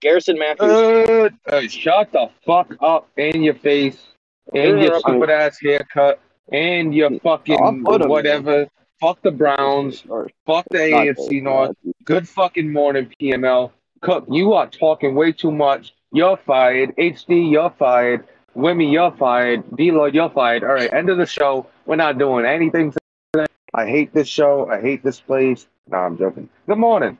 [0.00, 0.70] Garrison Matthews.
[0.70, 4.08] Uh, uh, shut the fuck up in your face,
[4.52, 6.20] and your stupid ass haircut,
[6.52, 8.66] and your fucking whatever.
[9.00, 10.04] Fuck the Browns.
[10.08, 11.76] Or Fuck the AFC North.
[12.04, 13.70] Good fucking morning, PML.
[14.00, 15.94] Cook, you are talking way too much.
[16.12, 16.96] You're fired.
[16.96, 18.26] HD, you're fired.
[18.56, 19.64] Wimmy, you're fired.
[19.76, 20.64] D Lloyd, you're fired.
[20.64, 21.66] All right, end of the show.
[21.86, 22.92] We're not doing anything
[23.32, 23.46] today.
[23.74, 24.68] I hate this show.
[24.70, 25.66] I hate this place.
[25.88, 26.48] No, I'm joking.
[26.66, 27.18] Good morning.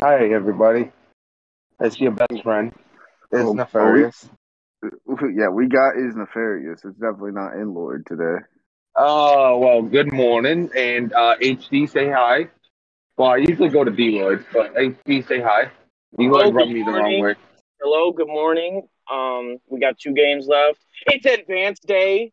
[0.00, 0.92] Hi, everybody.
[1.80, 2.72] It's your best friend.
[3.32, 4.28] It's Oh, nefarious.
[5.34, 6.84] Yeah, we got is nefarious.
[6.84, 8.44] It's definitely not in Lord today.
[8.94, 10.68] Oh, well, good morning.
[10.76, 12.48] And uh, HD, say hi.
[13.16, 15.70] Well, I usually go to D Lloyd, but HD, say hi.
[16.18, 17.22] D Hello, Lloyd rubbed good me the wrong morning.
[17.22, 17.34] way.
[17.80, 18.86] Hello, good morning.
[19.10, 20.80] Um, we got two games left.
[21.06, 22.30] It's advanced day.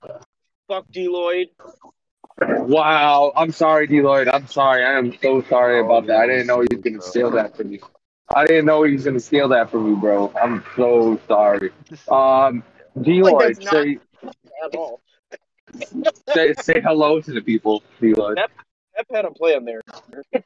[0.67, 1.47] Fuck D Lloyd.
[2.39, 4.27] Wow, I'm sorry, D Lloyd.
[4.27, 4.83] I'm sorry.
[4.83, 6.21] I am so sorry about that.
[6.21, 7.79] I didn't know he was gonna steal that from me.
[8.33, 10.31] I didn't know he was gonna steal that from me, bro.
[10.41, 11.71] I'm so sorry.
[12.09, 12.63] Um,
[13.01, 13.99] D Like, Lloyd, say,
[14.65, 15.01] At all.
[16.33, 18.37] say say hello to the people, D Lloyd.
[18.37, 18.51] Pep
[19.13, 19.81] had a plan there.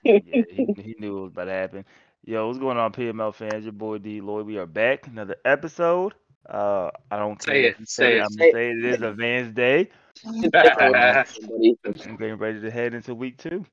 [0.03, 1.85] yeah, he, he knew it was about to happen.
[2.25, 3.65] Yo, what's going on, PML fans?
[3.65, 4.47] Your boy D Lloyd.
[4.47, 5.07] We are back.
[5.07, 6.13] Another episode.
[6.49, 8.21] Uh, I don't Say it, if you say it.
[8.21, 9.89] I'm gonna say it is Advanced Day.
[10.23, 11.75] Buddy.
[12.05, 13.65] I'm getting ready to head into week two.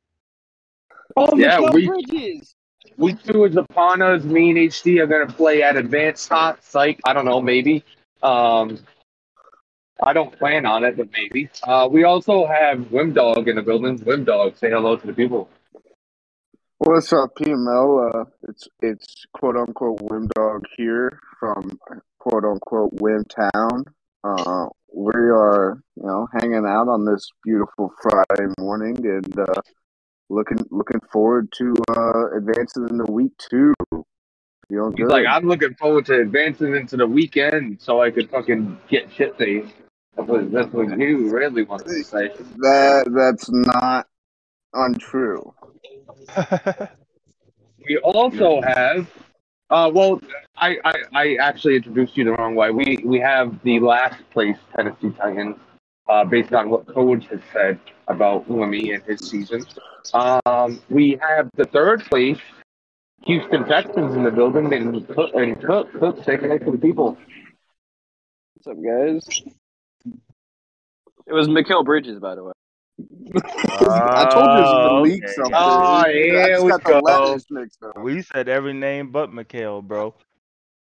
[1.16, 2.54] Oh, Yeah, Miguel we- Bridges.
[2.96, 4.24] Week two is upon us.
[4.24, 7.00] Me and HD are gonna play at Advanced Hot Psych.
[7.04, 7.84] I don't know, maybe.
[8.22, 8.78] Um,
[10.02, 11.48] I don't plan on it, but maybe.
[11.62, 13.98] Uh, we also have Wim Dog in the building.
[14.00, 15.48] Wim Dog, say hello to the people.
[16.78, 18.10] What's up, PML?
[18.12, 21.78] Uh, it's it's quote unquote Wim Dog here from
[22.18, 23.84] quote unquote Wim Town.
[24.25, 29.61] Uh, we are you know hanging out on this beautiful Friday morning and uh,
[30.31, 33.75] looking looking forward to uh, advancing into week two.
[34.69, 35.12] Feeling He's good.
[35.12, 39.37] like, I'm looking forward to advancing into the weekend so I could fucking get shit
[39.37, 39.75] faced.
[40.16, 42.28] That's what, that's what you really wanted to say.
[42.59, 44.06] that that's not
[44.72, 45.53] untrue.
[47.88, 49.11] We also have,
[49.72, 50.21] uh, well,
[50.56, 52.71] I, I, I actually introduced you the wrong way.
[52.71, 55.56] We we have the last place Tennessee Titans,
[56.09, 59.65] uh, based on what Coach has said about Wimmy and his season.
[60.12, 62.38] Um, we have the third place
[63.25, 67.16] Houston Texans in the building, and Cook, and Cook, Cook, say hello to the people.
[68.55, 69.43] What's up, guys?
[71.27, 72.53] It was Mikael Bridges, by the way.
[73.00, 75.32] I told you it was Oh, the leak okay.
[75.32, 75.54] something.
[75.54, 76.92] Oh, I here we got go.
[76.94, 77.98] the letters mixed up.
[77.98, 80.14] We said every name but Mikhail, bro.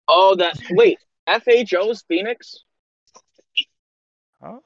[0.08, 0.59] Oh, that.
[0.72, 0.98] Wait.
[1.28, 2.64] FHO's Phoenix?
[4.42, 4.59] Huh?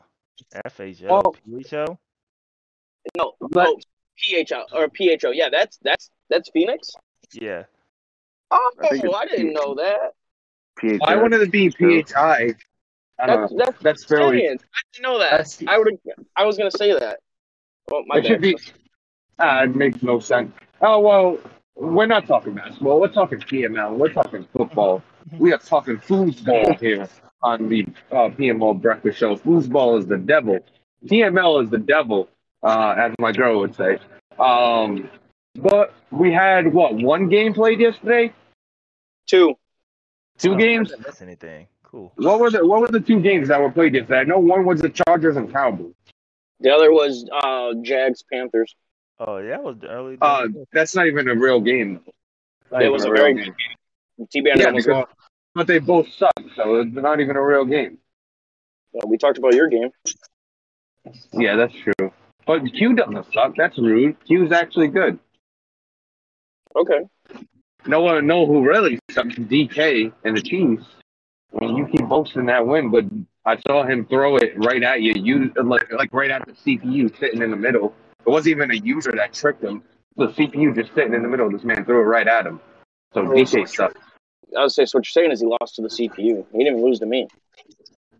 [0.65, 1.33] FHO, Oh.
[1.61, 1.99] PHO.
[3.17, 3.33] No.
[3.41, 3.79] But- oh,
[4.17, 5.31] PHO or PHO.
[5.31, 6.91] Yeah, that's that's that's Phoenix.
[7.33, 7.63] Yeah.
[8.51, 10.13] Oh, I I didn't know that.
[10.79, 10.99] PHX.
[11.05, 12.53] I wanted to be PHI.
[13.19, 13.57] I don't That's know.
[13.65, 14.47] that's That's fairly.
[14.47, 14.61] I didn't
[15.01, 15.63] know that.
[15.67, 15.99] I would.
[16.35, 17.19] I was gonna say that.
[17.91, 18.57] Oh, my it should be.
[19.39, 20.53] Uh, it makes no sense.
[20.81, 21.39] Oh well,
[21.75, 22.99] we're not talking basketball.
[22.99, 23.97] We're talking PML.
[23.97, 25.03] We're talking football.
[25.37, 27.07] We are talking foosball here
[27.41, 29.35] on the uh, PML Breakfast Show.
[29.35, 30.59] Foosball is the devil.
[31.05, 32.29] PML is the devil,
[32.61, 33.97] uh, as my girl would say.
[34.39, 35.09] Um,
[35.55, 38.33] but we had what one game played yesterday?
[39.27, 39.55] Two.
[40.37, 40.91] Two Oh, games.
[40.91, 41.67] I didn't miss anything.
[41.83, 42.11] Cool.
[42.15, 44.19] What were the What were the two games that were played yesterday?
[44.19, 45.93] I know one was the Chargers and Cowboys.
[46.59, 48.75] The other was uh Jags Panthers.
[49.19, 50.17] Oh, yeah, that was early.
[50.19, 52.01] Uh, that's not even a real game.
[52.71, 53.55] Not It was a real very game.
[54.31, 55.05] T Band Yeah, almost because,
[55.53, 57.99] but they both suck, so it's not even a real game.
[58.91, 59.89] Well, we talked about your game.
[61.31, 62.11] Yeah, that's true.
[62.45, 63.55] But Q doesn't suck.
[63.55, 64.17] That's rude.
[64.25, 65.19] Q's actually good.
[66.75, 67.01] Okay.
[67.85, 69.35] No one know who really sucks.
[69.35, 70.85] DK and the Chiefs.
[71.59, 73.05] Mean, you keep boasting that win, but
[73.45, 75.13] I saw him throw it right at you.
[75.15, 77.93] You like like right at the CPU sitting in the middle.
[78.25, 79.83] It wasn't even a user that tricked him.
[80.17, 81.51] The CPU just sitting in the middle.
[81.51, 82.59] This man threw it right at him.
[83.13, 83.99] So DK sucks.
[84.57, 84.97] I would say so.
[84.97, 86.45] What you're saying is he lost to the CPU.
[86.51, 87.27] He didn't lose to me.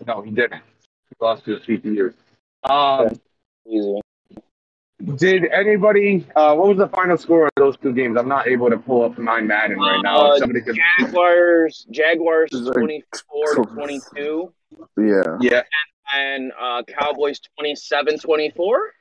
[0.06, 0.62] No, he didn't.
[1.10, 2.14] He lost to the CPU.
[2.70, 3.20] Um,
[3.68, 4.00] Easy.
[5.16, 6.26] Did anybody?
[6.36, 8.18] Uh, what was the final score of those two games?
[8.18, 10.32] I'm not able to pull up my Madden right now.
[10.32, 10.78] Uh, somebody could.
[11.00, 11.86] Jaguars.
[11.92, 14.54] Jaguars This is like- 24 to 22,
[14.98, 15.38] Yeah.
[15.42, 15.64] Yeah.
[16.16, 18.92] and uh, Cowboys 27 24.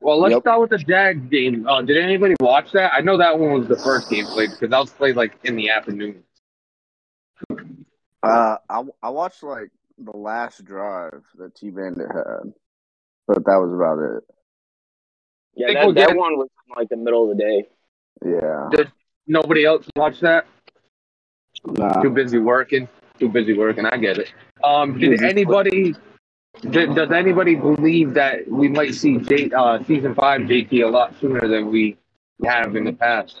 [0.00, 0.40] Well, let's Yep.
[0.42, 1.66] start with the Jags game.
[1.68, 2.92] Uh, did anybody watch that?
[2.94, 5.56] I know that one was the first game played because that was played like in
[5.56, 6.22] the afternoon.
[8.22, 12.52] Uh, I I watched like the last drive that T Bandit had.
[13.26, 14.24] but that was about it.
[15.56, 17.68] Yeah, that, we'll that one was in, like the middle of the day.
[18.24, 18.68] Yeah.
[18.70, 18.92] Did
[19.26, 20.46] nobody else watch that.
[21.64, 22.02] Nah.
[22.02, 22.88] Too busy working.
[23.18, 23.86] Too busy working.
[23.86, 24.32] I get it.
[24.62, 25.94] Um, did Busy anybody?
[26.70, 31.14] Did, does anybody believe that we might see J, uh, season five JT a lot
[31.20, 31.96] sooner than we
[32.44, 33.40] have in the past?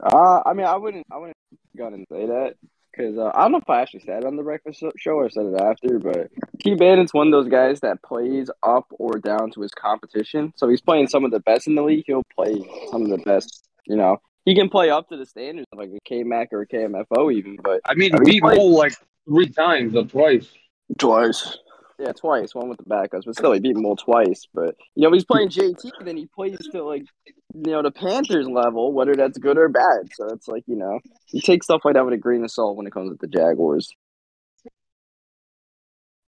[0.00, 1.36] Uh, I mean, I wouldn't, I wouldn't
[1.76, 2.54] go and say that
[2.98, 5.30] because uh, I don't know if I actually said it on the breakfast show or
[5.30, 6.30] said it after, but
[6.60, 6.74] T.
[6.74, 10.52] Bannon's one of those guys that plays up or down to his competition.
[10.56, 12.04] So he's playing some of the best in the league.
[12.06, 12.54] He'll play
[12.90, 13.64] some of the best.
[13.86, 16.62] You know, he can play up to the standards of like a K Mac or
[16.62, 18.94] a KMFO even, but I mean, I mean, beat Mole like
[19.26, 20.48] three times or twice.
[20.98, 21.58] Twice.
[21.98, 22.54] Yeah, twice.
[22.54, 24.46] One with the backups, but still, he beat Mole twice.
[24.54, 27.04] But you know, he's playing JT, and then he plays to like
[27.54, 30.08] you know the Panthers level, whether that's good or bad.
[30.14, 31.00] So it's like you know,
[31.32, 33.26] you take stuff like that with a grain of salt when it comes to the
[33.26, 33.92] Jaguars.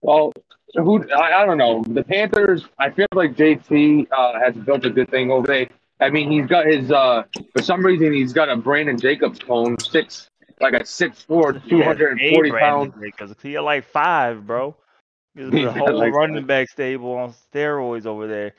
[0.03, 0.33] Well,
[0.75, 1.85] who I, I don't know.
[1.87, 2.65] The Panthers.
[2.79, 5.69] I feel like JT uh, has built a good thing over there.
[6.01, 6.91] I mean, he's got his.
[6.91, 10.29] Uh, for some reason, he's got a Brandon Jacobs clone, six
[10.61, 12.95] like a six four, two hundred and forty pound.
[13.01, 14.75] Because he had like five, bro.
[15.35, 18.55] There's He a whole like running back stable on steroids over there.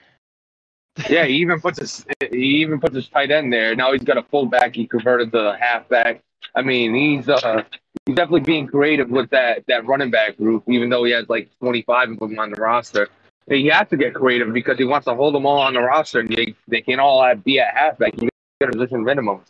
[1.10, 3.76] Yeah, he even puts his he even puts his tight end there.
[3.76, 4.76] Now he's got a fullback.
[4.76, 6.22] He converted to a halfback.
[6.56, 7.64] I mean, he's uh
[8.06, 10.64] he's definitely being creative with that that running back group.
[10.68, 13.08] Even though he has like twenty five of them on the roster,
[13.48, 16.20] he has to get creative because he wants to hold them all on the roster,
[16.20, 18.22] and they they can all have, be at halfback.
[18.22, 18.30] You
[18.60, 19.42] got a position minimum,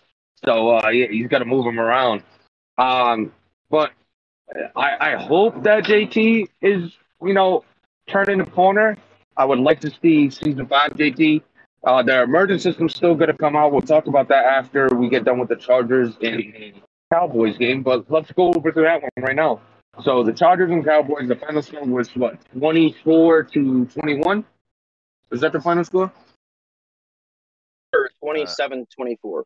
[0.45, 2.23] so uh, yeah, he's got to move them around.
[2.77, 3.31] Um,
[3.69, 3.91] but
[4.75, 6.91] I I hope that JT is
[7.21, 7.63] you know
[8.07, 8.97] turning the corner.
[9.37, 11.41] I would like to see season five JT.
[11.83, 13.71] Uh, the emergent system's still going to come out.
[13.71, 16.73] We'll talk about that after we get done with the Chargers and
[17.11, 17.81] Cowboys game.
[17.81, 19.61] But let's go over to that one right now.
[20.03, 24.45] So the Chargers and Cowboys, the final score was what, 24 to 21?
[25.31, 26.11] Is that the final score?
[27.93, 29.45] Or 27 24.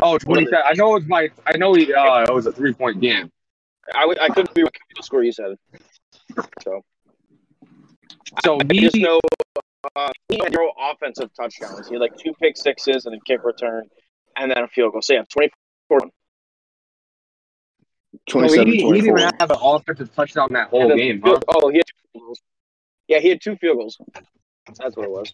[0.00, 0.64] Oh, 27.
[0.64, 1.28] I know it was my.
[1.46, 3.30] I know he, uh, it was a three point game.
[3.94, 5.56] I, w- I couldn't be what the score you said.
[6.62, 6.82] So
[8.44, 9.20] So I he, just know
[9.94, 11.88] uh, he had zero offensive touchdowns.
[11.88, 13.84] He had like two pick sixes and a kick return,
[14.36, 15.02] and then a field goal.
[15.02, 16.00] So yeah, 24.
[16.00, 16.06] so
[18.28, 21.38] he, 27 he didn't even have an offensive touchdown that whole And then game, huh?
[21.48, 22.40] Oh, he had two field goals.
[23.08, 23.98] Yeah, he had two field goals.
[24.78, 25.32] That's what it was.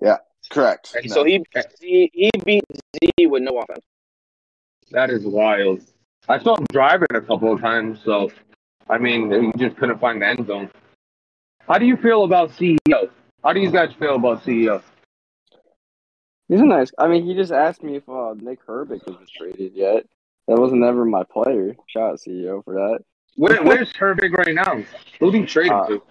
[0.00, 0.18] Yeah,
[0.50, 0.94] correct.
[0.94, 1.44] And, So uh, he
[1.80, 3.84] he, he beat Z with no offense.
[4.90, 5.80] That is wild.
[6.28, 8.30] I saw him driving a couple of times, so
[8.88, 10.70] I mean, he just couldn't find the end zone.
[11.68, 13.08] How do you feel about CEO?
[13.42, 14.82] How do you guys feel about CEO?
[16.48, 16.90] He's a nice.
[16.98, 20.04] I mean, he just asked me if uh, Nick Herbig was traded yet.
[20.46, 21.74] That wasn't ever my player.
[21.88, 22.98] Shout out CEO for that.
[23.36, 24.82] Where, where's Herbig right now?
[25.20, 26.02] Who did he trade him Uh, to?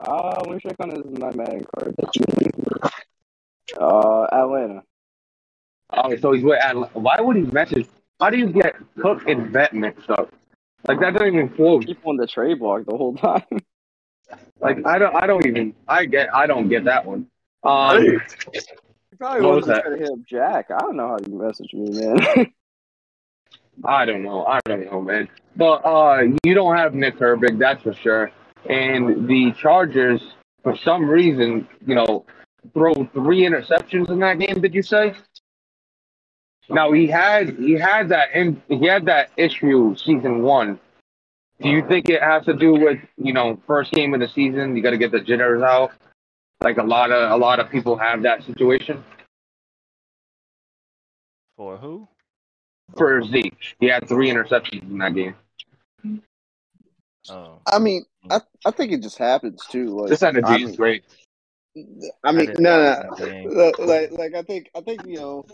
[0.00, 1.94] Uh, let me check on his my Madden card.
[3.78, 4.82] Uh, Atlanta.
[5.90, 6.90] Oh, so he's with Atlanta.
[6.98, 7.88] Why would he message?
[8.20, 10.32] How do you get Cook and Vet mixed up?
[10.86, 11.80] Like that doesn't even flow.
[11.80, 13.42] People on the trade block the whole time.
[14.60, 15.74] Like I don't, I don't even.
[15.86, 17.26] I get, I don't get that one.
[17.62, 18.20] Um, You
[19.18, 19.82] probably What was to that?
[19.84, 20.70] try to hit up Jack.
[20.70, 22.52] I don't know how you message me, man.
[23.84, 24.44] I don't know.
[24.46, 25.28] I don't know, man.
[25.56, 28.30] But uh, you don't have Nick Herbig, that's for sure.
[28.68, 30.22] And the Chargers,
[30.62, 32.24] for some reason, you know,
[32.72, 34.60] throw three interceptions in that game.
[34.60, 35.14] Did you say?
[36.68, 40.80] Now he had he had that in, he had that issue season one.
[41.60, 44.76] Do you think it has to do with you know first game of the season?
[44.76, 45.92] You got to get the jitters out.
[46.60, 49.02] Like a lot of a lot of people have that situation.
[51.56, 52.06] For who?
[52.96, 55.34] For Zeke, he had three interceptions in that game.
[57.28, 60.00] Oh, I mean, I, I think it just happens too.
[60.00, 61.04] Like, This energy I is mean, great.
[62.22, 65.46] I mean, didn't no, no, that like, like, like I think, I think you know,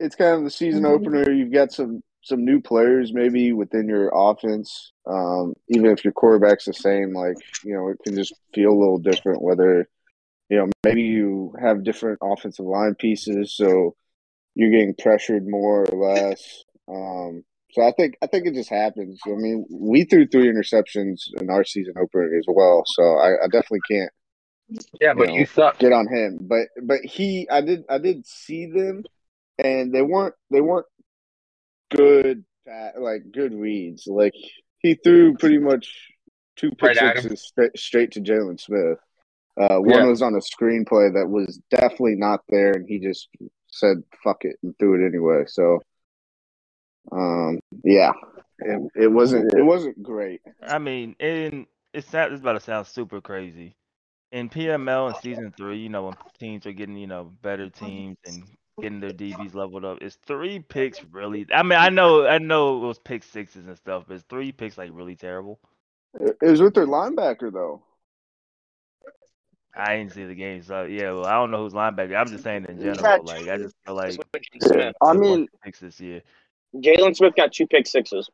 [0.00, 1.30] it's kind of the season opener.
[1.30, 4.92] You've got some some new players maybe within your offense.
[5.06, 8.78] Um, even if your quarterback's the same, like you know, it can just feel a
[8.80, 9.42] little different.
[9.42, 9.88] Whether
[10.50, 13.94] you know, maybe you have different offensive line pieces, so
[14.54, 16.64] you're getting pressured more or less.
[16.88, 19.20] Um, so I think I think it just happens.
[19.26, 23.46] I mean, we threw three interceptions in our season opener as well, so I, I
[23.50, 24.10] definitely can't
[25.00, 25.78] Yeah, but you know, you suck.
[25.78, 26.38] get on him.
[26.42, 29.04] But but he, I did I did see them,
[29.58, 30.86] and they weren't they weren't
[31.96, 32.44] good
[32.98, 34.06] like good reads.
[34.06, 34.34] Like
[34.78, 35.88] he threw pretty much
[36.56, 38.98] two pick Right sixes straight, straight to Jalen Smith.
[39.60, 40.06] Uh, one Yeah.
[40.06, 43.28] was on a screenplay that was definitely not there, and he just
[43.68, 45.44] said "fuck it" and threw it anyway.
[45.46, 45.80] So,
[47.12, 48.12] um, yeah,
[48.58, 50.40] it, it wasn't it wasn't great.
[50.62, 52.32] I mean, and it's not.
[52.32, 53.76] It's about to sound super crazy,
[54.34, 58.16] in PML in season three, you know, when teams are getting, you know, better teams
[58.26, 58.42] and
[58.80, 61.46] getting their DBs leveled up, is three picks really?
[61.52, 64.52] I mean, I know, I know it was pick sixes and stuff, but is three
[64.52, 65.58] picks like really terrible?
[66.20, 67.82] It was with their linebacker though.
[69.76, 71.10] I didn't see the game, so yeah.
[71.12, 72.16] Well, I don't know who's linebacker.
[72.16, 73.24] I'm just saying in general.
[73.24, 74.94] Like, I just feel like Smith.
[75.02, 76.22] I took a mean, of picks this year.
[76.76, 78.30] Jalen Smith got two pick sixes.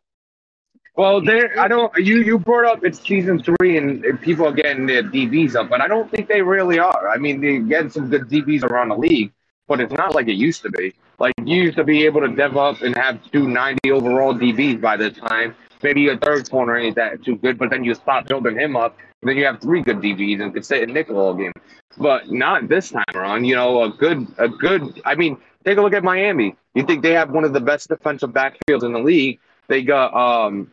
[0.97, 1.59] Well, there.
[1.59, 1.95] I don't.
[1.97, 5.81] You you brought up it's season three and people are getting their DBs up, but
[5.81, 7.09] I don't think they really are.
[7.09, 9.33] I mean, they're getting some good DBs around the league,
[9.71, 10.93] but it's not like it used to be.
[11.21, 14.81] Like you used to be able to dev up and have two 90 overall DBs
[14.81, 15.55] by the time.
[15.81, 18.99] Maybe your third corner ain't that too good, but then you stop building him up.
[19.23, 21.53] Then you have three good DBs and could sit in nickel all game.
[21.99, 23.45] But not this time around.
[23.45, 25.01] You know, a good, a good.
[25.05, 26.57] I mean, take a look at Miami.
[26.75, 29.39] You think they have one of the best defensive backfields in the league?
[29.69, 30.73] They got um,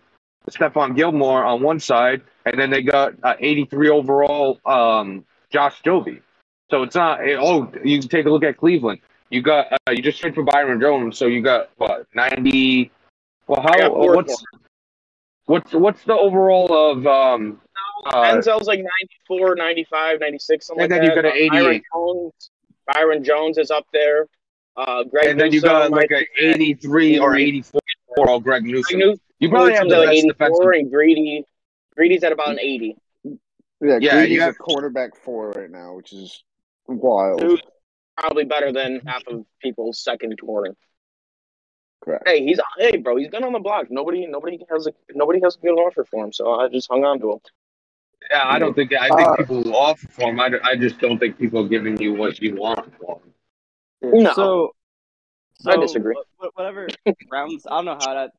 [0.50, 6.22] Stephon Gilmore on one side, and then they got uh, 83 overall um, Josh Joby.
[6.70, 7.22] So it's not.
[7.28, 9.00] eh, Oh, you can take a look at Cleveland.
[9.30, 12.92] You got uh, you just traded for Byron Jones, so you got what 90.
[13.48, 14.44] Well, how four what's
[15.46, 17.62] what's what's the overall of um?
[18.06, 18.80] Uh, Denzel's like
[19.30, 21.00] 94, 95, 96, something like that.
[21.00, 21.84] And like then you got an Uh, Byron 88.
[21.94, 22.50] Jones,
[22.94, 24.28] Byron Jones is up there.
[24.78, 27.82] Uh, Greg and then you got like an 83 or 84
[28.18, 29.20] overall Greg Greg Newsome.
[29.40, 30.70] You probably have the like best 84, defensive.
[30.82, 31.44] and Greedy,
[31.96, 32.96] Greedy's at about an 80.
[33.24, 36.44] Yeah, Yeah, Greedy's you have- a quarterback four right now, which is
[36.88, 37.42] wild.
[37.42, 37.62] Who's
[38.18, 40.76] probably better than half of people's second corner.
[42.04, 42.28] Correct.
[42.28, 43.16] Hey, he's hey, bro.
[43.18, 43.88] He's been on the block.
[43.90, 46.32] Nobody, nobody has a nobody has a good offer for him.
[46.32, 47.40] So I just hung on to him.
[48.32, 50.40] Yeah, I don't think I think Uh, people will offer for him.
[50.40, 53.20] I, I just don't think people are giving you what you want for
[54.02, 54.24] him.
[54.24, 54.34] No.
[54.34, 54.72] So,
[55.66, 56.16] I disagree.
[56.16, 56.88] wh- wh- Whatever
[57.32, 58.32] rounds, I don't know how that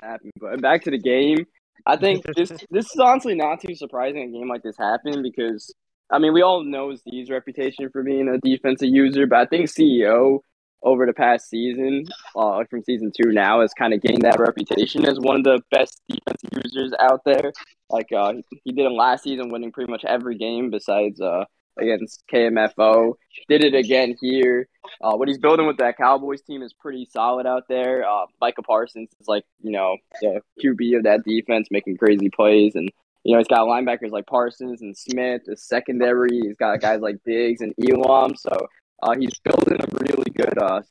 [0.00, 1.46] happened, but back to the game.
[1.86, 4.22] I think this this is honestly not too surprising.
[4.22, 5.74] A game like this happened because
[6.10, 9.68] I mean we all know Z's reputation for being a defensive user, but I think
[9.68, 10.40] CEO
[10.82, 12.04] over the past season,
[12.36, 15.60] uh, from season two now, has kind of gained that reputation as one of the
[15.70, 17.52] best defensive users out there.
[17.90, 18.34] Like uh,
[18.64, 21.44] he did it last season, winning pretty much every game besides uh,
[21.78, 23.14] against KMFO.
[23.48, 24.68] Did it again here.
[25.00, 28.08] Uh, what he's building with that Cowboys team is pretty solid out there.
[28.08, 32.74] Uh, Micah Parsons is like, you know, the QB of that defense, making crazy plays.
[32.74, 32.90] And,
[33.24, 36.40] you know, he's got linebackers like Parsons and Smith, the secondary.
[36.40, 38.34] He's got guys like Diggs and Elam.
[38.36, 38.66] So
[39.02, 40.82] uh, he's building a really good uh,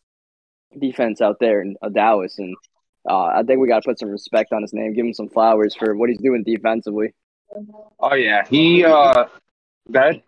[0.80, 2.38] defense out there in uh, Dallas.
[2.38, 2.56] And
[3.10, 5.30] uh, I think we got to put some respect on his name, give him some
[5.30, 7.14] flowers for what he's doing defensively.
[8.00, 9.26] Oh yeah, he uh,
[9.90, 10.22] that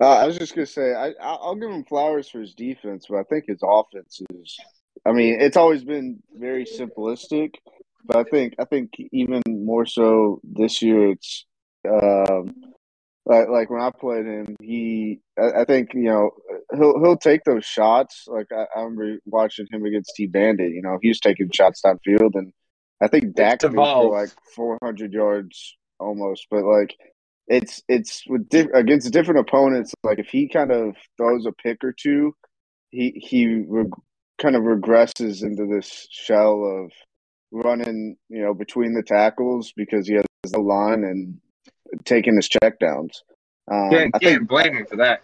[0.00, 3.06] Uh, I was just gonna say I I- I'll give him flowers for his defense,
[3.08, 4.58] but I think his offense is.
[5.06, 7.54] I mean, it's always been very simplistic,
[8.04, 11.10] but I think I think even more so this year.
[11.10, 11.46] It's
[11.88, 12.54] um,
[13.26, 16.30] like like when I played him, he I, I think you know
[16.72, 18.24] he'll he'll take those shots.
[18.26, 20.72] Like I, I remember watching him against T Bandit.
[20.72, 22.52] You know, he was taking shots downfield, and
[23.00, 26.96] I think Dak threw for like 400 yards almost, but like
[27.46, 29.92] it's it's with diff- against different opponents.
[30.02, 32.34] Like if he kind of throws a pick or two,
[32.90, 33.92] he he reg-
[34.40, 36.92] kind of regresses into this shell of
[37.52, 41.40] running, you know, between the tackles because he has the line and
[42.04, 43.16] taking his checkdowns.
[43.70, 45.22] Um, can't, I think can't blame him for that.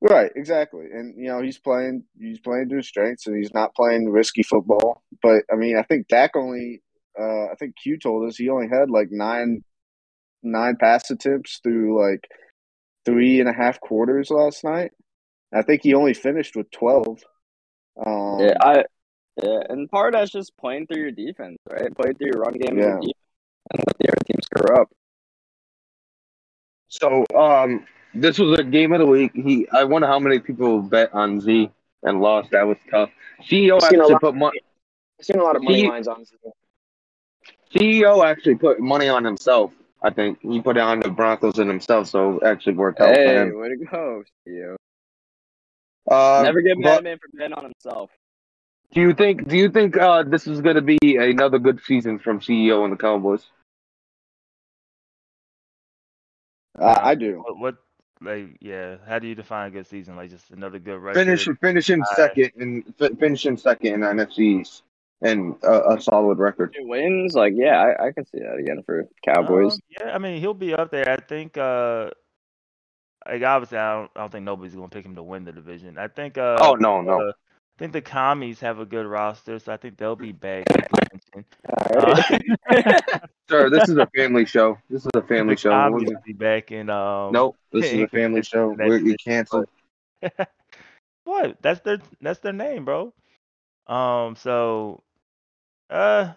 [0.00, 0.86] Right, exactly.
[0.92, 4.42] And you know, he's playing he's playing to his strengths and he's not playing risky
[4.42, 5.02] football.
[5.22, 6.82] But I mean, I think Dak only
[7.18, 9.64] uh I think Q told us he only had like nine
[10.42, 12.28] nine pass attempts through like
[13.06, 14.92] three and a half quarters last night.
[15.54, 17.22] I think he only finished with twelve.
[18.04, 18.84] Um Yeah, I
[19.42, 21.94] yeah, and part of that's just playing through your defense, right?
[21.94, 22.84] Play through your run game and, Yeah.
[22.84, 23.14] your defense
[23.72, 24.88] and let the other team score up.
[26.88, 29.32] So um, this was a game of the week.
[29.34, 31.70] He I wonder how many people bet on Z
[32.02, 32.50] and lost.
[32.52, 33.10] That was tough.
[33.42, 34.60] CEO I've seen a actually put money.
[35.18, 36.24] I've seen a lot of money He- lines on.
[37.74, 39.72] CEO actually put money on himself.
[40.02, 43.08] I think he put it on the Broncos and himself, so it actually worked out
[43.08, 43.58] for Hey, him.
[43.58, 44.76] way to go, CEO.
[46.08, 48.10] Uh, Never get mad but at man for betting on himself.
[48.96, 49.46] Do you think?
[49.46, 52.92] Do you think uh, this is going to be another good season from CEO and
[52.94, 53.44] the Cowboys?
[56.78, 57.42] I, I do.
[57.44, 57.76] What, what,
[58.22, 58.96] like, yeah?
[59.06, 60.16] How do you define a good season?
[60.16, 61.18] Like, just another good record?
[61.26, 64.82] Finish finishing Uh, second and fi- finishing second in NFC East
[65.20, 66.74] and uh, a solid record.
[66.74, 69.74] Two wins, like yeah, I, I can see that again for Cowboys.
[69.74, 71.10] Um, yeah, I mean, he'll be up there.
[71.10, 71.58] I think.
[71.58, 72.08] uh
[73.28, 75.98] like obviously, I don't, I don't think nobody's gonna pick him to win the division.
[75.98, 76.38] I think.
[76.38, 77.20] Uh, Oh no, no.
[77.28, 77.32] uh,
[77.76, 80.64] I think the commies have a good roster, so I think they'll be back.
[80.70, 81.44] in contention.
[81.94, 83.02] All right.
[83.50, 84.78] Sir, this is a family show.
[84.88, 85.70] This is a family show.
[85.70, 86.08] What was it?
[86.08, 87.32] Obviously back in um.
[87.32, 88.74] Nope, this is a family show.
[88.78, 89.66] We're, you canceled.
[91.24, 91.60] what?
[91.60, 93.12] That's their that's their name, bro.
[93.86, 94.36] Um.
[94.36, 95.02] So,
[95.90, 96.32] uh,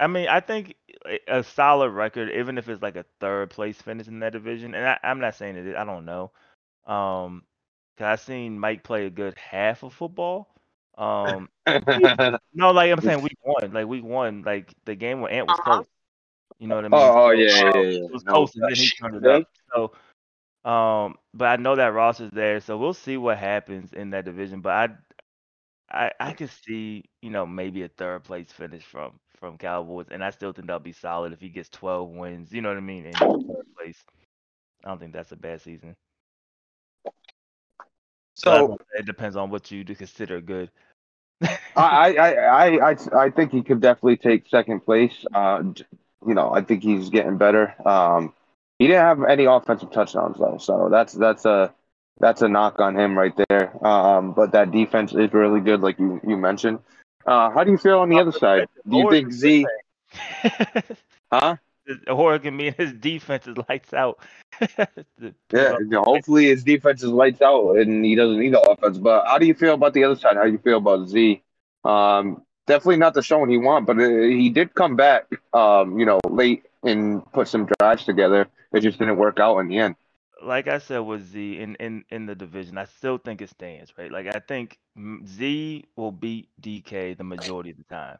[0.00, 0.74] I mean, I think
[1.06, 4.74] a- a solid record, even if it's like a third place finish in that division,
[4.74, 5.66] and I, I'm not saying it.
[5.68, 6.32] is, I don't know.
[6.86, 7.44] Um,
[7.96, 10.51] cause I seen Mike play a good half of football.
[10.98, 11.48] Um,
[12.54, 15.58] no, like I'm saying week one, like week one, like the game where Ant was
[15.58, 15.86] close.
[16.58, 17.00] You know what I mean?
[17.00, 17.80] oh, oh yeah, yeah, yeah.
[17.80, 18.04] yeah.
[18.04, 19.44] It was No, close, and then he turned it up.
[19.74, 24.10] So, um, but I know that Ross is there, so we'll see what happens in
[24.10, 24.60] that division.
[24.60, 24.72] But
[25.90, 30.06] I, I, I could see, you know, maybe a third place finish from from Cowboys,
[30.10, 32.52] and I still think that'll be solid if he gets 12 wins.
[32.52, 33.06] You know what I mean?
[33.06, 33.98] In third place,
[34.84, 35.96] I don't think that's a bad season.
[38.34, 40.70] So it depends on what you do consider good.
[41.76, 45.24] I, I, I, I, I think he could definitely take second place.
[45.34, 45.62] Uh,
[46.26, 47.74] you know, I think he's getting better.
[47.86, 48.32] Um,
[48.78, 51.74] he didn't have any offensive touchdowns though, so that's that's a
[52.20, 53.86] that's a knock on him right there.
[53.86, 56.80] Um, but that defense is really good, like you you mentioned.
[57.26, 58.68] Uh, how do you feel on the other side?
[58.88, 59.66] Do you think Z?
[61.32, 61.56] Huh?
[62.08, 64.18] Or it can mean his defense is lights out.
[65.52, 68.98] Yeah, hopefully his defense is lights out and he doesn't need the offense.
[68.98, 70.36] But how do you feel about the other side?
[70.36, 71.42] How do you feel about Z?
[71.84, 75.26] Um, definitely not the showing he want, but uh, he did come back.
[75.52, 78.48] Um, you know, late and put some drives together.
[78.72, 79.96] It just didn't work out in the end.
[80.42, 83.92] like I said with Z in, in in the division, I still think it stands,
[83.98, 84.10] right?
[84.10, 84.78] Like I think
[85.26, 88.18] Z will beat DK the majority of the time.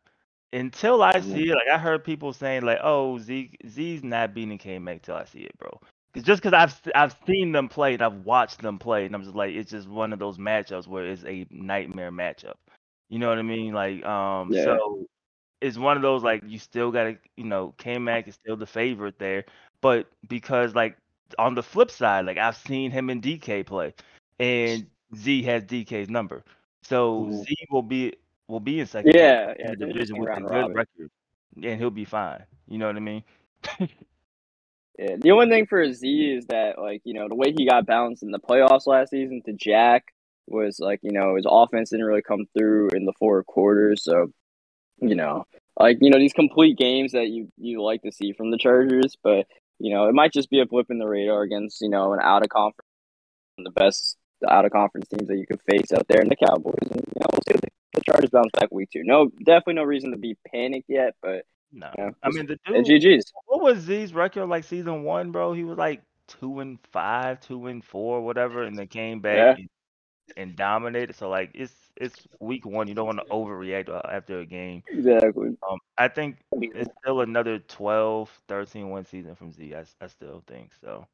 [0.52, 4.59] Until I see it, like I heard people saying like, "Oh, Z Z's not beating
[4.59, 5.80] K Mac till I see it, bro."
[6.14, 9.23] It's just because I've I've seen them play and I've watched them play, and I'm
[9.23, 12.54] just like, it's just one of those matchups where it's a nightmare matchup.
[13.09, 13.73] You know what I mean?
[13.73, 14.64] Like, um, Yeah.
[14.64, 15.06] so
[15.62, 18.66] it's one of those like you still gotta, you know, K Mac is still the
[18.66, 19.44] favorite there,
[19.80, 20.97] but because like
[21.38, 23.94] on the flip side, like I've seen him and DK play,
[24.40, 26.44] and Z has DK's number,
[26.83, 27.42] so Mhm.
[27.44, 28.14] Z will be
[28.53, 29.12] will be in second.
[29.15, 29.71] Yeah, yeah.
[29.71, 30.77] the division with a good robin.
[30.77, 31.11] record,
[31.62, 32.45] and he'll be fine.
[32.69, 33.25] You know what I mean?
[34.99, 37.87] Yeah, the only thing for Z is that like you know the way he got
[37.87, 40.12] bounced in the playoffs last season to Jack
[40.47, 44.31] was like you know his offense didn't really come through in the four quarters, so
[44.99, 45.47] you know
[45.81, 49.17] like you know these complete games that you you like to see from the Chargers,
[49.25, 49.47] but
[49.79, 52.21] you know it might just be a blip in the radar against you know an
[52.23, 52.87] out of conference
[53.59, 54.17] the best
[54.49, 57.21] out of conference teams that you could face out there in the Cowboys, and you
[57.21, 59.02] know we'll see if the, the Chargers bounce back week two.
[59.05, 62.87] No, definitely no reason to be panicked yet, but No, Yeah, I mean the dude.
[62.87, 63.33] GG's.
[63.46, 65.52] What was Z's record like season one, bro?
[65.52, 69.55] He was like two and five, two and four, whatever, and then came back Yeah.
[69.59, 69.68] and,
[70.37, 71.16] and dominated.
[71.16, 72.88] So like it's it's week one.
[72.88, 74.83] You don't want to overreact uh, after a game.
[74.88, 75.48] Exactly.
[75.68, 79.74] Um, I think it's still another 12, 13 win season from Z.
[79.74, 81.07] I, I still think so.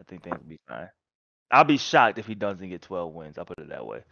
[0.00, 0.88] I think things will be fine.
[1.50, 3.38] I'll be shocked if he doesn't get 12 wins.
[3.38, 4.02] I'll put it that way.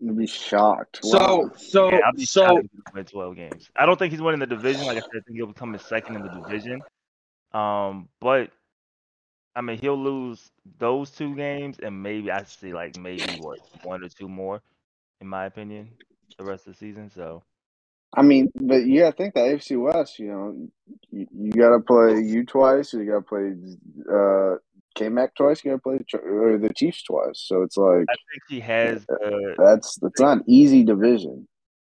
[0.00, 1.00] You'd be shocked.
[1.02, 1.50] So, Wow.
[1.56, 3.70] so, Yeah, I'll be so, shocked if 12 games.
[3.76, 4.86] I don't think he's winning the division.
[4.86, 6.80] Like I said, I think he'll become his second in the division.
[7.52, 8.50] Um, but
[9.56, 14.04] I mean, he'll lose those two games, and maybe I see like maybe what one
[14.04, 14.62] or two more,
[15.20, 15.90] in my opinion,
[16.38, 17.10] the rest of the season.
[17.10, 17.42] So
[18.14, 20.18] I mean, but you gotta think the AFC West.
[20.18, 20.68] You know,
[21.10, 22.92] you, you gotta play you twice.
[22.92, 23.52] You gotta play
[24.12, 24.56] uh,
[24.94, 25.64] K Mac twice.
[25.64, 27.40] You gotta play the, or the Chiefs twice.
[27.40, 31.46] So it's like I think he has the that's that's not an easy division.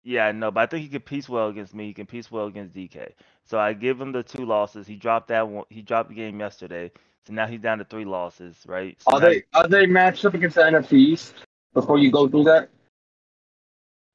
[0.04, 1.86] Yeah, I know, but I think he can competes well against me.
[1.86, 3.12] He can competes well against DK.
[3.44, 4.86] So I give him the two losses.
[4.86, 5.64] He dropped that one.
[5.68, 6.90] He dropped the game yesterday,
[7.26, 8.96] so now he's down to three losses, right?
[9.00, 11.34] So are now they are they matched up against the NFC East
[11.74, 12.70] before you go through that?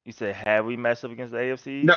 [0.04, 1.84] You said have we matched up against the AFC?
[1.84, 1.94] No.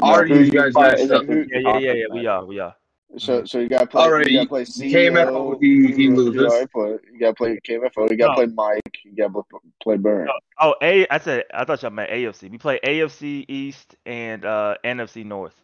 [0.00, 1.24] No, Are who you you guys matched up?
[1.26, 2.04] Yeah, yeah, yeah, yeah.
[2.12, 2.74] We are, we are.
[3.18, 4.02] So so you gotta play.
[4.02, 6.42] Alright, you gotta play KMFO, he- he you loses.
[6.42, 8.10] gotta play- You gotta play KMFO.
[8.10, 8.34] You gotta No.
[8.34, 8.98] play Mike.
[9.04, 10.26] You gotta play, play Burn.
[10.26, 10.32] No.
[10.60, 11.06] Oh, A.
[11.08, 12.50] I said I thought y'all meant AFC.
[12.50, 15.54] We play AFC East and uh NFC North.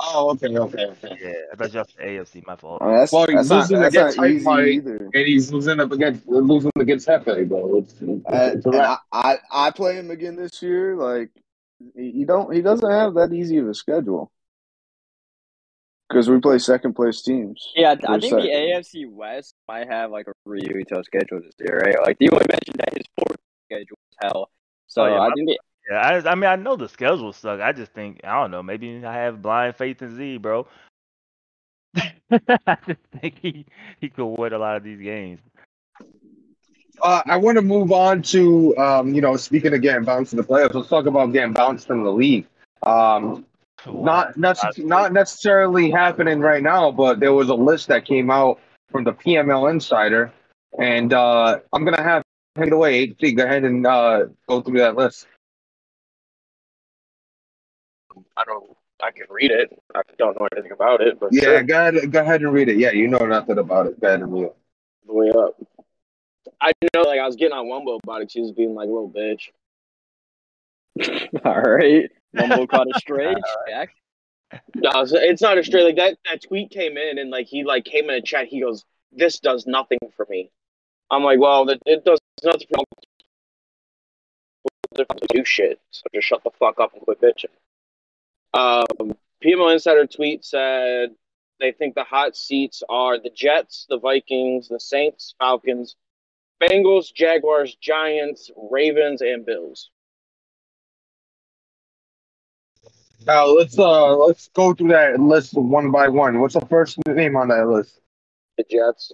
[0.00, 1.16] Oh, okay, okay, okay.
[1.22, 2.44] Yeah, I thought y'all said AFC.
[2.46, 2.82] My fault.
[2.82, 5.10] I mean, that's Well, that's not, losing that's against not easy either.
[5.14, 7.78] And he's losing up against losing against Hefe, bro.
[7.78, 8.22] It's, it's, And,
[8.56, 8.70] it's a.
[8.70, 10.96] I, I I play him again this year.
[10.96, 11.30] Like
[11.94, 14.30] he he don't he doesn't have that easy of a schedule
[16.08, 17.72] because we play second place teams.
[17.74, 18.48] Yeah, I, I We're think the.
[18.48, 21.96] AFC West might have like a really tough schedule this year, right?
[22.04, 24.50] Like you only mentioned that his fourth schedule is hell.
[24.86, 25.58] So Oh, yeah, I my- think it,
[25.90, 27.60] Yeah, I, I mean, I know the schedule suck.
[27.60, 28.62] I just think I don't know.
[28.62, 30.66] Maybe I have blind faith in Z, bro.
[31.96, 33.66] I just think he
[34.00, 35.40] he could win a lot of these games.
[37.02, 40.36] Uh, I want to move on to, um, you know, speaking of getting bounced in
[40.36, 42.46] the playoffs, let's talk about getting bounced in the league.
[42.84, 43.44] Um,
[43.86, 48.60] not nece- not necessarily happening right now, but there was a list that came out
[48.90, 50.32] from the PML Insider,
[50.78, 52.22] and uh, I'm gonna have
[52.56, 53.02] take it away.
[53.02, 55.26] HC, go ahead and uh, go through that list.
[58.36, 58.76] I don't.
[59.02, 59.76] I can read it.
[59.94, 62.68] I don't know anything about it, but Yeah, sure, go ahead, go ahead and read
[62.68, 62.78] it.
[62.78, 64.00] Yeah, you know nothing about it.
[64.00, 64.56] Go ahead and read it.
[65.06, 65.56] the way up.
[66.60, 68.30] I know, like I was getting on Wumbo about it.
[68.30, 69.50] She was being like, a "Little bitch."
[71.44, 72.10] All right.
[72.34, 73.34] Mumbo caught a stray.
[73.68, 73.90] Jack.
[74.74, 76.18] No, it's- it's not a straight like that.
[76.30, 78.46] That tweet came in and like he like came in a chat.
[78.46, 80.50] He goes, "This does nothing for me."
[81.10, 82.84] I'm like, "Well, that it does nothing for me.
[84.96, 85.80] to do shit.
[85.90, 87.50] So just shut the fuck up and quit bitching."
[88.52, 91.10] Um, PML Insider tweet said
[91.60, 95.96] they think the hot seats are the Jets, the Vikings, the Saints, Falcons,
[96.62, 99.90] Bengals, Jaguars, Giants, Ravens, and Bills.
[103.26, 106.40] Now let's uh let's go through that list one by one.
[106.40, 108.00] What's the first name on that list?
[108.58, 109.12] The Jets.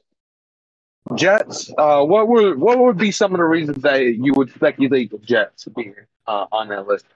[1.16, 1.72] Jets.
[1.76, 5.18] Uh, what would what would be some of the reasons that you would speculate the
[5.18, 5.94] Jets being
[6.26, 7.06] uh, on that list?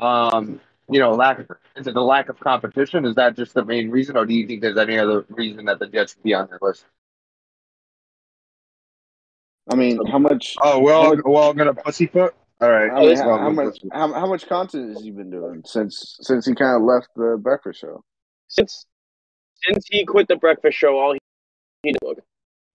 [0.00, 3.04] Um, you know, lack of, is it the lack of competition?
[3.04, 5.78] Is that just the main reason, or do you think there's any other reason that
[5.78, 6.84] the Jets would be on that list?
[9.70, 10.56] I mean, how much?
[10.62, 12.34] Oh, we're all, we're all gonna pussyfoot.
[12.60, 12.90] All right.
[12.90, 13.78] I mean, how, how much?
[13.92, 17.38] How, how much content has he been doing since since he kind of left the
[17.40, 18.02] breakfast show?
[18.48, 18.86] since
[19.62, 21.18] since he quit the breakfast show, all he,
[21.82, 22.18] he did, look,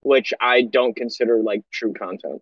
[0.02, 2.42] which I don't consider like true content.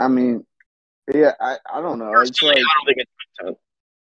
[0.00, 0.44] I mean,
[1.12, 2.12] yeah, I, I don't know.
[2.20, 3.58] It's like I don't think it's content.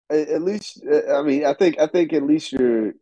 [0.09, 2.93] at, at least uh, I mean, I think I think at least you're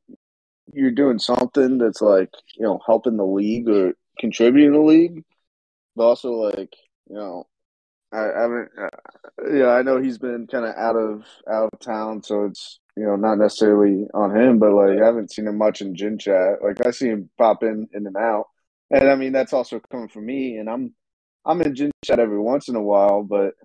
[0.74, 5.24] you're doing something that's like you know helping the league or contributing to the league,
[5.96, 6.74] but also like
[7.12, 7.48] you know.
[8.14, 11.80] I, I haven't, uh, yeah, I know he's been kind of out of out of
[11.82, 15.60] town, so it's you know not necessarily on him, but like I haven't seen him
[15.60, 16.64] much in gen chat.
[16.64, 18.48] Like I see him pop in in and out,
[18.92, 20.96] and I mean that's also coming from me, and I'm
[21.46, 23.56] I'm in gen chat every once in a while, but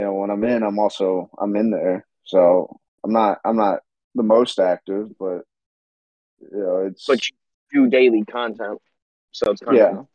[0.00, 3.80] you know when I'm in, I'm also I'm in there, so I'm not I'm not
[4.16, 5.42] the most active, but
[6.40, 7.36] you know it's But you
[7.72, 8.80] do daily content,
[9.32, 10.06] so it's kind yeah of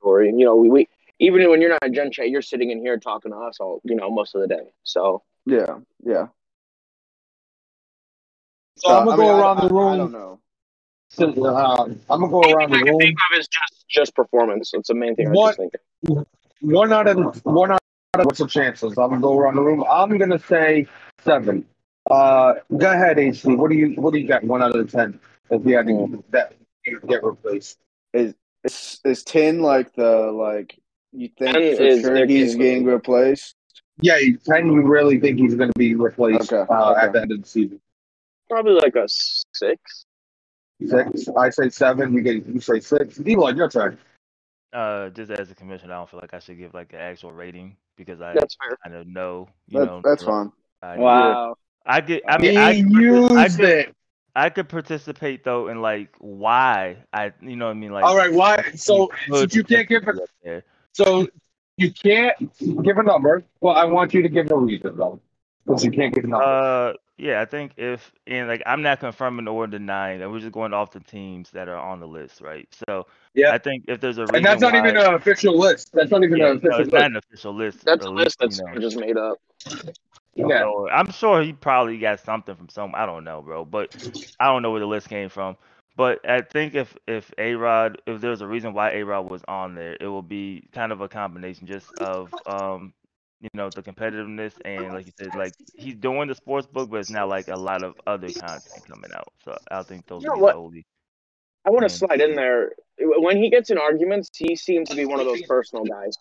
[0.00, 0.28] story.
[0.28, 0.88] And you know, we, we
[1.22, 3.80] even when you're not in Gen Chat, you're sitting in here talking to us all,
[3.84, 4.72] you know, most of the day.
[4.82, 6.26] So yeah yeah.
[8.76, 9.92] So I'm gonna I go mean, around I- the room.
[9.92, 10.38] I don't know.
[11.10, 12.98] So, uh, I'm gonna go around the room.
[12.98, 14.72] think of is just just performance.
[14.74, 15.28] It's the main thing.
[15.28, 16.26] I What- just think.
[16.62, 17.80] One out of one out
[18.14, 18.96] of what's the chances?
[18.96, 19.84] I'm gonna go around the room.
[19.88, 20.86] I'm gonna say
[21.20, 21.66] seven.
[22.10, 23.56] Uh, go ahead, HC.
[23.56, 24.42] What do you what do you got?
[24.44, 25.20] One out of ten.
[25.50, 26.54] If you had to that
[26.86, 27.78] you get replaced.
[28.14, 30.78] Is is ten like the like
[31.12, 32.54] you think 10 for sure he's case.
[32.56, 33.54] getting replaced?
[34.00, 34.66] Yeah, ten.
[34.72, 37.06] You really think he's gonna be replaced Okay, uh, okay.
[37.06, 37.80] at the end of the season?
[38.48, 40.04] Probably like a six.
[40.84, 41.28] Six.
[41.36, 42.12] I say seven.
[42.12, 43.16] You get you say six.
[43.16, 43.98] D-Lloyd, your turn.
[44.72, 47.30] Uh, just as a commissioner, I don't feel like I should give like an actual
[47.32, 48.76] rating because I That's fair.
[48.82, 50.00] kind of know, you That, know.
[50.02, 50.50] that's fine.
[50.82, 51.04] idea.
[51.04, 51.54] Wow.
[51.84, 52.22] I get.
[52.26, 53.96] I mean, he I, could partic- I could, it.
[54.34, 58.04] I could participate though in like why I, you know, what I mean, like.
[58.04, 58.32] All right.
[58.32, 58.62] Why?
[58.74, 60.04] So could since you can't give
[60.42, 60.64] it,
[60.96, 61.26] potentially be up there.
[61.26, 61.28] so
[61.76, 63.44] you can't give a number.
[63.60, 65.20] Well, I want you to give a reason though,
[65.66, 66.44] because you can't give a number.
[66.44, 70.52] Uh, yeah, I think if and like I'm not confirming or denying, and we're just
[70.52, 72.68] going off the teams that are on the list, right?
[72.88, 73.52] So Yeah.
[73.52, 75.90] I think if there's a reason and that's not why, even an official list.
[75.92, 77.06] That's not even yeah, an no, official it's not list.
[77.10, 77.84] an official list.
[77.84, 78.80] That's a released, list that's you know.
[78.80, 79.38] just made up.
[80.34, 80.64] Yeah.
[80.92, 82.94] I'm sure he probably got something from some.
[82.94, 83.94] I don't know, bro, but
[84.40, 85.56] I don't know where the list came from.
[85.96, 89.42] But I think if if A Rod, if there's a reason why A Rod was
[89.48, 92.94] on there, it will be kind of a combination just of um,
[93.40, 96.98] you know, the competitiveness and like you said, like he's doing the sports book, but
[97.00, 99.32] it's now like a lot of other content coming out.
[99.44, 100.54] So I think those You know what?
[100.54, 100.86] the only.
[101.66, 102.72] I want to slide in there.
[102.98, 106.16] When he gets in arguments, he seems to be one of those personal guys.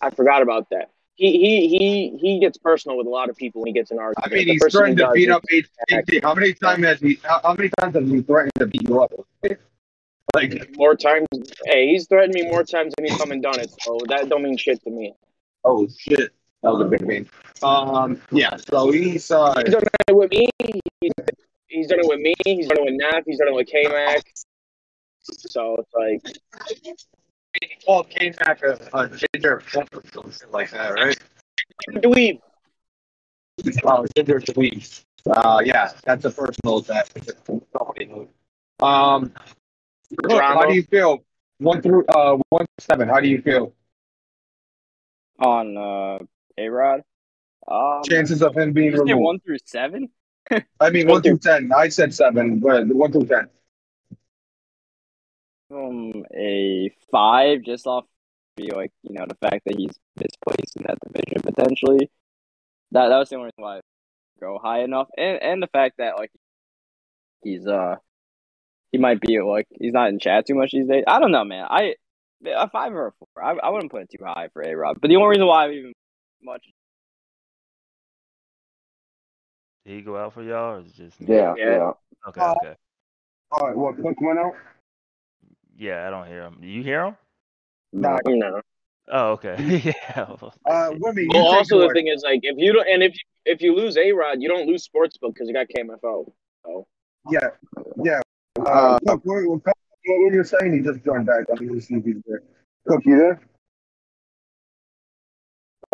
[0.00, 0.90] I forgot about that.
[1.16, 3.98] He he he he gets personal with a lot of people when he gets in
[3.98, 4.34] I arguments.
[4.34, 6.22] mean, he's threatened he to beat up HT.
[6.22, 7.20] How many times has he?
[7.22, 9.12] How, how many times has he threatened to beat you up?
[10.34, 11.28] Like, more times.
[11.66, 13.70] Hey, he's threatened me more times than he's come and done it.
[13.82, 15.14] So that don't mean shit to me.
[15.64, 17.28] oh shit, that was a big thing.
[17.62, 18.56] Um, yeah.
[18.56, 20.48] So he's uh, He's done it with me.
[21.00, 21.12] He's,
[21.68, 22.34] he's done it with me.
[22.44, 23.22] He's done it with Naf.
[23.24, 24.22] He's done it with K Mac.
[25.22, 26.36] So it's like
[27.60, 31.18] he called Kane back a, a ginger pump or something like that, right?
[32.00, 32.40] do we?
[33.84, 35.04] Oh, ginger tweets.
[35.28, 37.08] Uh, yeah, that's a personal attack.
[37.48, 38.28] Nobody knows.
[38.80, 39.32] Um,
[40.22, 41.24] look, how do you feel?
[41.58, 43.08] One through uh one seven.
[43.08, 43.72] How do you feel?
[45.38, 46.18] on uh,
[46.58, 47.02] A Rod.
[47.66, 49.24] Um, Chances of him being did you say removed.
[49.24, 50.08] one through seven?
[50.80, 51.70] I mean, one through ten.
[51.74, 53.48] I said seven, but one through ten.
[55.74, 58.04] Um, a five, just off
[58.56, 62.10] be like you know the fact that he's misplaced in that division potentially.
[62.92, 63.80] That that was the only reason why I
[64.40, 66.30] go high enough, and and the fact that like
[67.42, 67.96] he's uh
[68.92, 71.04] he might be like he's not in chat too much these days.
[71.08, 71.66] I don't know, man.
[71.68, 71.94] I
[72.46, 73.44] a five or a four.
[73.44, 75.66] I, I wouldn't put it too high for A Rod, but the only reason why
[75.66, 75.92] I even
[76.42, 76.62] much
[79.84, 81.34] Did he go out for y'all, or is it just me?
[81.34, 81.64] Yeah, Yeah.
[81.66, 81.90] yeah.
[82.28, 82.74] Okay, Uh, okay.
[83.50, 84.54] All right, what Cook went out?
[85.76, 86.58] Yeah, I don't hear him.
[86.60, 87.16] Do you hear him?
[87.92, 88.18] No.
[88.26, 88.60] No.
[89.12, 89.56] Oh, okay.
[89.84, 90.26] yeah.
[90.66, 93.60] Uh, Wimmy, Well, also it the thing is like if you don't, and if if
[93.60, 96.32] you lose A Rod, you don't lose Sportsbook because you got KMFO.
[96.64, 96.86] So
[97.30, 97.48] Yeah,
[98.02, 98.20] yeah.
[98.58, 99.74] Uh, Uh, Cook, what, what, what
[100.06, 100.72] were you saying?
[100.72, 101.44] He just joined back.
[101.54, 102.40] I mean, see if he's there.
[102.88, 103.40] Cook, you there?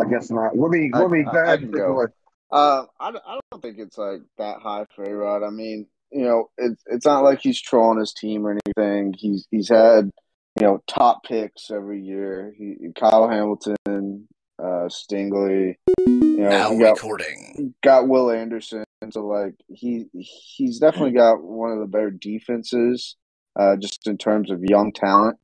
[0.01, 0.53] I guess not.
[0.55, 1.61] Wimmy, I- Wimmy, I- go I ahead.
[1.61, 2.07] can take go.
[2.53, 5.43] Uh, I, don't- I don't think it's like that high for A Rod.
[5.43, 9.15] I mean, you know, it's it's not like he's trolling his team or anything.
[9.17, 10.11] He's he's had
[10.59, 12.53] you know top picks every year.
[12.57, 15.77] He, Kyle Hamilton, uh, Stingley.
[15.99, 17.75] You know, Now got recording.
[17.83, 18.85] got Will Anderson.
[19.11, 23.17] So like he he's definitely got one of the better defenses,
[23.59, 25.39] uh, just in terms of young talent.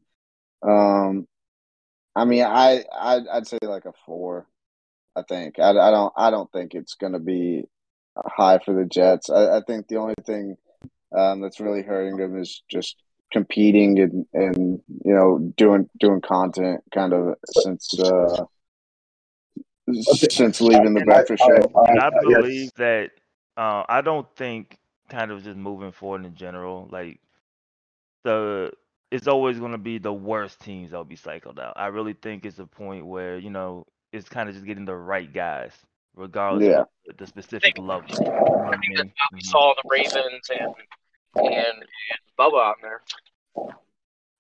[0.63, 1.27] Um,
[2.15, 4.47] I mean, I I'd, I'd say like a four.
[5.15, 7.65] I think I, I don't I don't think it's going to be
[8.25, 9.31] high for the Jets.
[9.31, 10.57] I, I think the only thing
[11.17, 12.97] um, that's really hurting them is just
[13.33, 18.45] competing and, and you know doing doing content kind of since uh,
[19.93, 21.85] since leaving the breakfast show.
[21.89, 23.11] And I believe that
[23.57, 27.21] uh, I don't think kind of just moving forward in general, like
[28.25, 28.73] the
[29.11, 31.75] it's always going to be the worst teams that'll be cycled out.
[31.77, 34.97] I really think it's a point where you know it's kind of just getting the
[34.97, 35.73] right guys,
[36.17, 36.81] regardless Yeah.
[36.81, 38.03] of the, the specific level.
[38.09, 39.13] You know what I mean?
[39.33, 39.45] we Mhm.
[39.45, 40.75] saw the Ravens and
[41.37, 41.83] and, and
[42.39, 43.03] Bubba on there.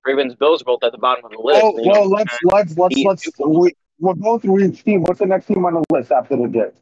[0.04, 1.60] Ravens Bills are both at the bottom of the list.
[1.62, 5.02] Well, You know, well, let's let's let's let's we, we'll go through each team.
[5.02, 6.80] What's the next team on the list after the Jets?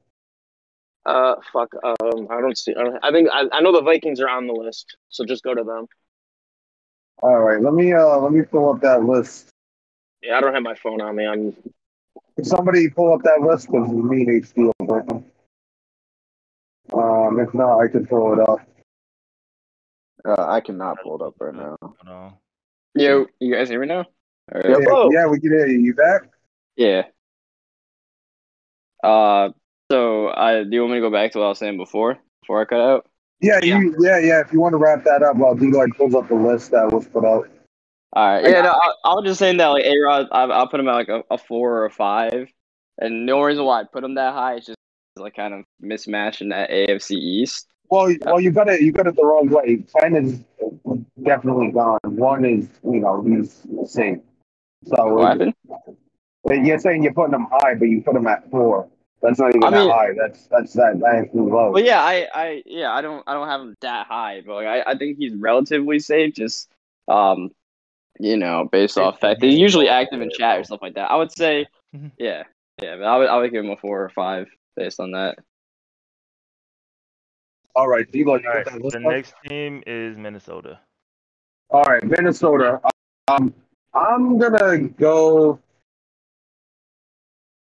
[1.07, 1.71] Uh, fuck.
[1.83, 2.75] Um, I don't see.
[2.75, 5.43] I, don't, I think I, I know the Vikings are on the list, so just
[5.43, 5.87] go to them.
[7.23, 9.51] All right, let me uh let me pull up that list.
[10.23, 11.27] Yeah, I don't have my phone on me.
[11.27, 11.55] I'm.
[12.37, 15.25] Can somebody pull up that list because me and HD.
[16.93, 18.59] Um, if not, I can pull it up.
[20.25, 21.77] Uh, I cannot pull it up right now.
[21.81, 22.35] Hold on.
[22.95, 24.05] Yo, you guys hear me now?
[24.53, 24.69] All right.
[24.69, 25.11] Yeah, Whoa.
[25.13, 25.81] yeah, we can hear you.
[25.81, 26.23] You back?
[26.77, 27.03] Yeah.
[29.03, 29.51] Uh,
[29.91, 32.19] so I do you want me to go back to what I was saying before
[32.41, 33.07] before I cut out?
[33.41, 34.41] Yeah, you yeah yeah.
[34.41, 36.91] If you want to wrap that up while D like pulls up the list that
[36.91, 37.49] was put out.
[38.15, 38.45] All right.
[38.45, 40.89] Yeah, no, I, I was just saying that like A Rod, I I'll put him
[40.89, 42.49] at like a, a four or a five,
[42.99, 44.79] and the only reason why I put him that high is just
[45.17, 47.67] like kind of mismatching that AFC East.
[47.91, 48.81] Well, well, you got it.
[48.81, 49.85] You got it the wrong way.
[49.99, 50.41] Ten is
[51.23, 51.99] definitely gone.
[52.05, 54.19] One is you know he's safe.
[54.87, 55.55] So What happened?
[56.67, 58.89] you're saying you're putting him high, but you put him at four.
[59.23, 60.11] That's not even I mean- that high.
[60.17, 61.73] That's that's that that's too low.
[61.73, 64.67] Well, yeah, I, I, yeah, I don't, I don't have him that high, but like,
[64.67, 66.35] I, I think he's relatively safe.
[66.35, 66.69] Just,
[67.09, 67.51] um,
[68.19, 71.11] you know, based off fact They're usually active in chat or stuff like that.
[71.11, 72.13] I would say, Mhm.
[72.19, 72.45] yeah,
[72.83, 75.39] yeah, but I would, I would give him a four or five based on that.
[77.77, 78.65] All right, D like All right.
[78.65, 80.79] The next team is Minnesota.
[81.71, 82.81] All right, Minnesota.
[83.27, 83.53] Um,
[83.95, 85.59] I'm gonna go.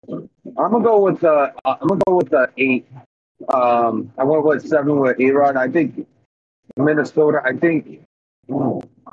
[0.07, 1.51] I'm gonna go with the.
[1.65, 2.87] I'm gonna go with the eight.
[3.51, 5.57] Um, I went with seven with A Rod.
[5.57, 6.07] I think
[6.77, 7.41] Minnesota.
[7.43, 8.01] I think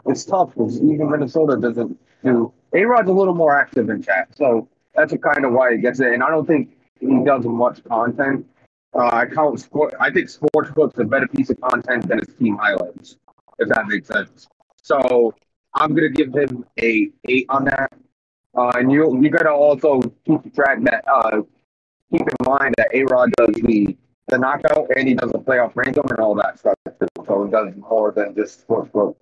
[0.07, 2.53] it's tough because even Minnesota doesn't do.
[2.75, 6.01] A Rod's a little more active in chat, so that's kind of why he gets
[6.01, 6.13] it.
[6.13, 8.47] And I don't think he does much content.
[8.95, 9.95] Uh, I count sport.
[10.01, 13.17] I think Sportsbook's a better piece of content than his team highlights,
[13.59, 14.49] if that makes sense.
[14.83, 15.35] So
[15.75, 17.93] I'm gonna give him a eight on that.
[18.57, 21.43] Uh, and you you gotta also keep track that uh,
[22.11, 23.97] keep in mind that A Rod does the
[24.29, 26.75] the knockout and he does the playoff random and all that stuff.
[27.27, 29.17] So he does more than just sportsbook.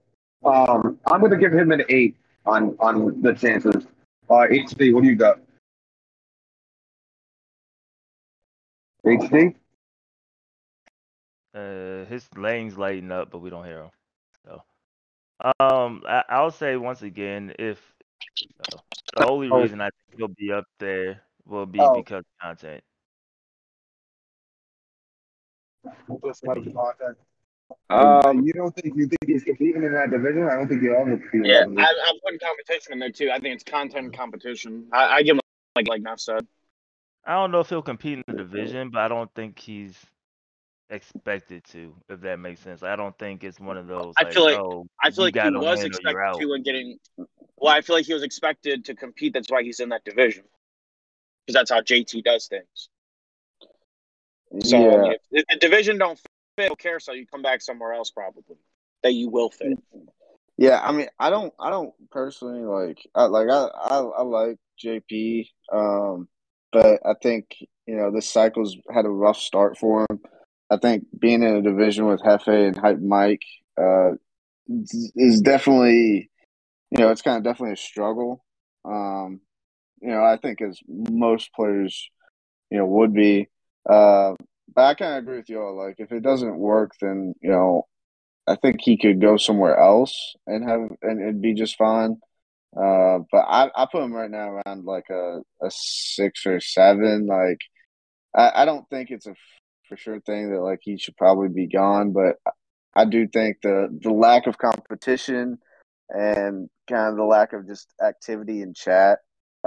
[0.45, 3.87] Um, I'm gonna give him an eight on on the chances.
[4.31, 5.41] Uh, HD, what do you got?
[9.05, 9.55] HD.
[11.55, 13.91] Uh, his lane's lighting up, but we don't hear him.
[14.45, 14.63] So,
[15.61, 17.81] um, I, I'll say once again, if
[18.61, 18.77] uh,
[19.17, 19.63] the only Oh.
[19.63, 21.95] reason I think he'll be up there will be Oh.
[21.95, 22.85] because of content.
[26.25, 27.17] Just like content.
[27.91, 30.45] Um, you don't think you think he's competing in that division?
[30.45, 31.41] I don't think he'll ever compete.
[31.41, 31.97] in Yeah, that I, division.
[32.07, 33.31] I'm putting competition in there too.
[33.31, 34.89] I think it's content competition.
[34.93, 35.41] I, I give him
[35.77, 36.47] like like Neff said.
[37.25, 39.95] I don't know if he'll compete in the division, but I don't think he's
[40.91, 42.83] expected to, if that makes sense.
[42.83, 44.15] I don't think it's one of those.
[44.17, 46.65] I feel like- oh, I feel like he was win or you're expected to and
[46.65, 46.99] getting.
[47.57, 49.35] Well, I feel like he was expected to compete.
[49.35, 50.45] That's why he's in that division.
[51.47, 52.89] Because that's how JT does things.
[54.65, 56.19] So yeah, if, if the division don't
[56.59, 57.01] fit, don't care.
[57.01, 58.57] So you come back somewhere else probably
[59.03, 59.79] that you will fit.
[60.57, 60.81] yeah.
[60.83, 65.49] I mean, I don't, I don't personally like, I like, I, I, I like JP,
[65.73, 66.29] um,
[66.73, 70.21] but I think you know this cycle's had a rough start for him.
[70.71, 73.43] I think being in a division with Hefe and Hype Mike
[73.81, 74.11] uh,
[74.69, 76.31] is definitely,
[76.91, 78.45] you know, it's kind of definitely a struggle.
[78.85, 79.41] Um,
[80.03, 82.11] you know, I think as most players,
[82.71, 83.49] you know, would be.
[83.89, 84.35] Uh,
[84.75, 85.77] but I kind of agree with y'all.
[85.77, 87.87] Like, if it doesn't work, then you know,
[88.47, 92.19] I think he could go somewhere else and have and it'd be just fine.
[92.77, 97.27] Uh, but I, I put him right now around like a, a six or seven.
[97.27, 97.59] Like,
[98.35, 99.35] I, I don't think it's a
[99.89, 102.37] for sure thing that like he should probably be gone, but
[102.95, 105.59] I do think the the lack of competition
[106.11, 109.19] and kind of the lack of just activity in chat.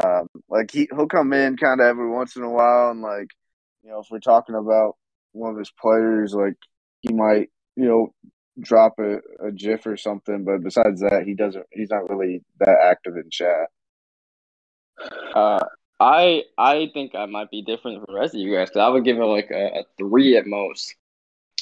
[0.03, 3.27] Um, like he he'll come in kind of every once in a while, and like
[3.83, 4.95] you know if we're talking about
[5.33, 6.55] one of his players, like
[7.01, 8.13] he might you know
[8.59, 11.65] drop a, a GIF or something, but besides that, he doesn't.
[11.71, 13.69] He's not really that active in chat.
[15.33, 15.59] Uh,
[15.99, 18.89] I I think I might be different from the rest of you guys because I
[18.89, 20.95] would give it like a, a three at most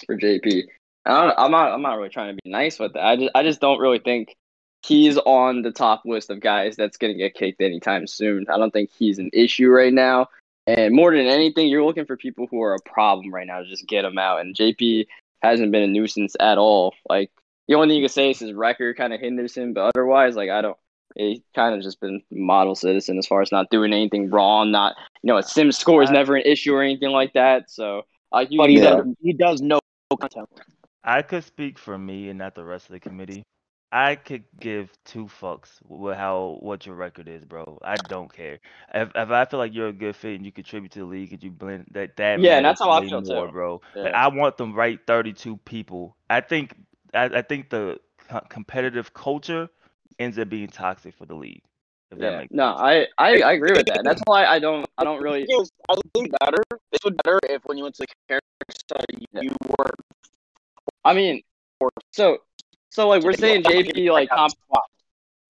[0.05, 0.63] for JP.
[1.05, 3.05] I I'm not I'm not really trying to be nice with that.
[3.05, 4.35] I just I just don't really think
[4.81, 8.45] he's on the top list of guys that's gonna get kicked anytime soon.
[8.49, 10.27] I don't think he's an issue right now.
[10.77, 13.65] And more than anything, you're looking for people who are a problem right now to
[13.65, 14.41] just get them out.
[14.41, 15.07] And JP
[15.41, 16.93] hasn't been a nuisance at all.
[17.09, 17.31] Like
[17.67, 20.35] the only thing you can say is his record kind of hinders him, but otherwise,
[20.35, 20.77] like I don't.
[21.15, 24.71] He kind of just been model citizen as far as not doing anything wrong.
[24.71, 27.71] Not you know, a sim score is never an issue or anything like that.
[27.71, 28.97] So uh, you, But he Yeah.
[28.97, 29.05] does.
[29.21, 29.79] He does know
[30.19, 30.47] content.
[31.03, 33.43] I could speak for me and not the rest of the committee.
[33.91, 37.79] I could give two fucks with how what your record is, bro.
[37.83, 38.59] I don't care.
[38.93, 41.33] If if I feel like you're a good fit and you contribute to the league
[41.33, 43.51] and you blend that that Yeah, and that's how I feel more, too.
[43.51, 43.81] bro.
[43.95, 46.15] Like, I want them right 32 people.
[46.29, 46.75] I think
[47.13, 47.99] I, I think the
[48.29, 49.69] co- competitive culture
[50.19, 51.63] ends up being toxic for the league.
[52.11, 52.39] If Yeah.
[52.41, 52.65] makes No.
[52.65, 54.03] I, I I agree with that.
[54.03, 56.61] That's why I don't I don't really It was, I think better.
[56.91, 59.89] This would be better if when you went to the character study, you were
[61.03, 61.41] I mean
[62.11, 62.39] so
[62.89, 64.53] so like we're saying JP like comp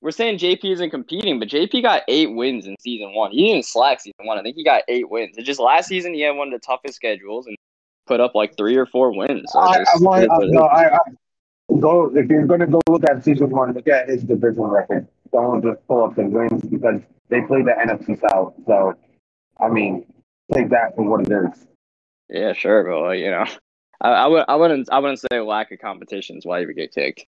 [0.01, 3.31] we're saying JP isn't competing, but JP got eight wins in season one.
[3.31, 4.37] He didn't slack season one.
[4.37, 5.37] I think he got eight wins.
[5.37, 7.57] It's just last season he had one of the toughest schedules and
[8.07, 9.51] put up like three or four wins.
[9.51, 10.61] So I, I just- want it's what no.
[10.61, 10.99] I, I
[11.79, 15.07] go if you're going to go look at season one, look at his division record.
[15.31, 18.53] Don't just pull up the wins because they play the NFC South.
[18.65, 18.95] So,
[19.59, 20.05] I mean,
[20.51, 21.67] take that for what it is.
[22.29, 23.45] Yeah, sure, but like, you know,
[24.01, 26.75] I, I would I wouldn't I wouldn't say lack of competition is why he would
[26.75, 27.25] get kicked.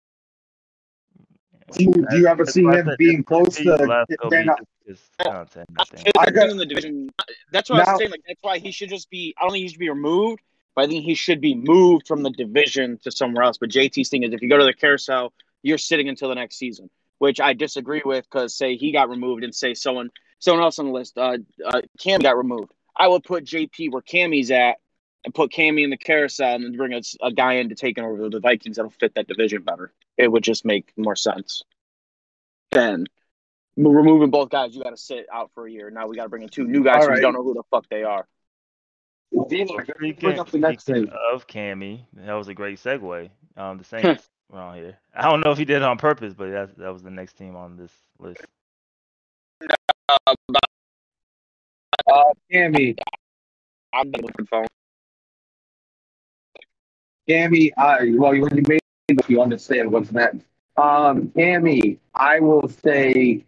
[1.74, 3.76] Do you, do you ever see him being close to?
[3.76, 5.68] left go they're not- his content.
[5.78, 6.08] I think.
[6.18, 7.10] I I got- in the division.
[7.52, 8.12] That's what I Now- was saying.
[8.12, 9.36] Like that's why he should just be.
[9.38, 10.42] I don't think he should be removed,
[10.76, 13.58] but I think he should be moved from the division to somewhere else.
[13.58, 16.56] But JT's thing is, if you go to the carousel, you're sitting until the next
[16.58, 18.24] season, which I disagree with.
[18.32, 21.82] Because say he got removed, and say someone someone else on the list, uh, uh,
[22.00, 22.72] Cam got removed.
[22.96, 24.78] I would put JP where Cammy's at,
[25.28, 28.00] and put Cammy in the carousel, and then bring a, a guy in to take
[28.00, 29.92] over the Vikings that'll fit that division better.
[30.18, 31.64] It would just make more sense.
[32.72, 33.08] Then
[33.76, 35.90] removing both guys, you got to sit out for a year.
[35.90, 37.22] Now we got to bring in two new guys All who right.
[37.22, 38.26] don't know who the fuck they are.
[39.34, 43.30] Speaking, the next speaking of Cammy, that was a great segue.
[43.58, 44.98] Um, the Saints were on here.
[45.14, 47.34] I don't know if he did it on purpose, but that that was the next
[47.34, 48.46] team on this list.
[50.10, 50.34] Uh,
[52.50, 52.98] Cammy,
[53.94, 54.67] I'm looking phone.
[57.28, 60.46] Cammy, I well, you made it, you understand what's next.
[60.78, 61.32] Um,
[62.16, 63.44] I will say,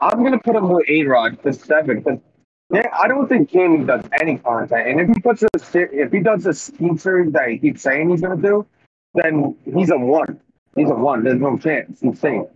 [0.00, 2.20] I'm gonna put him with A Rod for seven because
[2.72, 6.20] yeah, I don't think Cammy does any content, and if he puts a if he
[6.20, 8.64] does a scheme series that he keeps saying he's gonna do,
[9.14, 10.40] then he's a one.
[10.76, 11.24] He's a one.
[11.24, 12.00] There's no chance.
[12.00, 12.46] He's safe.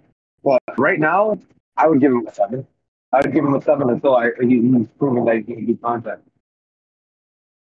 [0.44, 1.38] But right now,
[1.76, 2.66] I would give him a seven.
[3.12, 5.76] I would give him a seven until I he, he's proven that he can do
[5.76, 6.20] content.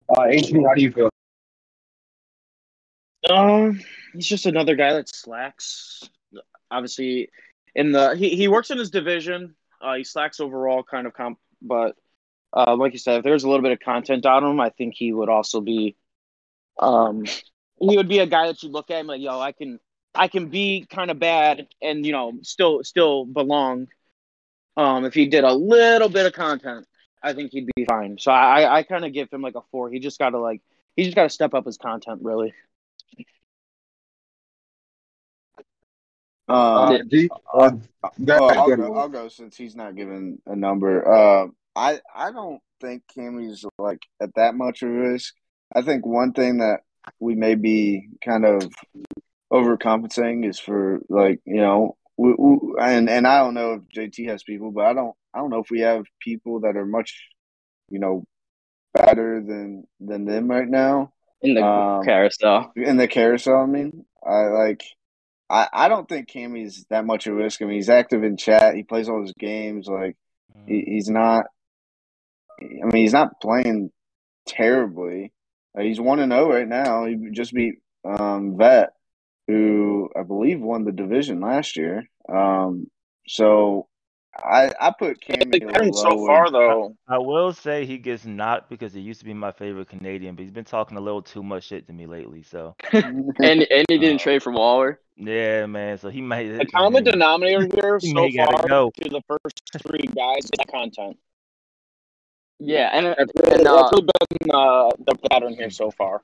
[0.09, 1.10] Uh, HD, how do you feel?
[3.29, 3.79] Um,
[4.13, 6.09] he's just another guy that slacks.
[6.69, 7.29] Obviously,
[7.75, 9.55] in the he, he works in his division.
[9.81, 11.39] Uh, he slacks overall, kind of comp.
[11.61, 11.95] But
[12.53, 14.95] uh, like you said, if there's a little bit of content on him, I think
[14.95, 15.95] he would also be.
[16.79, 17.25] Um,
[17.79, 19.79] he would be a guy that you look at and like, yo, I can,
[20.15, 23.87] I can be kind of bad and you know still still belong.
[24.77, 26.87] Um, if he did a little bit of content,
[27.21, 28.17] I think he'd be fine.
[28.19, 29.89] So I I kind of give him like a four.
[29.89, 30.61] He just got to like
[30.95, 32.53] he just got to step up his content really.
[36.47, 37.71] Uh, D, uh,
[38.19, 38.95] well, I'll go go.
[38.95, 41.07] I'll go since he's not giving a number.
[41.07, 45.33] Uh, I I don't think Cammy's like at that much of a risk.
[45.73, 46.81] I think one thing that
[47.19, 48.69] we may be kind of
[49.51, 54.27] overcompensating is for like you know we, we, and and I don't know if JT
[54.27, 57.29] has people, but I don't I don't know if we have people that are much
[57.89, 58.25] you know
[58.93, 62.71] better than than them right now in the Um, carousel.
[62.75, 63.57] in the carousel.
[63.61, 64.83] I mean, I like.
[65.49, 67.61] I, I don't think Cammy's that much of a risk.
[67.61, 68.75] I mean, he's active in chat.
[68.75, 69.87] He plays all his games.
[69.87, 70.15] Like
[70.65, 71.45] he, he's not.
[72.61, 73.91] I mean, he's not playing
[74.47, 75.33] terribly.
[75.77, 77.05] Uh, he's one and zero right now.
[77.05, 77.75] He just beat
[78.05, 78.89] um, Vet,
[79.47, 82.03] who I believe won the division last year.
[82.31, 82.87] Um,
[83.27, 83.87] so
[84.35, 86.95] I I put Cammy a so far though.
[87.07, 90.43] I will say he gets not because he used to be my favorite Canadian, but
[90.43, 92.41] he's been talking a little too much shit to me lately.
[92.43, 94.99] So And and he didn't Uh, trade for Waller.
[95.17, 95.97] yeah, man.
[95.97, 96.47] So he might.
[96.57, 98.91] The common denominator here so may far go.
[99.03, 101.17] to the first three guys is content.
[102.59, 104.07] Yeah, and That's really, And, uh, that's really
[104.39, 106.21] been uh, the pattern here so far.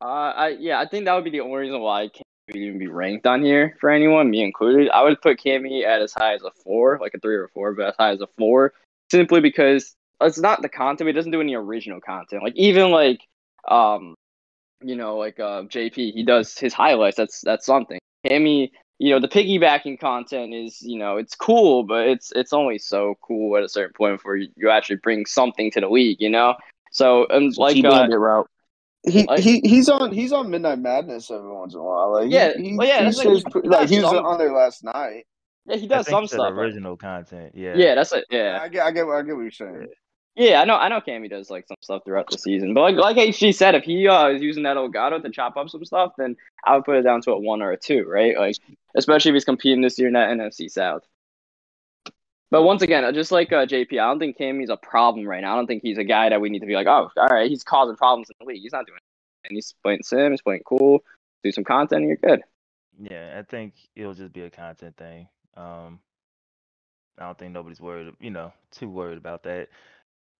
[0.00, 2.24] Uh, I yeah, I think that would be the only reason why Cammy would
[2.56, 4.90] even be ranked on here for anyone, me included.
[4.90, 7.48] I would put Cammy at as high as a four, like a three or a
[7.48, 8.72] four, but as high as a four,
[9.10, 11.08] simply because it's not the content.
[11.08, 12.42] It doesn't do any original content.
[12.42, 13.20] Like even like
[13.66, 14.14] um,
[14.82, 17.16] you know, like uh JP, he does his highlights.
[17.16, 17.98] That's that's something.
[18.26, 22.78] Cammy, you know, the piggybacking content is you know it's cool, but it's it's only
[22.78, 26.20] so cool at a certain point before you, you actually bring something to the league.
[26.20, 26.54] You know.
[26.90, 28.48] So and like uh, route.
[29.06, 32.12] He, Like- he he's on he's on Midnight Madness every once in a while.
[32.12, 34.52] Like Yeah, he, well, yeah, he that's like- he like he was some- on there
[34.52, 35.24] last night.
[35.66, 36.52] yeah, he I does think some it's stuff.
[36.54, 37.52] but- original content.
[37.54, 37.74] Yeah.
[37.76, 38.24] Yeah, that's it.
[38.30, 39.86] Yeah, I get I get I get what you're saying.
[40.34, 40.60] yeah.
[40.60, 40.74] I know.
[40.76, 41.00] I know.
[41.00, 44.08] Cammy does like some stuff throughout the season, but like like HG said, if he
[44.08, 46.36] uh, is using that Elgato to chop up some stuff, then
[46.66, 48.36] I would put it down to a one or a two, right?
[48.36, 48.56] Like
[48.96, 51.02] especially if he's competing this year in that NFC South.
[52.50, 55.42] But once again, uh, just like uh, JP, I don't think Cammy's a problem right
[55.42, 55.52] now.
[55.52, 57.48] I don't think he's a guy that we need to be like, oh, all right,
[57.48, 58.62] he's causing problems in the league.
[58.62, 59.48] He's not doing it.
[59.48, 61.04] And he's playing sim, he's playing cool,
[61.44, 62.42] do some content, and you're good.
[62.98, 65.28] Yeah, I think it'll just be a content thing.
[65.56, 66.00] Um,
[67.18, 69.68] I don't think nobody's worried, you know, too worried about that.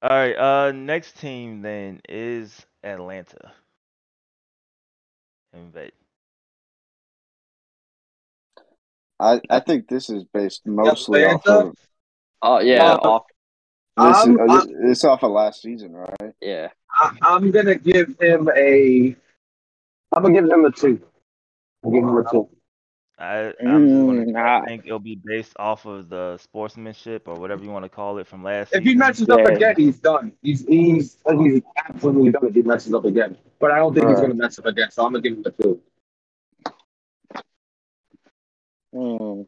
[0.02, 3.52] All right, uh, next team then is Atlanta.
[5.52, 5.92] And vet.
[9.20, 11.74] I, I think this is based mostly off of
[12.43, 13.24] Oh yeah, Uh, off.
[13.97, 14.49] this is, uh, I'm-
[14.82, 16.32] this, it's off of last season, right?
[16.41, 16.68] Yeah.
[16.91, 19.16] I, I'm gonna give him a.
[20.12, 21.01] I'm gonna give him a two.
[21.84, 22.49] I'll give him a two.
[23.20, 27.34] I I'm just gonna Mm, I think it'll be based off of the sportsmanship or
[27.34, 28.99] whatever you want to call it from last If he season.
[28.99, 30.32] messes up again, he's done.
[30.41, 33.36] He's he's he's absolutely done if he messes up again.
[33.59, 34.22] But I don't think he's Right.
[34.22, 35.82] gonna mess up again, so I'm gonna give him a two.
[38.95, 39.43] Hmm.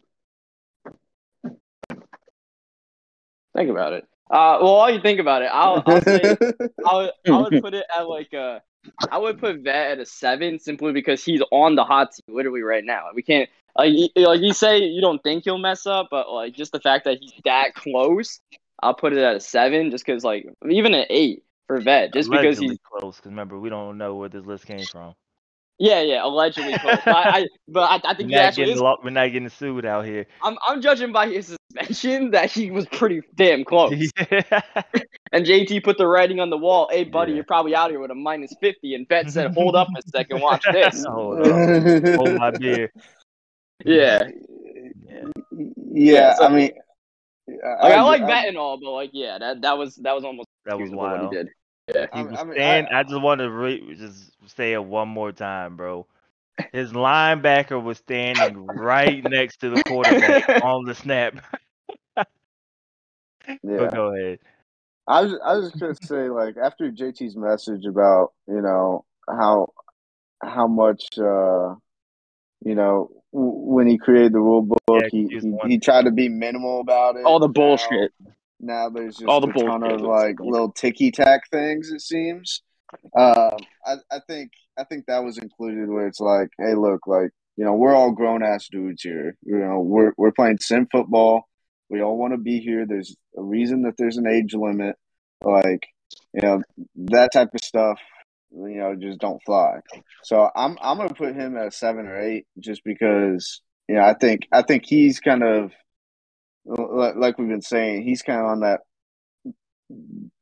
[3.56, 4.04] Think about it.
[4.30, 6.36] Uh, well, while you think about it, I'll, I'll say
[6.86, 8.62] I would, I would put it at like a,
[9.10, 12.62] I would put Vet at a seven simply because he's on the hot seat literally
[12.62, 13.08] right now.
[13.12, 16.54] We can't like you, like you say you don't think he'll mess up, but like
[16.54, 18.40] just the fact that he's that close,
[18.82, 22.30] I'll put it at a seven just because like even an eight for Vet just
[22.30, 23.16] because he's close.
[23.16, 25.14] Because remember, we don't know where this list came from.
[25.82, 28.80] Yeah yeah allegedly but I, but I, I We're think he not, actually getting is.
[28.82, 30.26] lo- we're not getting sued out here.
[30.42, 33.92] I'm I'm judging by his suspension that he was pretty damn close.
[35.32, 36.88] And JT put the writing on the wall.
[36.90, 37.36] Hey, buddy, Yeah.
[37.36, 38.96] you're probably out here with a minus 50.
[38.96, 41.04] And Vet said, hold up a second, watch this.
[41.08, 42.16] Hold up.
[42.16, 42.90] Hold my beer.
[43.84, 44.24] Yeah.
[45.04, 45.22] Yeah.
[45.52, 45.62] yeah,
[45.92, 46.72] Yeah, so- I mean,
[47.46, 50.48] Like, I, like Vet and all, but like, yeah, that, that was that was almost
[50.66, 51.32] That was excusable what wild.
[51.32, 51.48] he did.
[51.96, 54.84] I, He I was mean, stand, I- I, just want to re- just say it
[54.84, 56.06] one more time, bro.
[56.72, 61.34] His linebacker was standing right next to the quarterback on the snap.
[63.62, 63.90] yeah.
[63.90, 64.38] But go ahead.
[65.06, 69.68] I was I was just gonna say like after JT's message about you know how
[70.42, 71.74] how much uh
[72.64, 76.10] you know w- when he created the rule book Yeah, he, he he tried to
[76.10, 77.24] be minimal about it.
[77.24, 78.12] all the bullshit.
[78.20, 81.90] Now, there's just All the a ton of like little ticky tack things.
[81.90, 82.62] It seems.
[83.16, 83.56] Um,
[83.86, 87.64] I I think I think that was included where it's like, hey, look, like you
[87.64, 89.36] know we're all grown ass dudes here.
[89.42, 91.44] You know we're we're playing sim football.
[91.88, 92.86] We all want to be here.
[92.86, 94.96] There's a reason that there's an age limit.
[95.42, 95.86] Like,
[96.34, 96.62] you know,
[96.96, 97.98] that type of stuff,
[98.52, 99.80] you know, just don't fly.
[100.22, 104.02] So I'm I'm gonna put him at a seven or eight just because, you know,
[104.02, 105.72] I think I think he's kind of
[106.70, 108.80] like we've been saying, he's kind of on that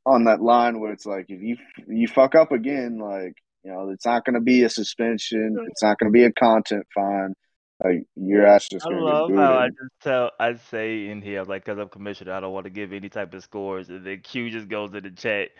[0.04, 1.56] on that line where it's like if you
[1.86, 5.56] you fuck up again, like you know, it's not going to be a suspension.
[5.56, 5.66] Mm-hmm.
[5.70, 7.34] It's not going to be a content fine.
[7.82, 11.64] Like your ass just I love how I just tell I say in here like
[11.64, 14.50] because I'm commissioner I don't want to give any type of scores and then Q
[14.50, 15.50] just goes in the chat.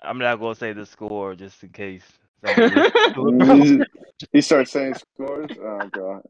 [0.00, 2.04] I'm not gonna say the score just in case.
[2.44, 3.56] somebody listens to it, bro.
[3.56, 3.82] he,
[4.32, 5.50] he starts saying scores.
[5.60, 6.22] Oh god.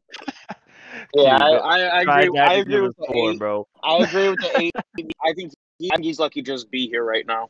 [1.15, 2.39] Yeah, Q, I, don't- I, I agree.
[2.39, 3.39] I agree give a with the score, eight.
[3.39, 3.67] bro.
[3.83, 4.73] I agree with the eight.
[5.25, 7.49] I think he, he's lucky to just be here right now.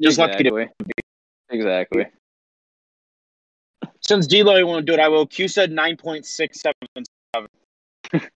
[0.00, 0.86] Just lucky to exactly.
[1.50, 2.06] Exactly.
[4.00, 5.26] Since D'Lo won't do it, I will.
[5.26, 7.06] Q said nine point six seven.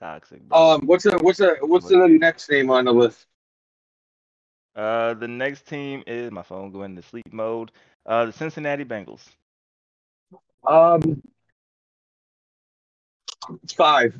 [0.00, 0.42] Toxic.
[0.48, 0.58] Bro.
[0.58, 3.26] Um, what's the what's the what's the next name on the list?
[4.74, 7.72] Uh, the next team is my phone going to sleep mode.
[8.04, 9.24] Uh, the Cincinnati Bengals.
[10.66, 11.22] Um,
[13.76, 14.14] five.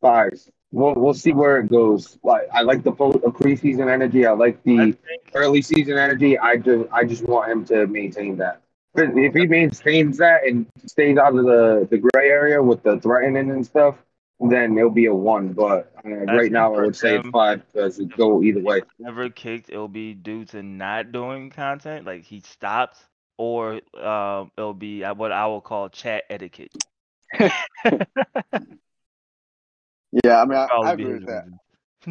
[0.00, 0.32] Five.
[0.72, 2.18] We'll we'll see where it goes.
[2.22, 4.26] Like I like the preseason energy.
[4.26, 4.96] I like I the
[5.34, 6.38] early season energy.
[6.38, 8.60] I just I just want him to maintain that.
[8.96, 13.50] If he maintains that and stays out of the, the gray area with the threatening
[13.50, 13.96] and stuff,
[14.40, 15.52] then it'll be a one.
[15.52, 18.82] But uh, right now, I would say it's five because it go either way.
[18.98, 22.98] never kicked, it'll be due to not doing content, like he stopped,
[23.36, 26.72] or um, it'll be uh, what I will call chat etiquette.
[30.24, 31.44] Yeah, I mean, I, I agree with that.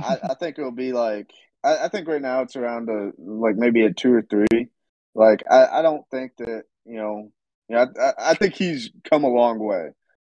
[0.04, 1.32] I, I think it'll be like
[1.64, 4.68] I, I think right now it's around a like maybe a two or three.
[5.16, 7.32] Like I, I don't think that you know
[7.70, 9.90] you know I, I- I think he's come a long way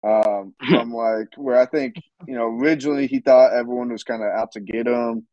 [0.04, 1.96] um, from like where I think
[2.28, 5.26] you know originally he thought everyone was kind of out to get him,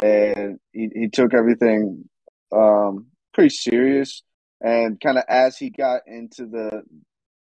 [0.00, 2.08] and he, he took everything
[2.52, 4.22] um, pretty serious.
[4.60, 6.82] And kind of as he got into the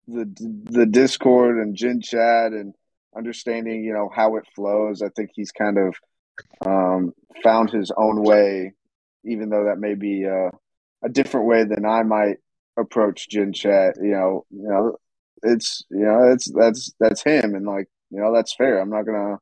[0.07, 0.25] the
[0.63, 2.73] the Discord and Gen Chat and
[3.15, 5.01] understanding, you know, how it flows.
[5.01, 5.95] I think he's kind of
[6.65, 8.73] um, found his own way,
[9.25, 10.49] even though that may be uh,
[11.03, 12.37] a different way than I might
[12.77, 13.95] approach Gen Chat.
[14.01, 14.97] You know, you know,
[15.43, 18.79] it's you know, it's that's that's him, and like you know, that's fair.
[18.79, 19.37] I'm not gonna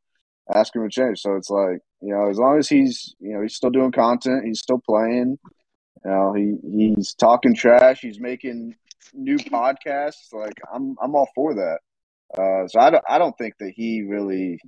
[0.53, 1.20] ask him to change.
[1.20, 4.45] So it's like you know, as long as he's you know he's still doing content,
[4.45, 5.38] he's still playing.
[6.06, 8.02] You know, he he's talking trash.
[8.02, 8.76] He's making
[9.14, 10.34] new podcasts.
[10.34, 11.80] Like I'm I'm all for that.
[12.38, 14.60] Uh, so I don't I don't think that he really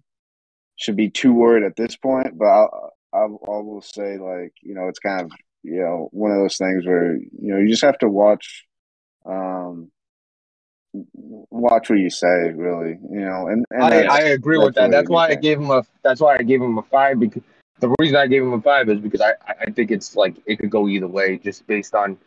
[0.76, 2.38] should be too worried at this point.
[2.38, 2.66] But I
[3.14, 5.32] I, I will say like you know it's kind of
[5.64, 8.66] you know one of those things where you know you just have to watch
[9.26, 9.90] um
[10.94, 14.92] watch what you say really you know and, and I, I agree with that.
[14.92, 15.84] that's That's the way why I gave him a.
[16.04, 17.42] That's why I gave him a five because
[17.80, 20.36] the reason I gave him a five is because I I I think it's like
[20.46, 22.18] it could go either way just based on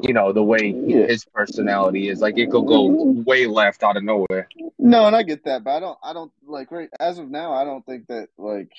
[0.00, 1.06] you know the way Yeah.
[1.06, 2.20] his personality is.
[2.20, 2.84] Like it could go
[3.26, 4.48] way left out of nowhere.
[4.78, 7.52] no and I get that but I don't I don't like right as of now
[7.52, 8.70] I don't think that like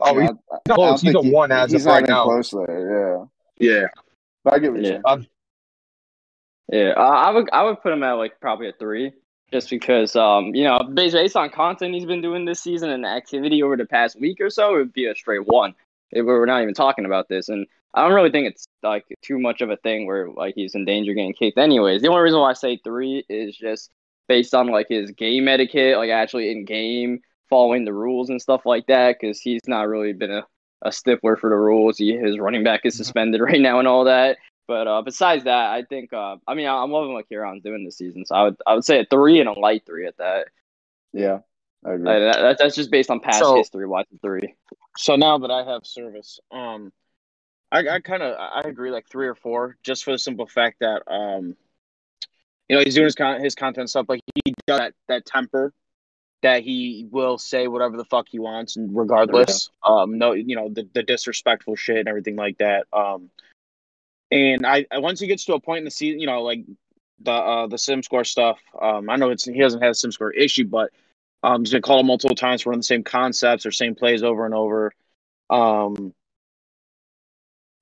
[0.00, 1.00] Oh, you he's know, I- I don't close.
[1.02, 2.24] He's think a one as he's of not right even now.
[2.24, 3.28] close there
[3.60, 3.86] yeah Yeah.
[4.44, 4.90] but I get what you're Yeah.
[4.92, 5.26] saying Um,
[6.70, 9.12] Yeah, uh, I would I would put him at like probably a three,
[9.52, 13.06] just because um you know based based on content he's been doing this season and
[13.06, 15.74] activity over the past week or so, it would be a straight one.
[16.10, 19.38] If we're not even talking about this, and I don't really think it's like too
[19.38, 21.58] much of a thing where like he's in danger getting kicked.
[21.58, 23.90] Anyways, the only reason why I say three is just
[24.28, 27.20] based on like his game etiquette, like actually in game
[27.50, 30.46] following the rules and stuff like that, because he's not really been a,
[30.82, 31.98] a stickler for the rules.
[31.98, 34.36] He, his running back is suspended right now and all that.
[34.68, 37.96] But uh, besides that, I think uh, I mean I'm loving what Kieran's doing this
[37.96, 40.48] season, so I would I would say a three and a light three at that.
[41.12, 41.38] yeah
[41.84, 43.86] I agree Uh, that, that that's just based on past So- history.
[43.86, 44.54] Why it's three?
[44.98, 46.92] So now that I have service, um,
[47.72, 50.80] I, I kind of I agree like three or four, just for the simple fact
[50.80, 51.56] that um,
[52.68, 54.06] you know, he's doing his con- his content stuff.
[54.08, 55.72] Like he does that that temper
[56.42, 60.68] that he will say whatever the fuck he wants, and regardless, um, no, you know,
[60.68, 62.86] the, the disrespectful shit and everything like that.
[62.92, 63.30] Um,
[64.30, 66.64] and I, I once he gets to a point in the season, you know, like
[67.20, 68.58] the uh the sim score stuff.
[68.80, 70.90] Um, I know it's he doesn't have a sim score issue, but
[71.42, 74.54] um, he's been called multiple times for the same concepts or same plays over and
[74.54, 74.92] over.
[75.50, 76.14] Um,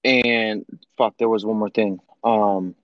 [0.05, 0.65] and
[0.97, 2.01] fuck, there was one more thing.
[2.23, 2.75] Um,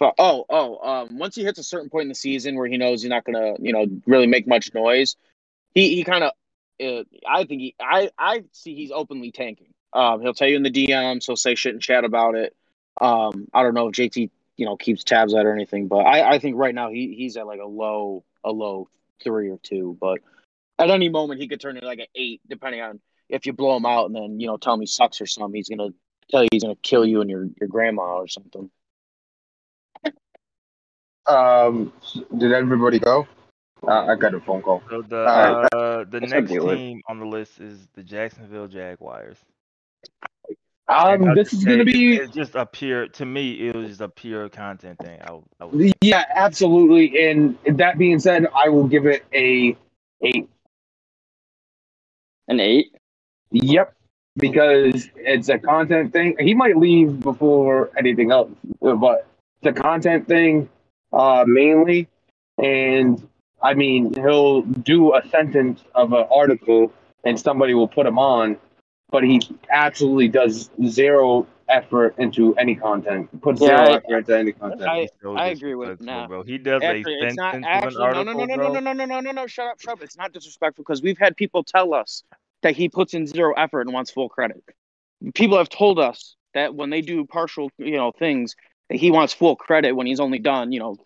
[0.00, 3.02] oh, oh, um, once he hits a certain point in the season where he knows
[3.02, 5.16] he's not gonna, you know, really make much noise,
[5.74, 6.32] he he kind of,
[6.82, 9.72] uh, I think he, I I see he's openly tanking.
[9.92, 12.54] Um, he'll tell you in the DMs, he'll say shit and chat about it.
[13.00, 16.32] Um, I don't know if JT, you know, keeps tabs at or anything, but I
[16.34, 18.88] I think right now he he's at like a low a low
[19.22, 20.20] three or two, but
[20.78, 23.76] at any moment he could turn it like an eight, depending on if you blow
[23.76, 25.54] him out and then you know tell him he sucks or something.
[25.54, 25.90] He's gonna
[26.30, 28.70] tell you he's gonna kill you and your your grandma or something.
[31.26, 31.92] um,
[32.36, 33.26] did everybody go?
[33.86, 34.82] Uh, I got a phone call.
[34.90, 35.74] So the Alright.
[35.74, 39.38] uh, the next team on the list is the Jacksonville Jaguars.
[40.88, 43.68] Um, this is gonna be it's just a pure to me.
[43.68, 45.20] It was just a pure content thing.
[45.22, 47.30] I, I would yeah, absolutely.
[47.30, 49.76] And that being said, I will give it a
[50.20, 50.48] eight.
[52.48, 52.92] An eight.
[53.52, 53.94] Yep,
[54.36, 56.36] because it's a content thing.
[56.40, 59.28] He might leave before anything else, but
[59.62, 60.68] it's a content thing
[61.12, 62.08] uh, mainly.
[62.58, 63.24] And
[63.62, 66.92] I mean, he'll do a sentence of an article,
[67.24, 68.56] and somebody will put him on,
[69.10, 69.40] but he
[69.70, 73.28] absolutely does zero effort into any content.
[73.42, 74.82] Puts Yeah, zero I- effort into any content.
[74.82, 76.26] I- He's I agree with- disrespectful, nah.
[76.28, 76.42] bro.
[76.42, 78.80] He does Actually, a it's not sentence of an actually no no no no no
[78.80, 80.02] no no no no no shut up shut up.
[80.02, 82.24] It's not disrespectful because we've had people tell us
[82.62, 84.62] that he puts in zero effort and wants full credit.
[85.34, 88.56] People have told us that when they do partial you know things
[88.88, 90.96] that he wants full credit when he's only done you know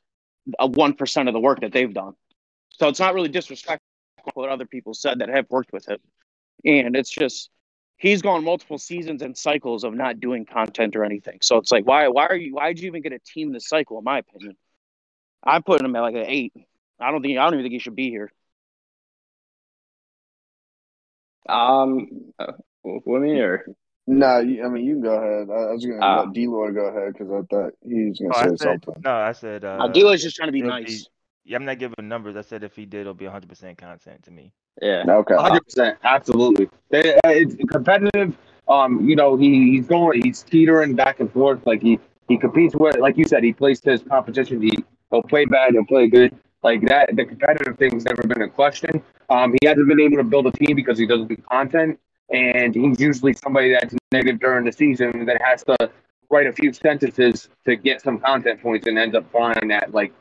[0.58, 2.14] a one percent of the work that they've done.
[2.70, 3.84] So it's not really disrespectful
[4.34, 5.98] what other people said that have worked with him,
[6.64, 7.50] and it's just
[7.96, 11.38] he's gone multiple seasons and cycles of not doing content or anything.
[11.42, 13.68] So it's like why why are you why did you even get a team this
[13.68, 13.98] cycle?
[13.98, 14.56] In my opinion,
[15.42, 16.52] I'm putting him at like an eight.
[17.00, 18.30] I don't think I don't even think he should be here.
[21.48, 22.52] Um, uh,
[22.84, 23.66] with me or
[24.06, 25.48] No, you, I mean you can go ahead.
[25.50, 26.22] I, I was gonna Ah.
[26.24, 28.84] let D Lloyd go ahead because I thought he was gonna Oh, I say said
[28.84, 29.04] something.
[29.04, 29.10] no.
[29.14, 31.08] I said uh, Uh, D Lloyd's just trying to be it'll nice.
[31.44, 32.36] Yeah, I'm not giving numbers.
[32.36, 34.52] I said if he did, it'll be 100 percent content to me.
[34.80, 35.04] yeah.
[35.06, 35.34] Okay.
[35.36, 36.68] hundred percent, absolutely.
[36.90, 38.36] They, uh, it's competitive.
[38.66, 41.66] Um, you know, he, he's going, he's teetering back and forth.
[41.66, 44.62] Like he he competes with, like you said, he plays to his competition.
[44.62, 44.78] He
[45.10, 46.34] he'll play bad, he'll play good.
[46.62, 49.02] Like that, the competitive thing's never been a question.
[49.28, 51.98] Um, he hasn't been able to build a team because he doesn't do content,
[52.30, 55.76] and he's usually somebody that's negative during the season that has to
[56.30, 60.12] write a few sentences to get some content points and ends up flying at like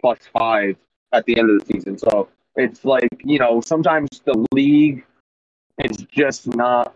[0.00, 0.76] plus five
[1.12, 1.98] at the end of the season.
[1.98, 5.04] So it's like you know sometimes the league
[5.78, 6.94] is just not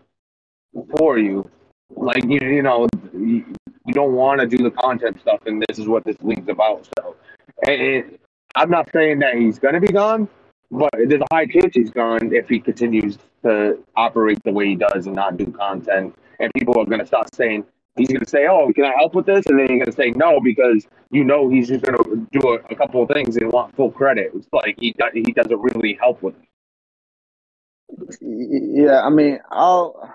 [0.97, 1.49] for you.
[1.95, 3.45] Like you, you know, you,
[3.91, 6.87] don't want to do the content stuff, and this is what this league's about.
[6.97, 7.15] So,
[7.63, 8.19] it,
[8.55, 10.27] I'm not saying that he's going to be gone,
[10.71, 14.75] but there's a high chance he's gone if he continues to operate the way he
[14.75, 16.15] does and not do content.
[16.39, 17.65] And people are going to start saying
[17.97, 19.91] he's going to say, "Oh, can I help with this?" And then you're going to
[19.91, 23.37] say no because you know he's just going to do a, a couple of things
[23.37, 24.31] and want full credit.
[24.35, 28.17] It's like he do- he doesn't really help with it.
[28.21, 30.11] Yeah, I mean, I'll.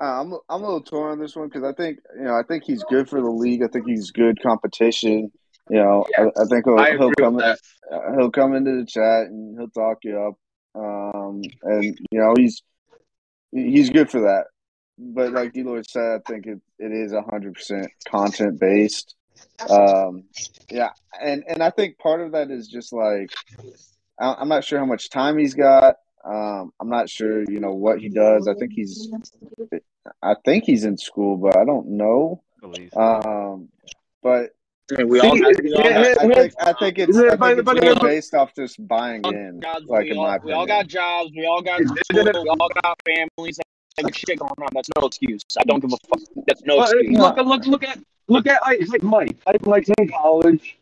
[0.00, 2.42] Uh, I'm I'm a little torn on this one because I think you know I
[2.42, 3.62] think he's good for the league.
[3.62, 5.30] I think he's good competition.
[5.68, 7.58] You know, I, I think he'll, I he'll come that.
[7.92, 10.34] uh, he'll come into the chat and he'll talk you up.
[10.74, 12.62] Um, and you know he's
[13.52, 14.46] he's good for that.
[15.04, 19.14] But like D Lloyd said, I think it, it is hundred percent content based.
[19.68, 20.24] Um,
[20.70, 20.90] yeah,
[21.20, 23.30] and and I think part of that is just like
[24.18, 25.96] I- I'm not sure how much time he's got.
[26.24, 28.46] Um, I'm not sure, you know, what he does.
[28.46, 29.10] I think he's,
[30.22, 32.42] I think he's in school, but I don't know.
[32.58, 32.90] I believe.
[32.92, 33.00] so.
[33.00, 33.68] Um,
[34.22, 34.50] but
[34.96, 35.52] I we all we all
[35.84, 38.86] yeah, I think I think it's, I think it's but- more but- based off just
[38.86, 39.60] buying in.
[39.86, 41.30] Like we, in all, my we all got jobs.
[41.36, 43.58] We all got It- We all got families.
[44.00, 44.68] Like shit going on.
[44.74, 45.42] That's no excuse.
[45.58, 46.20] I don't give a fuck.
[46.46, 47.18] That's no But excuse.
[47.18, 49.36] look, look, look at look at I- like Mike.
[49.46, 50.78] I like Mike's in college.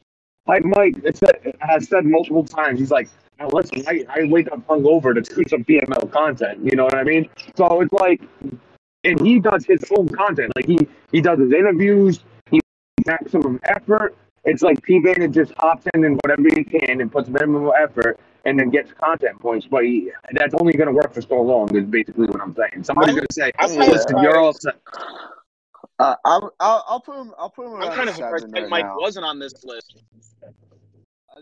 [0.47, 2.79] Like Mike has said, has said multiple times.
[2.81, 3.09] He's like,
[3.39, 6.61] "Now listen, I, I wake up hungover to do some PML content.
[6.65, 7.29] You know what I mean?
[7.57, 8.23] So it's like,
[9.05, 10.53] and he does his own content.
[10.57, 10.79] Like he
[11.13, 12.21] he does his interviews.
[12.51, 12.61] He
[13.07, 14.17] maximum effort.
[14.45, 18.19] It's like T Bandit just hops in and whatever he can and puts minimum effort
[18.45, 19.67] and then gets content points.
[19.67, 21.75] But he, that's only going to work for so long.
[21.77, 22.85] Is basically what I'm saying.
[22.85, 24.75] Somebody's going to say, I'm kind of "Listen, you're all set."
[25.99, 28.87] Uh, I'll, I'll I'll put him I'll put him I'm kind of surprised right Mike
[28.87, 28.97] now.
[28.99, 30.03] wasn't on this list.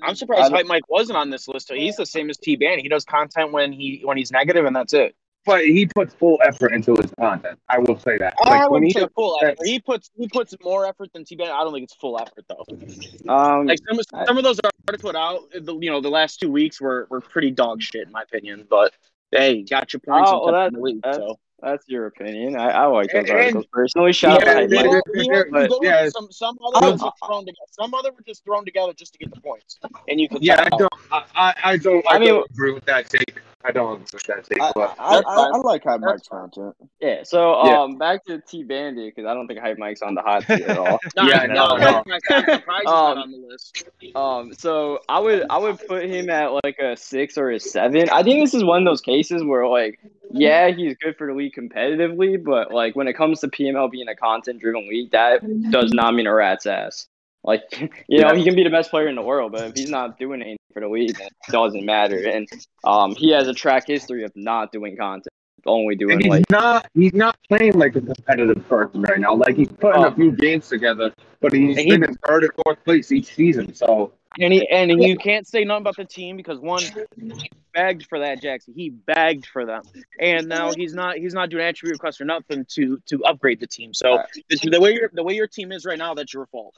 [0.02, 1.72] I'm surprised Mike wasn't on this list.
[1.72, 2.78] He's the same as T Ban.
[2.80, 5.14] He does content when he when he's negative, and that's it.
[5.48, 7.58] But he puts full effort into his content.
[7.68, 8.34] I will say that.
[8.44, 9.58] I Like when wouldn't he, say full effort.
[9.64, 11.48] He puts he puts more effort than T Ban.
[11.50, 12.64] I don't think it's full effort though.
[13.32, 16.38] Um, Like some of- some of those articles put out, the, you know, the last
[16.40, 18.66] two weeks were were pretty dog shit in my opinion.
[18.70, 18.92] But
[19.32, 20.30] hey, got your points.
[20.32, 21.38] Oh, and well, kept the league, that's- so.
[21.60, 22.56] that's your opinion.
[22.56, 24.12] I, I like those And- articles personally.
[24.12, 24.92] Shout Yeah, out to He Hype they- Mike.
[24.94, 26.08] had- he they- had- you but- yeah.
[26.08, 27.66] some some other Oh, ones were thrown together.
[27.72, 29.78] Some other were just thrown together just to get the points,
[30.08, 30.38] and you can.
[30.40, 33.37] yeah, I don't, I, I, I don't, I, I mean- don't agree with that take.
[33.68, 34.60] I don't agree with that take.
[34.62, 35.48] I, But I, That's I.
[35.52, 36.74] I like Hype Mike's content.
[37.00, 37.22] Yeah.
[37.24, 37.82] So Yeah.
[37.82, 40.62] um, back to T Bandit because I don't think Hype Mike's on the hot seat
[40.62, 40.98] at all.
[41.16, 42.02] No, Yeah, no, no, no.
[42.06, 42.14] no.
[42.30, 43.84] I'm surprised he's not Um, on the list.
[44.14, 48.08] Um, so I would I would put him at like a six or a seven.
[48.10, 49.98] I think this is one of those cases where like,
[50.30, 54.08] yeah, he's good for the league competitively, but like when it comes to PML being
[54.08, 57.06] a content driven league, that does not mean a rat's ass.
[57.44, 57.62] Like,
[58.08, 58.34] you know, Yeah.
[58.34, 60.57] he can be the best player in the world, but if he's not doing anything
[60.78, 62.28] for the league, it doesn't matter.
[62.28, 62.48] And
[62.84, 65.28] um, he has a track history of not doing content,
[65.66, 69.34] only doing And he's like not he's not playing like a competitive person right now.
[69.34, 70.08] Like he's putting Oh.
[70.08, 73.74] a few games together, but he's he- been in third or fourth place each season.
[73.74, 76.82] So And he and you can't say nothing about the team because one
[77.16, 78.74] he begged for that Jackson.
[78.76, 79.82] He begged for them,
[80.20, 83.66] and now he's not he's not doing attribute requests or nothing to to upgrade the
[83.66, 83.92] team.
[83.92, 86.76] So the, the way your the way your team is right now, that's your fault.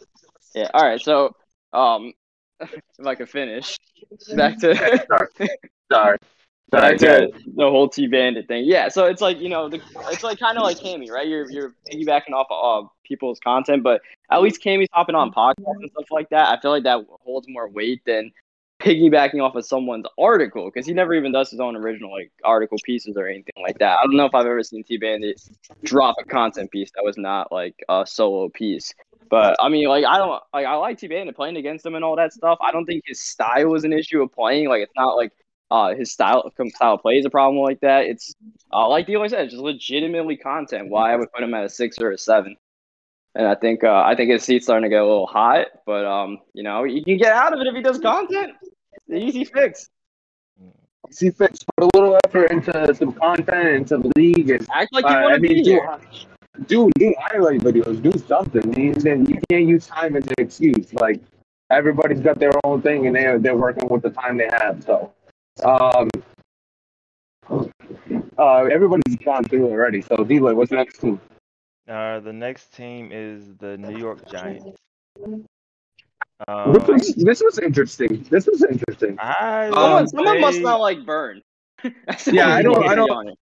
[0.54, 0.68] yeah.
[0.72, 1.34] All right, so
[1.72, 2.12] um,
[2.98, 3.76] if I could finish
[4.36, 4.74] back to
[5.90, 6.18] sorry.
[6.70, 8.64] back Sorry, to the whole T Bandit thing.
[8.64, 9.80] Yeah, so it's like you know, the,
[10.10, 11.26] it's like kind of like Cammy, right?
[11.26, 14.00] You're you're piggybacking off of uh, people's content, but
[14.30, 16.48] at least Cammy's hopping on podcasts and stuff like that.
[16.48, 18.30] I feel like that holds more weight than
[18.80, 22.78] piggybacking off of someone's article because he never even does his own original like article
[22.84, 23.98] pieces or anything like that.
[23.98, 25.40] I don't know if I've ever seen T Bandit
[25.84, 28.94] drop a content piece that was not like a solo piece.
[29.30, 32.04] But I mean, like I don't like I like T Bandit playing against him and
[32.04, 32.58] all that stuff.
[32.60, 34.68] I don't think his style was an issue of playing.
[34.68, 35.30] Like it's not like
[35.70, 38.06] uh, his style style of play is a problem like that.
[38.06, 38.34] It's
[38.72, 40.88] uh, like D Lloyd said, it's just legitimately content.
[40.88, 42.56] Why I would put him at a six or a seven.
[43.36, 46.04] And I think uh, I think his seat's starting to get a little hot, but
[46.04, 48.54] um, you know, you can get out of it if he does content.
[48.62, 49.88] It's an easy fix.
[51.08, 55.04] Easy fix put a little effort into some content into the league and Act like
[55.04, 55.98] you uh, want I to mean be here.
[56.66, 58.78] Do do highlight videos, do something.
[58.78, 60.92] You, then you can't use time as an excuse.
[60.94, 61.20] Like
[61.70, 64.82] everybody's got their own thing and they're they're working with the time they have.
[64.84, 65.12] So
[65.64, 66.08] um
[68.38, 70.02] uh everybody's gone through already.
[70.02, 71.20] So D what's the next team?
[71.88, 74.64] Uh, the next team is the New York Giants.
[75.16, 75.40] this
[76.46, 78.24] Um, was this was interesting.
[78.30, 79.18] This was interesting.
[79.18, 81.42] I Someone, would someone must not like Burn.
[82.26, 83.38] Yeah, I don't- thing I don't-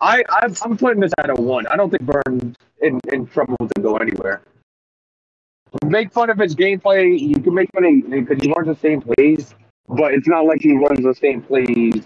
[0.00, 1.66] I, I'm, I'm putting this at a one.
[1.68, 4.42] I don't think Burns in, in trouble to go anywhere.
[5.84, 7.18] Make fun of his gameplay.
[7.18, 9.54] You can make fun of because he runs the same plays,
[9.88, 12.04] but it's not like he runs the same plays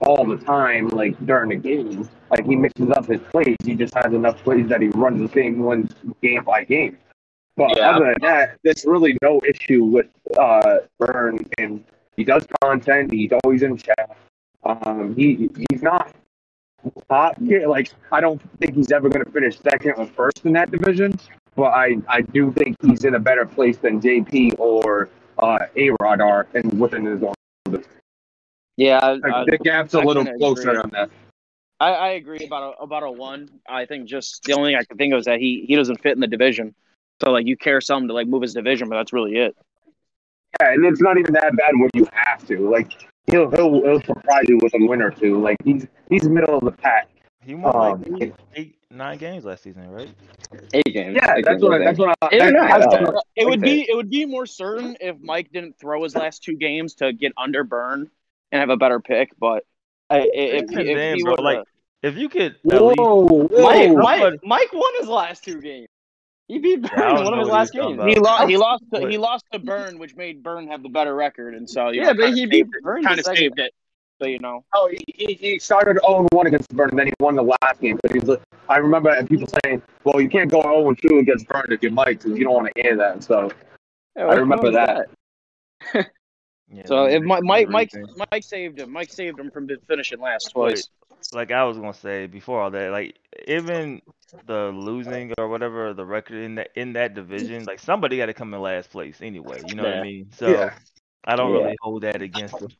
[0.00, 2.08] all the time, like during the game.
[2.30, 3.56] Like he mixes up his plays.
[3.64, 5.92] He just has enough plays that he runs the same ones
[6.22, 6.98] game by game.
[7.56, 7.90] But Yeah.
[7.90, 10.06] other than that, there's really no issue with
[10.38, 11.84] uh, Burn, and
[12.16, 13.12] he does content.
[13.12, 14.16] He's always in chat.
[14.64, 16.14] Um, he he's not
[17.08, 17.36] top.
[17.40, 21.18] Like I don't think he's ever going to finish second or first in that division.
[21.54, 25.90] But I, I do think he's in a better place than JP or uh, A
[26.00, 27.34] Rod are, and within his own.
[28.76, 30.80] Yeah, I, I, the gap's a I little closer agree.
[30.82, 31.10] on that.
[31.78, 33.50] I, I agree about a, about a one.
[33.68, 36.00] I think just the only thing I can think of is that he he doesn't
[36.00, 36.74] fit in the division.
[37.22, 39.56] So like you care some to like move his division, but that's really it.
[40.60, 42.70] Yeah, and it's not even that bad when you have to.
[42.70, 42.92] Like
[43.30, 45.40] he'll he'll, he'll surprise you with a win or two.
[45.40, 47.08] Like he's he's middle of the pack.
[47.44, 50.08] He won Um, like eight, eight, nine games last season, right?
[50.74, 51.16] eight games.
[51.16, 51.84] Yeah, Eight that's games, what I I, think.
[51.86, 52.28] that's what I.
[52.32, 55.16] Eight or that- nine, that's what- It would be it would be more certain if
[55.20, 58.08] Mike didn't throw his last two games to get under burn
[58.52, 59.30] and have a better pick.
[59.40, 59.64] But
[60.08, 61.64] I, i- if, Even if then, he bro, like,
[62.02, 63.62] If you could at least Whoa, whoa.
[63.62, 65.88] Mike, Mike, Mike won his last two games.
[66.52, 67.98] He beat Burn don't in one of his last games.
[68.04, 71.14] he lost he lost to, he lost to Burn, which made Burn have the better
[71.14, 73.72] record, and so Yeah, know, but he beat saved Burn kind of second- saved it.
[74.20, 77.12] So you know, Oh, he, he, he started 0 1 against Burn, and then he
[77.20, 77.98] won the last game.
[78.02, 78.28] But he's,
[78.68, 82.22] I remember people saying, "Well, you can't go 0 2 against Burn if you're Mike,
[82.22, 83.50] because you don't want to hear that." So
[84.14, 85.06] Yeah, I remember was that.
[86.74, 87.90] Yeah, so if mean, Mike Mike Mike.
[88.30, 90.88] Mike saved him, Mike saved him from finishing last twice.
[91.32, 94.00] like I was gonna say before all that, like even
[94.46, 98.34] the losing or whatever the record in that in that division, like somebody got to
[98.34, 99.60] come in last place anyway.
[99.66, 100.30] You know what I mean?
[100.36, 100.74] So Yeah.
[101.24, 101.58] I don't Yeah.
[101.58, 102.70] really hold that against them.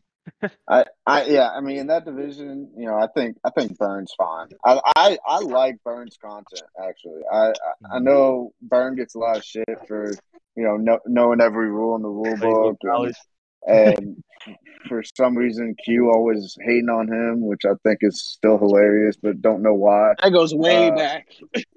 [0.68, 4.14] I, I, yeah, I mean, in that division, you know, I think, I think Burns
[4.16, 4.48] fine.
[4.64, 7.22] I, I, I like Burns content actually.
[7.30, 8.04] I, I, I mm-hmm.
[8.04, 10.12] know Burn gets a lot of shit for,
[10.56, 13.16] you know, know, knowing every rule in the rule book, and, College.
[13.66, 14.22] And
[14.88, 19.40] for some reason, Q always hating on him, which I think is still hilarious, but
[19.40, 20.14] don't know why.
[20.22, 21.28] That goes way Uh, back.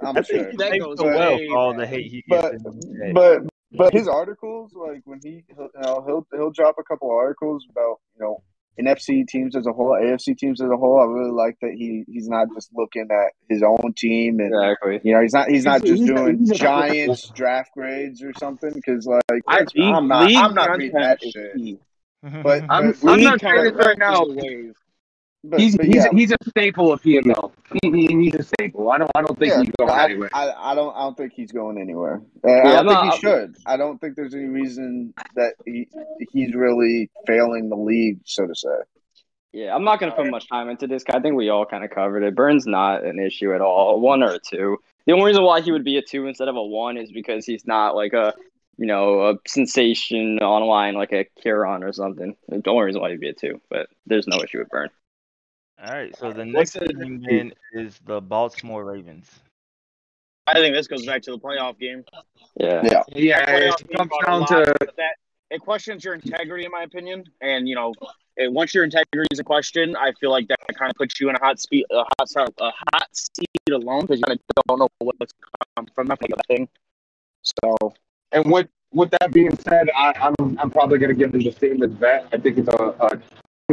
[0.02, 0.46] I'm sure.
[0.46, 2.42] think That goes so well way for all the hate he gets.
[2.42, 3.14] but in the chat.
[3.14, 3.42] but
[3.78, 7.66] but his articles like when he he'll, you know, he'll he'll drop a couple articles
[7.70, 8.44] about you know
[8.80, 10.99] NFC teams as a whole, AFC teams as a whole.
[10.99, 14.99] I really like that he he's not just looking at his own team and Exactly.
[15.03, 18.34] you know he's not he's not He's- just he's doing he's Giants draft grades or
[18.39, 21.55] something because like I, I'm not I'm not reading that shit.
[21.55, 21.80] key.
[22.21, 24.26] But I'm, but, I'm not saying this right now.
[24.26, 24.73] wave.
[25.50, 27.52] But, He's but he's, yeah, he's a staple of PML.
[27.82, 28.89] He, he, he's a staple.
[28.89, 30.30] I don't I don't think yeah, he's going I, anywhere.
[30.34, 32.22] I, I don't I don't think he's going anywhere.
[32.43, 33.58] Uh, Yeah, I don't I'm think not- he should.
[33.66, 35.88] I don't think there's any reason that he
[36.32, 38.70] he's really failing the league, so to say.
[39.54, 41.04] Yeah, I'm not gonna put much time into this.
[41.10, 42.36] I think we all kind of covered it.
[42.36, 43.96] Burns not an issue at all.
[43.96, 44.78] A one or a two.
[45.06, 47.46] The only reason why he would be a two instead of a one is because
[47.46, 48.34] he's not like a
[48.78, 52.36] you know, a sensation online like a Kieran or something.
[52.50, 54.89] The only reason why he'd be a two, but there's no issue with Burn.
[55.84, 59.30] All right, so the next the- team then is the Baltimore Ravens.
[60.47, 62.03] I think this goes back to the playoff game.
[62.59, 62.82] Yeah.
[62.84, 63.03] Yeah.
[63.15, 65.15] Yeah, it comes down lot, to that
[65.49, 67.26] it questions your integrity, in my opinion.
[67.41, 67.93] And you know,
[68.38, 71.30] it, once your integrity is a question, I feel like that kind of puts you
[71.30, 74.80] in a hot seat, a hot, a hot seat alone because you kind of don't
[74.80, 75.34] know what's
[75.76, 76.67] come from that thing.
[77.41, 77.93] So
[78.32, 81.82] And with with that being said, I, I'm I'm probably gonna give them the same
[81.84, 82.28] as vet.
[82.32, 83.17] I think it's a, a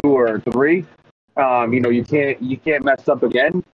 [0.03, 0.85] two or a three.
[1.37, 3.65] Um, you know, you can't you can't mess up again.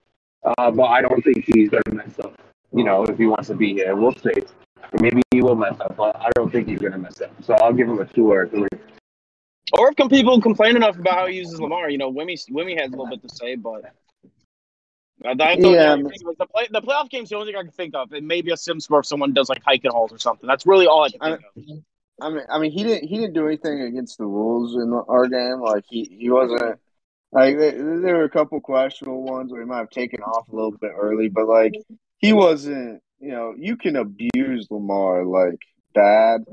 [0.45, 2.41] Uh, but I don't think he's gonna mess up.
[2.73, 4.33] You know, if he wants to be here, we'll see.
[5.01, 7.33] Maybe he will mess up, but I don't think he's gonna mess up.
[7.43, 8.69] So I'll give him a two or a three.
[9.73, 12.81] Or if come people complain enough about how he uses Lamar, you know, Wimmy Wimmy
[12.81, 13.93] has a little bit to say, but
[15.25, 17.73] I, I thought Yeah, the, the play the playoff game's the only thing I can
[17.73, 18.13] think of.
[18.13, 20.47] It may be a sim sport if someone does like hike and halls or something.
[20.47, 21.83] That's really all I can think of.
[22.21, 23.09] I mean, I mean, he didn't.
[23.09, 25.61] He didn't do anything against the Wolves in our game.
[25.61, 26.79] Like he, he wasn't.
[27.31, 30.71] Like there, were a couple questionable ones where he might have taken off a little
[30.73, 31.75] bit early, but like
[32.19, 33.03] he wasn't.
[33.21, 35.59] You know, you can abuse Lamar like
[35.93, 36.45] bad,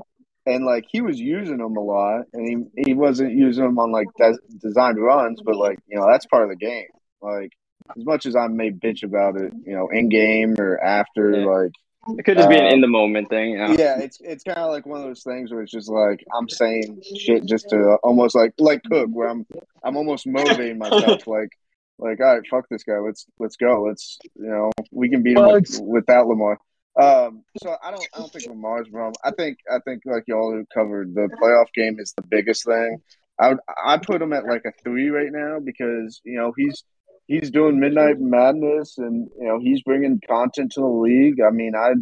[0.44, 3.92] and like he was using him a lot, and he he wasn't using them on
[3.92, 6.88] like des- designed runs, but like you know that's part of the game.
[7.22, 7.52] Like
[7.96, 11.46] as much as I may bitch about it, you know, in game or after, Yeah.
[11.46, 11.72] like.
[12.18, 13.50] It could just be an Uh, in the moment thing.
[13.50, 13.74] You know?
[13.78, 16.48] Yeah, it's it's kind of like one of those things where it's just like I'm
[16.48, 19.46] saying shit just to almost like like Cook, where I'm
[19.82, 21.50] I'm almost motivating myself, like
[21.98, 25.36] like all right, fuck this guy, let's let's go, let's you know we can beat
[25.36, 26.58] him with, without Lamar.
[26.98, 29.12] Um, so I don't I don't think Lamar's wrong.
[29.22, 33.02] I think I think like y'all who covered the playoff game is the biggest thing.
[33.38, 36.84] I would I put him at like a three right now because you know he's
[37.26, 41.40] he's doing Midnight Madness and you know he's bringing content to the league.
[41.40, 41.94] I mean I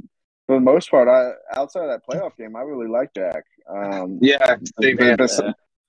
[0.46, 3.44] for the most part, I outside of that playoff game, I really like Jack.
[3.68, 5.40] Um, Yeah, but, bes-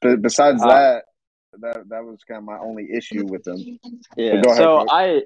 [0.01, 1.03] but besides Uh, that,
[1.59, 3.79] that that was kind of my only issue with him.
[4.17, 4.33] Yeah.
[4.33, 4.87] Ahead, so Coach.
[4.91, 5.23] I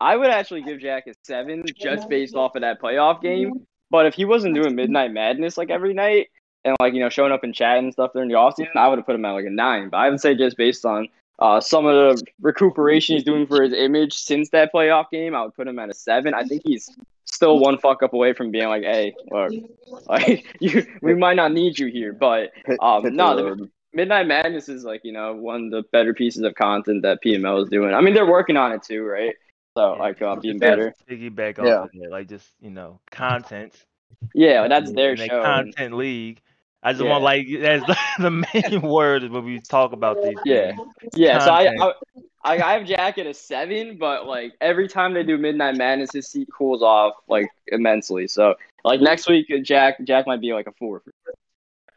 [0.00, 3.66] I would actually give Jack a seven just based off of that playoff game.
[3.90, 6.28] But if he wasn't doing Midnight Madness like every night
[6.64, 8.98] and like, you know, showing up in chat and stuff during the offseason, I would
[8.98, 9.88] have put him at like a nine.
[9.90, 11.08] But I would say just based on
[11.38, 15.42] uh, some of the recuperation he's doing for his image since that playoff game, I
[15.44, 16.34] would put him at a seven.
[16.34, 16.88] I think he's
[17.24, 19.52] still one fuck up away from being like, hey, look,
[20.08, 24.84] like you we might not need you here, but Um, no, the- Midnight Madness is
[24.84, 27.94] like, you know, one of the better pieces of content that PML is doing.
[27.94, 29.34] I mean, they're working on it too, right?
[29.74, 29.98] So, Yeah.
[30.02, 30.94] like, uh, being better.
[31.08, 31.76] Piggyback Yeah.
[31.78, 33.72] off of that, like just you know, content.
[34.34, 35.42] Yeah, that's their in show.
[35.42, 36.40] content league.
[36.82, 37.10] I just Yeah.
[37.10, 40.36] want like that's the, the main word when we talk about these.
[40.44, 40.72] Yeah.
[40.76, 40.80] things.
[41.14, 41.92] Yeah, so I, I,
[42.44, 46.12] I I have Jack at a seven, but like every time they do Midnight Madness,
[46.12, 48.28] his seat cools off like immensely.
[48.28, 48.54] So,
[48.84, 51.00] like next week, Jack Jack might be like a four.
[51.00, 51.34] For sure.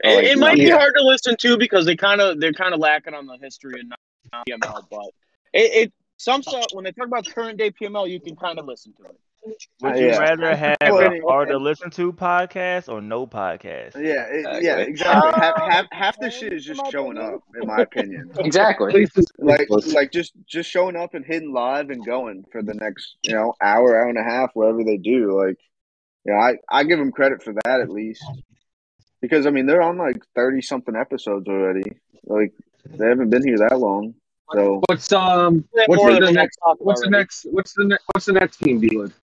[0.01, 2.73] It, Like, it might be hard to listen to because they kind of they're kind
[2.73, 5.11] of lacking on the history and not PML, but
[5.53, 8.65] it, it some stuff when they talk about current day PML, you can kind of
[8.65, 9.19] listen to it.
[9.81, 10.17] Would Uh, you yeah.
[10.17, 13.95] rather have Well, a hard to listen to podcast or no podcast?
[13.95, 14.65] Yeah, it, Exactly.
[14.65, 15.31] yeah, exactly.
[15.41, 18.31] half, half half the shit is just showing up, in my opinion.
[18.39, 19.07] Exactly.
[19.37, 23.33] Like like just just showing up and hitting live and going for the next you
[23.33, 25.39] know hour, hour and a half, whatever they do.
[25.41, 25.57] Like,
[26.25, 28.23] yeah, I I give them credit for that at least.
[29.21, 31.91] Because I mean they're on like thirty something episodes already.
[32.25, 32.53] Like
[32.85, 34.15] they haven't been here that long.
[34.53, 38.25] So What's um what's More the than next what's the next what's the next what's
[38.25, 39.13] the next team dealing?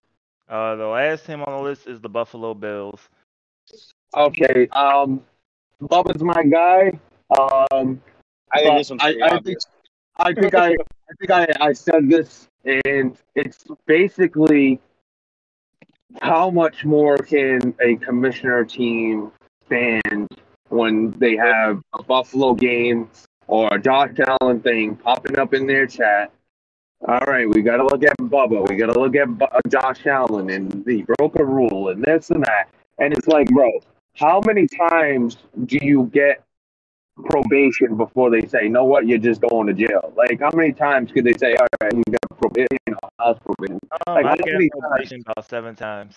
[0.49, 3.09] Uh, the last team on the list is the Buffalo Bills.
[4.15, 5.21] Okay, um
[5.81, 6.91] Bubba's my guy.
[7.37, 8.01] Um
[8.51, 9.65] I think this one's I- I obvious.
[10.17, 14.79] I think I, I think I, I said this, and it's basically
[16.21, 19.31] how much more can a commissioner team
[19.65, 20.27] stand
[20.69, 23.09] when they have a Buffalo game
[23.47, 26.31] or a Josh Allen thing popping up in their chat?
[27.05, 28.67] All right, we got to look at Bubba.
[28.69, 32.03] We got to look at Bu- uh, Josh Allen, and he broke a rule, and
[32.03, 32.69] this and that.
[32.97, 33.69] And it's like, bro,
[34.15, 36.43] how many times do you get
[37.25, 40.11] probation before they say, you know what, you're just going to jail?
[40.15, 43.37] Like, how many times could they say, all right, you got probation, you know, house
[43.45, 43.79] probation?
[44.07, 46.15] Um, Like, I how got many probation about seven times.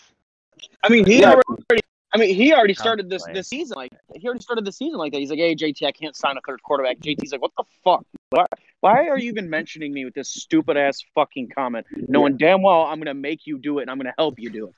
[0.83, 1.33] I mean, he Yeah.
[1.33, 1.83] already.
[2.13, 5.13] I mean, he already started this this season like he already started the season like
[5.13, 5.21] that.
[5.21, 8.05] He's like, "Hey, JT, I can't sign a third quarterback." JT's like, "What the fuck?
[8.31, 8.47] Why,
[8.81, 12.83] why are you even mentioning me with this stupid ass fucking comment, knowing damn well
[12.83, 14.75] I'm gonna make you do it and I'm gonna help you do it?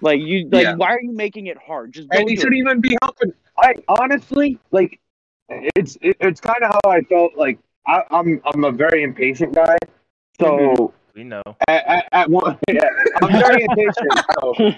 [0.00, 0.74] Like you, like, Yeah.
[0.74, 1.92] why are you making it hard?
[1.92, 2.56] Just go And he do should it.
[2.58, 3.32] even be helping.
[3.58, 4.98] I honestly, like,
[5.48, 7.36] it's it, it's kind of how I felt.
[7.36, 9.76] Like, I, I'm I'm a very impatient guy,
[10.40, 10.84] so mm-hmm.
[11.14, 11.42] We know.
[11.68, 12.56] at, at, at one.
[12.72, 12.88] Yeah,
[13.22, 14.24] I'm very impatient.
[14.40, 14.54] So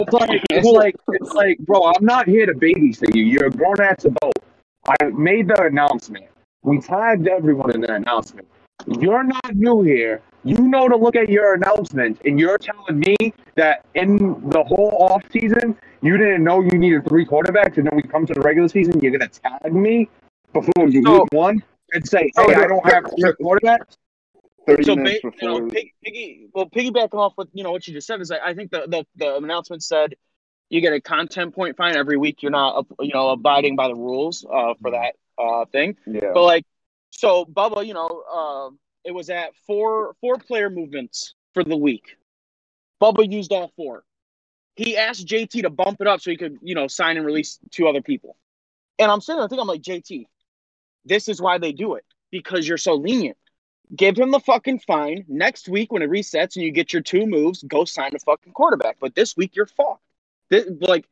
[0.00, 3.24] it's like it's like it's like, bro, I'm not here to babysit you.
[3.24, 4.34] You're a grown ass adult.
[4.88, 6.24] I made the announcement.
[6.62, 8.46] We tagged everyone in the announcement.
[8.86, 10.22] You're not new here.
[10.44, 13.16] You know to look at your announcement, and you're telling me
[13.54, 17.94] that in the whole off season you didn't know you needed three quarterbacks, and then
[17.94, 20.08] we come to the regular season, you're gonna tag me
[20.52, 23.96] before you So- week one and say, Oh, "Hey, I don't have three quarterbacks."
[24.66, 27.94] Thirty so ba- you know, pig, piggy, well, piggybacking off what you know what you
[27.94, 30.14] just said is I, I think the, the the announcement said
[30.68, 32.42] you get a content point fine every week.
[32.42, 35.96] You're not you know abiding by the rules uh, for that uh, thing.
[36.06, 36.30] yeah.
[36.34, 36.64] But like,
[37.10, 38.70] so Bubba, you know, uh,
[39.04, 42.16] it was at four four player movements for the week.
[43.00, 44.04] Bubba used all four.
[44.76, 47.58] He asked JT to bump it up so he could, you know, sign and release
[47.70, 48.36] two other people.
[48.98, 50.26] And I'm sitting there thinking, I'm like, JT,
[51.04, 53.36] this is why they do it because you're so lenient.
[53.94, 55.24] Give him the fucking fine.
[55.26, 58.52] Next week, when it resets and you get your two moves, go sign a fucking
[58.52, 58.98] quarterback.
[59.00, 60.02] But this week, you're fucked.
[60.48, 61.06] This, like,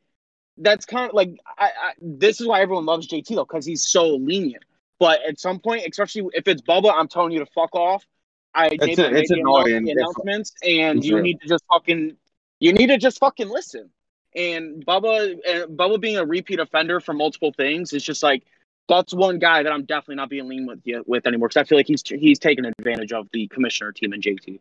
[0.59, 1.91] that's kind of like I, I.
[2.01, 4.63] This is why everyone loves JT though, because he's so lenient.
[4.99, 8.05] But at some point, especially if it's Bubba, I'm telling you to fuck off.
[8.53, 11.21] I It's maybe a- I it's annoying the if- announcements, and you Sure.
[11.21, 12.17] need to just fucking
[12.59, 13.89] you need to just fucking listen.
[14.35, 18.43] And Bubba, and Bubba being a repeat offender for multiple things is just like
[18.87, 21.77] that's one guy that I'm definitely not being lean with with anymore because I feel
[21.77, 24.59] like he's he's taken advantage of the commissioner team and JT.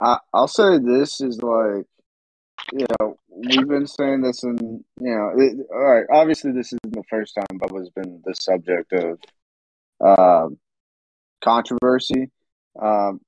[0.00, 1.86] I, I'll say this is like,
[2.72, 4.60] you know, we've been saying this, and
[5.00, 6.06] you know, it, all right.
[6.10, 9.18] Obviously, this isn't the first time Bubba's been the subject of
[10.00, 10.58] um,
[11.42, 12.30] controversy.
[12.80, 13.20] Um,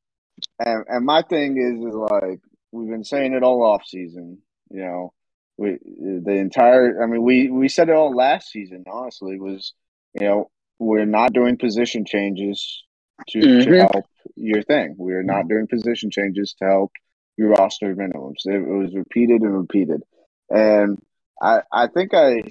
[0.58, 2.40] and and my thing is, is like
[2.72, 4.38] we've been saying it all off season.
[4.70, 5.12] You know,
[5.56, 7.02] we the entire.
[7.02, 8.84] I mean, we we said it all last season.
[8.90, 9.74] Honestly, was
[10.18, 12.84] you know we're not doing position changes
[13.28, 13.78] to to Mhm.
[13.92, 14.94] help your thing.
[14.98, 16.92] We're not doing position changes to help
[17.40, 18.44] your roster minimums.
[18.44, 20.02] It, was repeated and repeated,
[20.50, 20.98] and
[21.40, 22.42] I I think I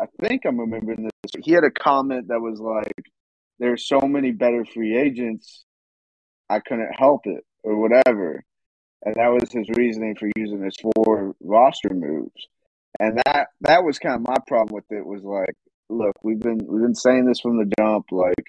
[0.00, 1.32] I think I'm remembering this.
[1.44, 3.12] He had a comment that was like,
[3.58, 5.66] "There's so many better free agents,
[6.48, 8.42] I couldn't help it, or whatever,"
[9.04, 12.48] and that was his reasoning for using his four roster moves.
[12.98, 15.04] And that that was kind of my problem with it.
[15.04, 15.54] Was like,
[15.90, 18.46] look, we've been we've been saying this from the jump, like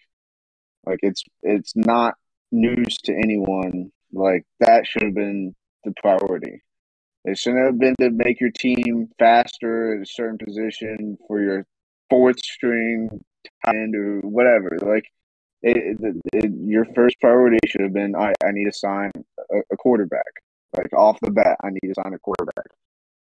[0.86, 2.16] like it's it's not
[2.49, 3.91] news to anyone.
[4.12, 6.62] Like that should have been the priority.
[7.26, 11.66] It shouldn't have been to make your team faster at a certain position for your
[12.10, 13.10] fourth string
[13.66, 14.78] tight end or whatever.
[14.82, 15.05] Like
[15.62, 19.12] it, it, it, your first priority should have been I, I need to sign
[19.51, 20.24] a, a quarterback.
[20.76, 22.68] Like off the bat, I need to sign a quarterback.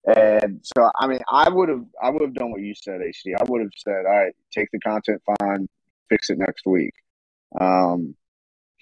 [0.06, 3.34] And so, I mean, I would have, I would have done what you said, HD.
[3.38, 5.66] I would have said, all right, take the content fine,
[6.10, 6.92] fix it next week.
[7.58, 8.14] Um,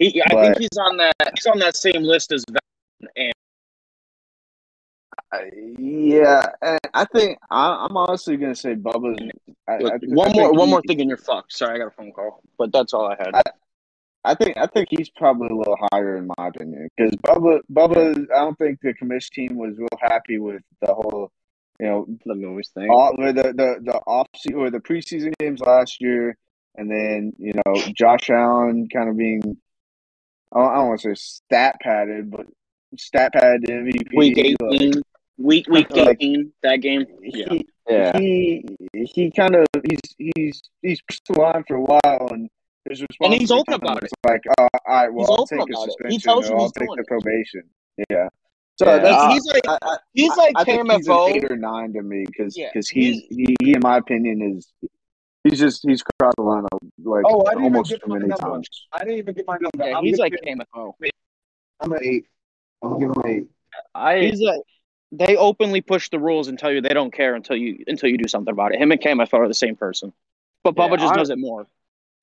[0.02, 3.32] He, I But- think he's on that he's on that same list as Val and
[5.32, 9.30] I- yeah, and I think I, I'm honestly gonna say Bubba's.
[9.66, 11.52] I, Look, I one more one he- more thing and you're fucked.
[11.54, 13.30] Sorry, I got a phone call, but that's all I had.
[13.34, 13.42] I-
[14.24, 18.30] I think I think he's probably a little higher in my opinion because Bubba Bubba.
[18.30, 21.32] I don't think the commission team was real happy with the whole,
[21.80, 22.88] you know, The moves thing.
[22.88, 26.36] all with the the the off or the preseason games last year,
[26.76, 29.56] and then you know Josh Allen kind of being,
[30.54, 32.46] I don't, want to say stat padded, but
[32.96, 34.14] stat pad MVP.
[34.16, 35.02] week like, eighteen,
[35.38, 37.06] week week Like- eighteen, that game.
[37.22, 38.18] Yeah, he, Yeah.
[38.18, 42.48] he he kind of he's he's he's pushed the line for a while and
[42.88, 45.46] his response And he's to open about was like oh, all right well He's I'll
[45.46, 45.94] take a about it.
[46.08, 47.06] He suspension tells or I'll he's take doing the it.
[47.08, 47.62] probation
[48.10, 48.28] yeah
[48.78, 51.44] so Yeah, that's He- he's like I, I, he's like I think he's an eight
[51.50, 54.68] or nine to me because Yeah, he's he's- he, he in my opinion is
[55.44, 56.64] he's just he's crossed the line
[57.04, 58.36] like Oh, I didn't even almost get too many number.
[58.36, 59.88] times I didn't even get my number.
[59.88, 60.94] Yeah, I'm he's like give- KMFO.
[61.80, 62.26] I'm an eight.
[62.82, 63.46] I'm giving him an eight.
[63.94, 64.60] I He's like
[65.10, 68.18] they openly push the rules and tell you they don't care until you until you
[68.18, 68.80] do something about it.
[68.80, 70.12] Him and KMFO are the same person,
[70.64, 71.66] but Yeah, Bubba just I- does it more.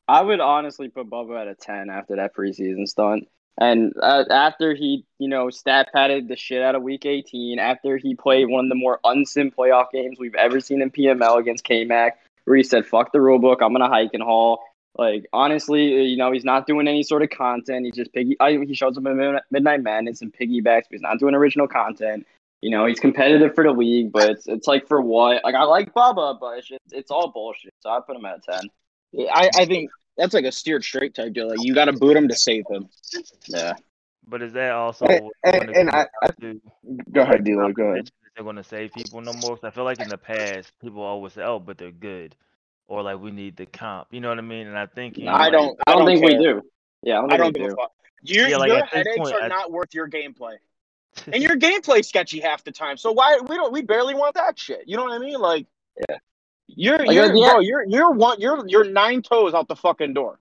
[0.07, 3.27] I would honestly put Bubba at a 10 after that preseason stunt.
[3.61, 7.95] And uh, after he, you know, stat padded the shit out of week 18, after
[7.97, 11.63] he played one of the more unsim playoff games we've ever seen in PML against
[11.63, 12.13] KMAC,
[12.49, 14.59] where he said, fuck the rule book, I'm going to hike and haul.
[14.97, 17.85] Like, honestly, uh, you know, he's not doing any sort of content.
[17.85, 21.01] He just piggy, I, he shows up in Mid- Midnight Madness and piggybacks, but he's
[21.01, 22.25] not doing original content.
[22.61, 25.43] You know, he's competitive for the league, but it's, it's like for what?
[25.43, 27.73] Like, I like Bubba, but it's, just, it's all bullshit.
[27.81, 29.29] So I put him at a 10.
[29.31, 31.49] I, I think that's like a steered straight type deal.
[31.49, 32.89] Like you got to boot him to save him.
[33.47, 33.73] Yeah.
[34.27, 36.55] But is that also And- and- and I- I-
[37.11, 39.55] go ahead D'Lo go ahead competition that They're going to save people no more.
[39.57, 42.35] 'Cause I feel like in the past, people always say, "Oh, but they're good,"
[42.87, 44.07] or like we need the comp.
[44.11, 44.67] You know what I mean?
[44.67, 45.79] And I think he, I like, don't.
[45.87, 46.37] I don't, think care.
[46.37, 46.61] we do.
[47.03, 47.91] Yeah, I don't I think don't we give a fuck.
[48.23, 50.57] Your, Yeah, like, your headaches point, are I- not worth your gameplay.
[51.33, 52.95] and your gameplay sketchy half the time.
[52.97, 54.83] So why we don't we barely want that shit.
[54.87, 55.39] You know what I mean?
[55.39, 55.65] Like
[56.09, 56.17] Yeah.
[56.67, 59.75] You're Like, you're at the bro, you're you're one you're you're nine toes out the
[59.75, 60.39] fucking door.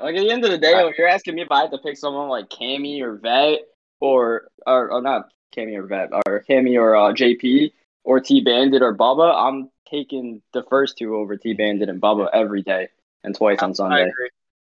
[0.00, 1.78] Like at the end of the day, if you're asking me if I had to
[1.78, 3.60] pick someone like Cammy or Vet
[3.98, 7.72] or or, or not Cammy or Vet or Cammy or uh, JP
[8.04, 12.28] or T Bandit or Bubba, I'm taking the first two over T Bandit and Bubba
[12.32, 12.88] every day
[13.24, 13.96] and twice on Sunday.
[13.96, 14.10] I Sunday.
[14.10, 14.30] agree.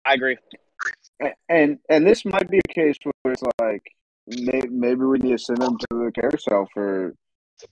[0.06, 0.38] I agree.
[1.50, 3.92] And and this might be a case where it's like
[4.28, 7.14] may, maybe we need to send them to the carousel for
[7.60, 7.68] you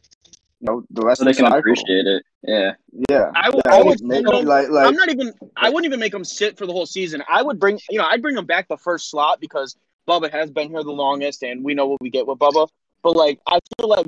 [0.62, 1.60] know the rest So they of the can cycle.
[1.60, 2.24] appreciate it.
[2.43, 2.74] Yeah.
[3.10, 5.34] Yeah, I would- yeah, I would maybe, send them- like like I'm not even.
[5.55, 7.24] I wouldn't even make them sit for the whole season.
[7.30, 9.78] I would bring, you know, I'd bring them back the first slot because
[10.10, 12.68] Bubba has been here the longest, and we know what we get with Bubba.
[13.04, 14.06] But like, I feel like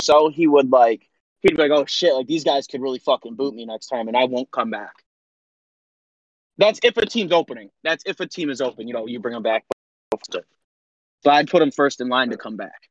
[0.00, 1.08] so he would like
[1.40, 2.14] he'd be like, "Oh shit!
[2.14, 4.94] Like these guys could really fucking boot me next time, and I won't come back."
[6.58, 7.70] That's if a team's opening.
[7.82, 8.86] That's if a team is open.
[8.86, 9.64] You know, you bring them back.
[10.30, 10.42] So
[11.26, 12.88] I'd put him first in line to come back.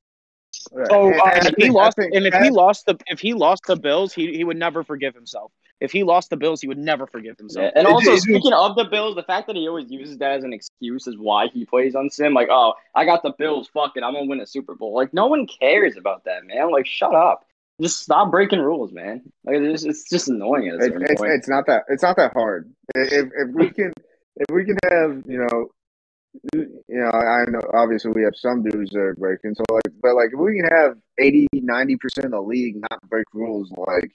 [0.74, 0.88] Right.
[0.91, 2.97] Oh, And- uh, and And if he think- lost, think and if he lost the
[3.07, 5.51] if he lost the Bills, he he would never forgive himself.
[5.82, 7.63] If he lost the Bills, he would never forgive himself.
[7.63, 7.72] Yeah.
[7.80, 10.32] And It- also, it- speaking of the Bills, the fact that he always uses that
[10.32, 12.34] as an excuse is why he plays on Sim.
[12.34, 13.67] Like, oh, I got the Bills.
[13.74, 14.93] Fuck it, I'm gonna win a Super Bowl.
[14.93, 16.69] Like, no one cares about that, man.
[16.72, 17.45] Like, shut up.
[17.82, 19.24] Just stop breaking rules, man.
[19.43, 21.34] Like, it's, it's just annoying at a It's, it's, point.
[21.34, 22.72] it's not that it's not that hard.
[22.93, 23.91] If if we can
[24.36, 25.72] if we can have you know
[26.53, 30.15] you know I know obviously we have some dudes that are breaking so like but
[30.15, 34.11] like if we can have 80 90 percent of the league not break rules like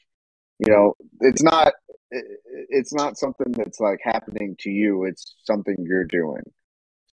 [0.58, 1.74] you know it's not
[2.10, 2.40] it-
[2.70, 6.42] it's not something that's like happening to you it's something you're doing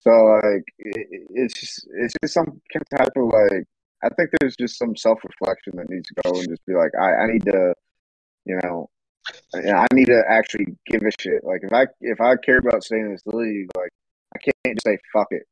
[0.01, 0.11] so
[0.43, 2.61] like it, it's just it's just some
[2.97, 3.65] type of like
[4.03, 6.91] I think there's just some self reflection that needs to go and just be like
[6.99, 7.73] I I need to
[8.45, 8.89] you know
[9.53, 11.43] I need to actually give a shit.
[11.43, 13.89] Like if I if I care about staying in this league, like
[14.35, 15.43] I can't just say fuck it.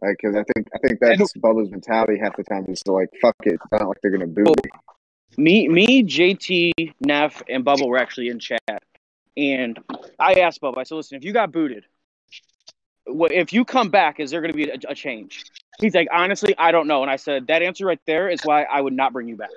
[0.00, 3.08] Like because I think I think that's Bubba's mentality half the time is to like
[3.20, 3.54] fuck it.
[3.54, 4.70] It's not like they're gonna boo me.
[5.36, 8.82] Me, me, JT, Neff, and Bubba were actually in chat,
[9.36, 9.78] and
[10.18, 10.78] I asked Bubba.
[10.78, 11.84] I said, "Listen, if you got booted,
[13.06, 14.20] what if you come back?
[14.20, 15.44] Is there going to be a, a change?"
[15.80, 18.64] He's like, "Honestly, I don't know." And I said, "That answer right there is why
[18.64, 19.50] I would not bring you back.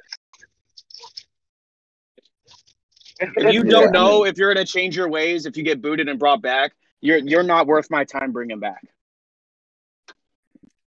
[3.19, 5.81] If you don't I know if you're going to change your ways, if you get
[5.81, 8.81] booted and brought back, you're you're not worth my time bringing back."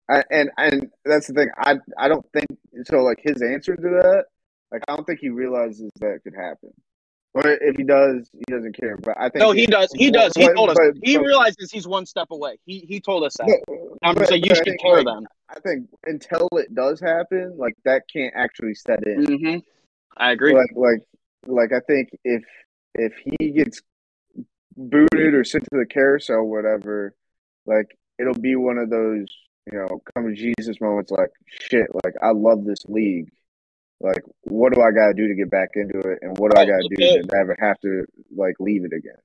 [0.08, 1.48] I, and and that's the thing.
[1.56, 2.46] I I don't think
[2.84, 3.02] so.
[3.02, 4.24] Like his answer to that,
[4.72, 6.70] like I don't think he realizes that could happen.
[7.32, 8.96] Or if he does, he doesn't care.
[8.96, 9.88] But I think No, he does.
[9.94, 10.32] He does.
[10.34, 10.76] He But- told us.
[10.76, 12.58] but- He but- realizes he's one step away.
[12.66, 13.62] He he told us that.
[13.68, 15.26] but- I'm just like, you should think, care like, then.
[15.48, 19.24] I think until it does happen, like that can't actually set in.
[19.38, 19.56] hmm
[20.16, 20.54] I agree.
[20.54, 21.02] like like
[21.46, 22.42] like I think if
[22.96, 23.80] if he gets
[24.88, 27.14] booted or sent to the carousel whatever,
[27.66, 29.26] like it'll be one of those,
[29.70, 33.30] you know, come to Jesus moments like shit, like I love this league.
[34.00, 36.64] Like what do I gotta do to get back into it and what do I
[36.64, 39.18] gotta do at- to never have to like leave it again?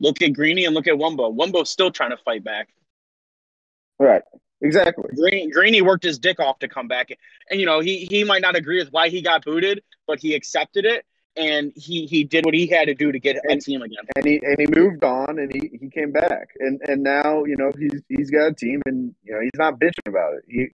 [0.00, 1.34] Look at Greeny and look at Wumbo.
[1.34, 2.68] Wumbo's still trying to fight back.
[3.98, 4.22] Right.
[4.62, 5.10] Exactly.
[5.14, 7.10] Green, Greeny worked his dick off to come back,
[7.50, 10.34] and you know he he might not agree with why he got booted, but he
[10.34, 11.04] accepted it,
[11.36, 14.04] and he he did what he had to do to get a And- team again.
[14.16, 16.48] And he and he moved on and he, he came back.
[16.58, 19.78] And and now, you know, he's he's got a team and you know, he's not
[19.80, 20.44] bitching about it.
[20.48, 20.68] He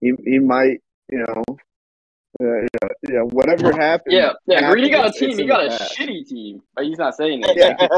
[0.00, 0.80] he he might,
[1.10, 1.42] you know,
[2.40, 2.60] uh,
[3.02, 4.14] you know, whatever happened.
[4.14, 4.60] Yeah, yeah.
[4.60, 5.36] happened, Greedy got a team.
[5.36, 5.98] He got a past.
[5.98, 7.56] shitty team, but he's not saying that.
[7.56, 7.76] Yeah.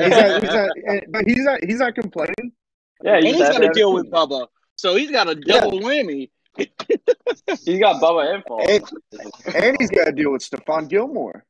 [0.00, 1.64] He's not, he's not, but he's not.
[1.64, 2.52] He's not complaining.
[3.04, 4.46] Yeah, and he's he's had got to deal with Bubba,
[4.76, 5.60] so he's got a Yeah.
[5.60, 6.30] double whammy.
[6.56, 8.64] He's got Bubba and Paul.
[8.68, 8.84] And,
[9.54, 11.44] and he's got to deal with Stephon Gilmore.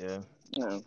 [0.00, 0.18] Yeah.
[0.52, 0.78] Yeah.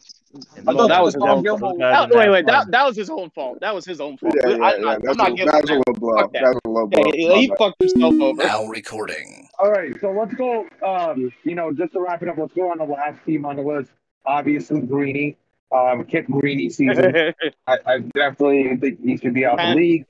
[0.56, 1.77] And Although that was guys- Paul those Gilmore.
[1.77, 3.60] guys That, wait, wait, that that was his own fault.
[3.61, 4.34] That was his own fault.
[4.36, 4.90] Yeah, I, yeah, I, yeah.
[4.94, 6.15] I'm That's, not a, giving that was a him low blow.
[6.18, 6.34] That.
[6.34, 7.03] That was a low blow.
[7.03, 7.15] that.
[7.15, 8.44] He, he fucked himself over.
[8.44, 9.49] Now recording.
[9.60, 10.65] All right, so let's go.
[10.86, 13.56] Um, you know, just to wrap it up, let's go on the last team on
[13.57, 13.90] the list.
[14.26, 15.36] Obviously, Greeny.
[15.76, 17.14] Um, Kip Greeny season.
[17.68, 20.06] I, I definitely think he should be out of the league.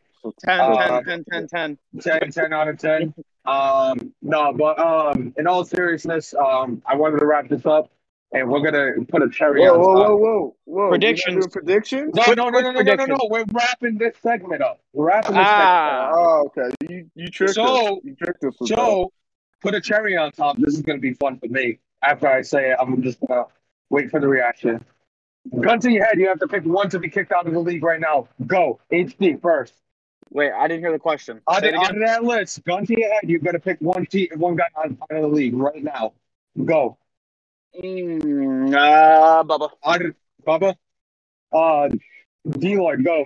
[0.45, 1.77] 10, Uh, 10, 10, 10.
[2.01, 3.13] 10, 10 out of 10.
[3.45, 7.89] Um, no, but um, in all seriousness, um, I wanted to wrap this up,
[8.31, 10.07] and we're gonna put a cherry Whoa, on whoa, top.
[10.09, 10.89] whoa, whoa, whoa!
[10.89, 11.35] Predictions.
[11.35, 12.13] We gotta do predictions.
[12.15, 13.27] No, Quick- no, no, no, no, no, no, no.
[13.29, 14.79] We're wrapping this segment up.
[14.93, 16.11] We're wrapping this Ah.
[16.11, 16.15] Segment up.
[16.15, 16.51] Oh,
[16.87, 16.93] okay.
[16.93, 17.63] You you tricked So-
[17.97, 17.99] us.
[18.03, 18.53] You tricked us.
[18.59, 18.93] with segment up.
[18.93, 19.11] So,
[19.61, 20.57] put a cherry on top.
[20.57, 21.79] This is gonna be fun for me.
[22.03, 23.45] After I say it, I'm just gonna
[23.89, 24.83] wait for the reaction.
[25.61, 26.19] Gun to your head.
[26.19, 28.27] You have to pick one to be kicked out of the league right now.
[28.45, 28.79] Go.
[28.91, 29.73] HD first.
[30.31, 31.41] Wait, I didn't hear the question.
[31.49, 33.79] Out Say of, it out of that list, gun to your head, you're gonna pick
[33.81, 36.13] one te- one guy out out of the league right now.
[36.65, 36.97] Go.
[37.75, 39.69] Mm, uh, Bubba.
[39.85, 40.15] Out of,
[40.45, 40.75] Bubba.
[41.51, 41.89] Uh,
[42.49, 43.25] D Lloyd, go.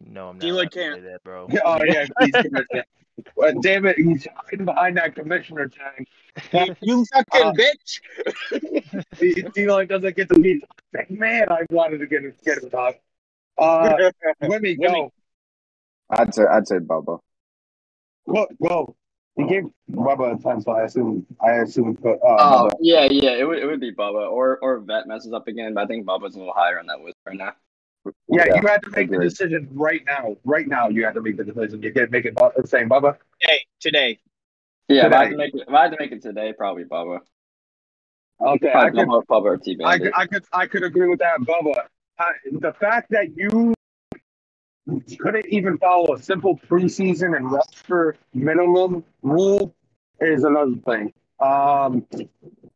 [0.00, 0.40] No, I'm not.
[0.40, 0.94] D-Lloyd allowed to can't.
[0.96, 1.46] say that, bro.
[1.64, 2.84] Oh yeah, he's commissioner.
[3.42, 6.76] Uh, damn it, he's hiding behind that commissioner tag.
[6.80, 8.00] You fucking Uh, bitch.
[9.18, 10.64] He- D-Line doesn't get the beat.
[11.10, 12.94] Man, I wanted to get him, get him dog.
[13.58, 14.10] Uh,
[14.40, 15.12] let me go.
[16.08, 17.18] I'd say I'd say Bubba.
[18.28, 18.96] Go, go.
[19.42, 22.72] He gave Bubba a ten, so I assume I assume put uh, Oh Bubba.
[22.80, 23.30] yeah, yeah.
[23.32, 26.06] It would it would be Bubba or or Vet messes up again, but I think
[26.06, 27.52] Bubba's a little higher on that list right now.
[28.28, 30.36] Yeah, Yeah, you had to make the decision right now.
[30.44, 31.82] Right now, you have to make the decision.
[31.82, 33.16] You can't make it the same Bubba.
[33.40, 34.18] Hey, today.
[34.88, 35.30] Yeah, if I had Today.
[35.30, 37.20] to make it, if I had to make it today, probably Bubba.
[38.40, 41.08] Okay, I Probably could, Bubba, Bubba or T I could, I could, I could agree
[41.08, 41.74] with that, Bubba.
[42.18, 43.74] I, the fact that you
[45.18, 49.74] couldn't even follow a simple preseason and roster minimum rule
[50.20, 51.12] is another thing.
[51.40, 52.06] Um,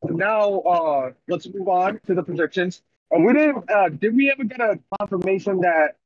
[0.04, 2.82] now, uh, let's move on to the predictions.
[3.14, 3.70] Uh, we didn't.
[3.70, 5.96] Uh, did we ever get a confirmation that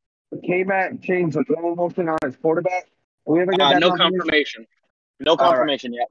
[0.44, 2.88] K-Mac changed the throw motion on his quarterback?
[3.24, 3.96] We Uh, that no confirmation?
[3.96, 4.66] confirmation.
[5.20, 5.46] No right.
[5.46, 6.10] confirmation yet.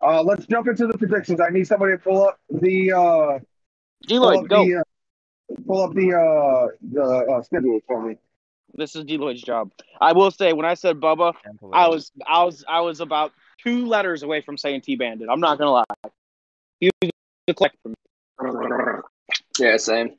[0.00, 1.40] Uh, let's jump into the predictions.
[1.40, 3.38] I need somebody to pull up the uh,
[4.08, 4.64] pull up go.
[4.64, 4.82] the uh,
[5.66, 8.16] pull up the uh, the uh, schedule for me.
[8.76, 9.70] This is D Lloyd's job.
[10.00, 11.32] I will say, when I said Bubba,
[11.72, 13.32] I was, I was, I was about
[13.62, 15.28] two letters away from saying T Bandit.
[15.30, 15.84] I'm not gonna lie.
[16.80, 17.10] He was
[17.46, 17.94] the click for me.
[19.58, 20.16] Yeah, same.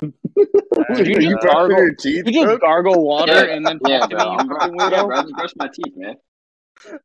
[0.00, 1.78] Did you you you just brushing gargle?
[1.78, 2.26] your teeth?
[2.26, 4.24] You just gargle water Yeah, and then Yeah, talk to bro.
[4.24, 5.16] me, I'm, you bro- yeah, bro.
[5.16, 6.14] I just brush my teeth, man.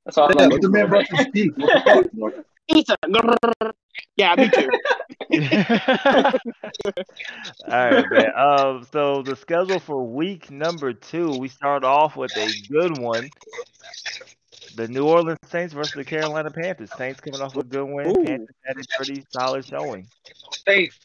[0.06, 0.90] That's all I'm Yeah, looking let the man man.
[0.90, 1.54] brush his teeth.
[2.68, 2.76] What?
[2.76, 2.96] Pizza.
[4.18, 4.70] Yeah, me too.
[7.68, 8.32] All right, man.
[8.38, 13.30] Um, so the schedule for week number two, we start off with a good one.
[14.76, 16.92] The New Orleans Saints versus the Carolina Panthers.
[16.98, 18.08] Saints coming off a good win.
[18.08, 18.26] Ooh.
[18.26, 20.08] Panthers had a pretty solid showing.
[20.68, 20.98] Saints.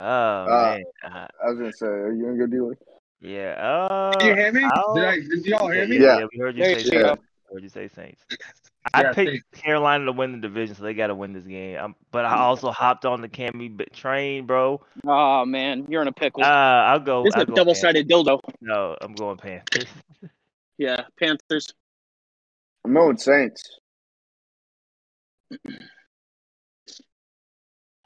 [0.00, 2.78] Oh Uh, man, uh, I was gonna say, are you gonna go deal with?
[3.20, 3.54] yeah.
[3.54, 4.60] Uh, Did you hear me?
[4.60, 5.14] Did I?
[5.16, 5.96] Did y'all hear me?
[5.96, 6.18] Yeah.
[6.18, 7.16] yeah, we heard you There say you
[7.50, 7.52] Saints.
[7.52, 7.62] go.
[7.62, 8.22] You say Saints.
[8.94, 9.46] I Yeah, picked Saints.
[9.62, 11.78] Carolina to win the division, so they got to win this game.
[11.78, 14.80] Um, but I also hopped on the Cammy b- train, bro.
[15.06, 16.44] Oh man, you're in a pickle.
[16.44, 17.22] Uh, I'll go.
[17.24, 18.40] this is I'll a double-sided dildo.
[18.60, 19.88] No, I'm going Panthers.
[20.80, 21.74] Yeah, Panthers.
[22.84, 23.64] I'm going Saints.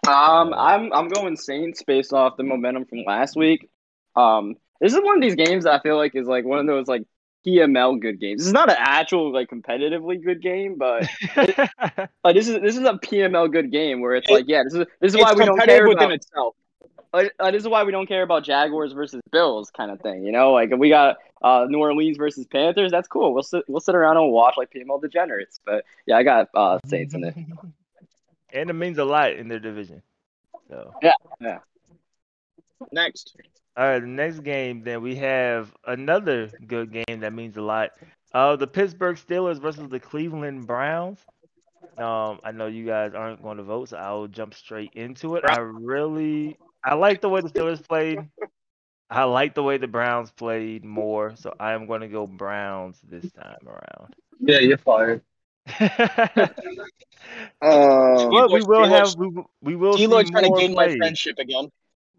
[0.08, 3.68] Um, I'm I'm going Saints based off the momentum from last week.
[4.16, 6.66] Um, this is one of these games that I feel like is like one of
[6.66, 7.02] those like
[7.46, 8.40] PML good games.
[8.40, 11.06] This is not an actual like competitively good game, but
[11.36, 14.74] like this is this is a PML good game where it's It- like yeah, this
[14.74, 16.54] is this is why we don't care within about itself.
[17.12, 20.24] like, uh, this is why we don't care about Jaguars versus Bills kind of thing.
[20.24, 23.34] You know, like if we got uh New Orleans versus Panthers, that's cool.
[23.34, 25.60] We'll sit we'll sit around and watch like PML degenerates.
[25.64, 27.34] But yeah, I got uh Saints in it.
[28.52, 30.02] and it means a lot in their division.
[30.68, 31.58] So, yeah, yeah.
[32.92, 33.36] Next.
[33.76, 37.90] All right, the next game, then we have another good game that means a lot.
[38.34, 41.18] Uh, the Pittsburgh Steelers versus the Cleveland Browns.
[41.98, 45.44] Um, I know you guys aren't going to vote, so I'll jump straight into it.
[45.46, 48.18] I really, I like the way the Steelers played.
[49.10, 52.98] I like the way the Browns played more, so I am going to go Browns
[53.02, 54.14] this time around.
[54.40, 55.22] Yeah, you're fired.
[57.60, 60.86] Um, But we will have we, will- we will see trying to more gain my
[60.98, 61.70] friendship again.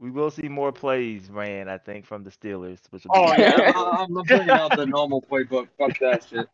[0.04, 2.80] We will see more plays ran, I think, from the Steelers.
[2.90, 5.70] Which will Oh be yeah, I- I'm bringing out the normal playbook.
[5.78, 6.46] Fuck that shit.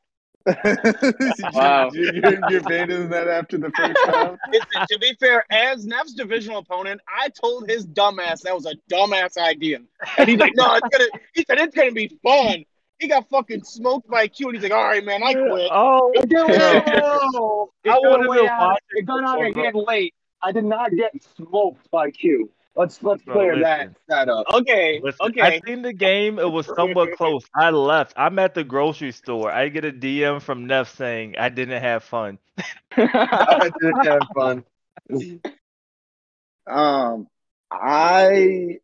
[1.53, 1.89] Wow.
[1.91, 4.37] you, you, you abandoned that after the first time.
[4.51, 8.75] Listen, to be fair, as Neff's divisional opponent, I told his dumbass that was a
[8.91, 9.79] dumbass idea.
[10.19, 12.63] And he's like, no, it's gonna he said it's gonna be fun.
[12.99, 15.69] He got fucking smoked by Q and he's like, all right, man, I quit.
[15.71, 17.71] Oh, It got no.
[17.83, 20.13] It I got wanted way to out- watch It got out of hand late.
[20.41, 22.49] I did not get smoked by Q.
[22.75, 23.63] Let's let's Bro, clear listen.
[23.63, 24.45] that that up.
[24.53, 25.41] Okay, Listen, okay.
[25.41, 26.39] I seen the game.
[26.39, 27.43] It was somewhat close.
[27.55, 28.13] I left.
[28.15, 29.51] I'm at the grocery store.
[29.51, 32.37] I get a DM from Neff saying I didn't have fun.
[32.91, 34.63] I didn't have fun.
[36.67, 37.27] Um,
[37.71, 38.77] I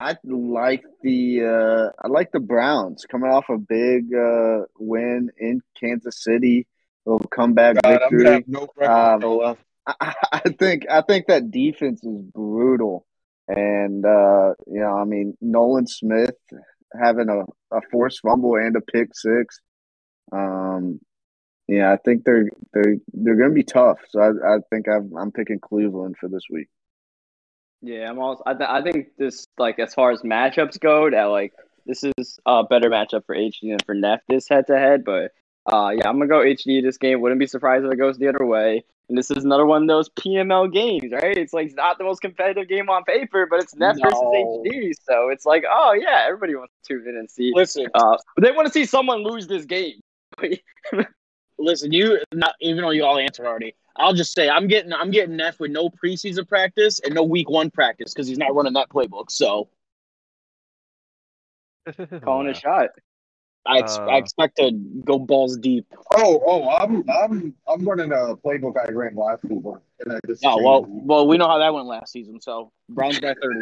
[0.00, 5.60] I like the uh, I like the Browns coming off a big uh, win in
[5.78, 6.66] Kansas City.
[7.06, 8.44] Little comeback God, I'm victory.
[8.46, 9.56] no Um.
[9.88, 13.06] I, I think I think that defense is brutal,
[13.48, 16.36] and uh, you know, I mean, Nolan Smith
[17.00, 17.40] having a,
[17.76, 19.60] a forced fumble and a pick six.
[20.32, 21.00] Um,
[21.66, 23.98] yeah, I think they're they're they're going to be tough.
[24.08, 26.68] So I, I think I'm I'm picking Cleveland for this week.
[27.80, 28.42] Yeah, I'm also.
[28.46, 31.52] I, th- I think this like as far as matchups go, that like
[31.86, 35.04] this is a better matchup for HD than for Neff this head to head.
[35.04, 35.32] But
[35.70, 37.20] uh, yeah, I'm gonna go HD this game.
[37.20, 38.84] Wouldn't be surprised if it goes the other way.
[39.08, 41.36] And this is another one of those PML games, right?
[41.36, 44.92] It's like it's not the most competitive game on paper, but it's Net versus HD.
[45.02, 47.52] So it's like, oh yeah, everybody wants to tune in and see.
[47.54, 50.00] Listen, Uh, but they want to see someone lose this game.
[51.58, 51.92] listen.
[51.92, 53.74] You not even though you all answered already.
[53.96, 57.48] I'll just say I'm getting I'm getting Neff with no preseason practice and no week
[57.48, 59.30] one practice because he's not running that playbook.
[59.30, 59.68] So
[62.22, 62.52] Calling Wow.
[62.52, 62.88] a shot.
[63.68, 64.72] I, ex- Uh, I expect to
[65.04, 65.86] go balls deep.
[66.16, 70.44] Oh, oh, I'm, I'm, I'm running a playbook I ran last season, and I just.
[70.44, 72.40] Oh well, changed well we know how that went last season.
[72.40, 73.60] So Browns by thirty.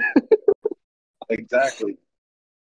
[1.29, 1.99] exactly.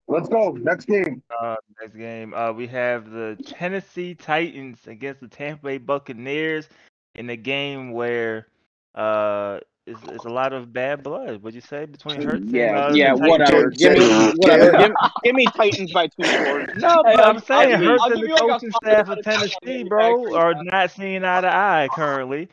[0.07, 1.23] Let's go next game.
[1.41, 6.69] Uh, next game, uh, we have the Tennessee Titans against the Tampa Bay Buccaneers
[7.15, 8.47] in a game where
[8.95, 11.43] uh, it's, it's a lot of bad blood.
[11.43, 12.37] Would you say between Hurts?
[12.43, 13.31] and, Yeah, uh, yeah, the Titans?
[13.31, 13.71] whatever.
[13.71, 14.39] Give me Titans.
[14.39, 14.79] whatever.
[14.79, 14.93] Give,
[15.25, 16.69] give me Titans by two scores.
[16.77, 19.19] No, Hey, I'll- I'm saying I'll Hurts and the you like a coaching staff of
[19.19, 20.65] of Tennessee, manufacturing bro, are time.
[20.67, 22.49] not seeing eye to eye currently.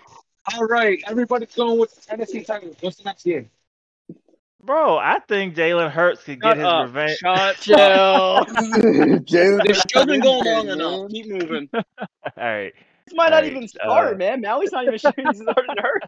[0.54, 2.76] All right, everybody's going with the Tennessee Titans.
[2.82, 3.50] What's the next game?
[4.64, 6.86] Bro, I think Jalen Hurts could get Shut his up.
[6.88, 7.18] revenge.
[7.18, 7.76] Shut Chill.
[9.26, 10.80] Jalen This show's been going long man.
[10.82, 11.10] enough.
[11.10, 11.70] Keep moving.
[11.74, 11.82] All
[12.38, 12.74] right,
[13.06, 14.42] This might not Alright, even start, uh, man.
[14.42, 16.04] Mally's not even sure he's starting to hurt.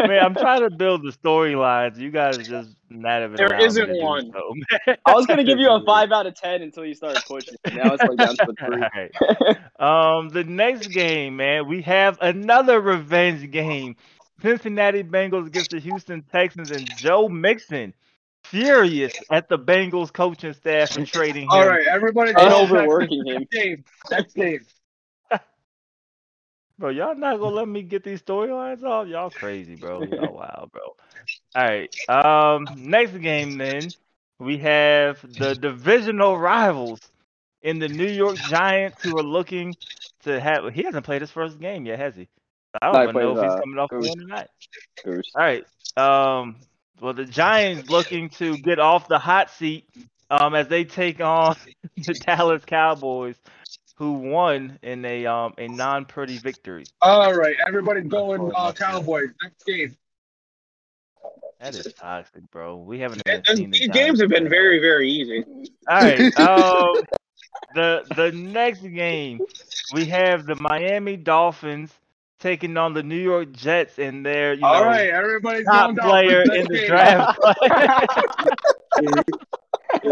[0.00, 1.98] Man, I'm trying to build the storylines.
[1.98, 3.36] You guys just not even.
[3.36, 4.32] There allowing me isn't one.
[4.32, 4.54] so.
[5.06, 7.54] I was gonna give you a five out of ten until you started pushing.
[7.72, 8.82] Now it's like down to a three.
[8.82, 9.58] Alright.
[9.78, 13.96] Um, the next game, man, we have another revenge game.
[14.42, 17.94] Cincinnati Bengals against the Houston Texans, and Joe Mixon
[18.44, 21.48] furious at the Bengals coaching staff for trading him.
[21.50, 22.30] All right, everybody.
[22.30, 23.38] And overworking him.
[23.40, 23.84] Next game.
[24.10, 24.60] Next game.
[26.78, 29.08] Bro, y'all not gonna let me get these storylines off?
[29.08, 30.02] Y'all crazy, bro.
[30.02, 30.94] Y'all wild, bro.
[31.54, 31.90] All right.
[32.08, 33.88] Um, next game then
[34.38, 37.00] we have the divisional rivals
[37.62, 39.74] in the New York Giants who are looking
[40.24, 40.72] to have.
[40.74, 42.28] He hasn't played his first game yet, has he?
[42.82, 44.48] I don't even know if he's uh, coming off one tonight.
[45.02, 45.32] Goose.
[45.34, 45.64] All right.
[45.96, 46.56] Um,
[47.00, 49.88] well, the Giants looking to get off the hot seat
[50.30, 51.56] um, as they take on
[51.96, 53.36] the Dallas Cowboys,
[53.96, 56.84] who won in a um a non-pretty victory.
[57.02, 59.30] All right, everybody going uh, Cowboys.
[59.42, 59.96] Next game.
[61.60, 62.76] That is toxic, bro.
[62.76, 65.44] We haven't And- seen These Giants games have been very, very easy.
[65.88, 66.38] All right.
[66.38, 67.02] Um,
[67.74, 69.40] the the next game
[69.94, 71.92] we have the Miami Dolphins
[72.38, 75.96] taking on the New York Jets in their you know All right, everybody's top going
[75.96, 76.06] down.
[76.08, 76.86] player in the game.
[76.88, 77.38] draft.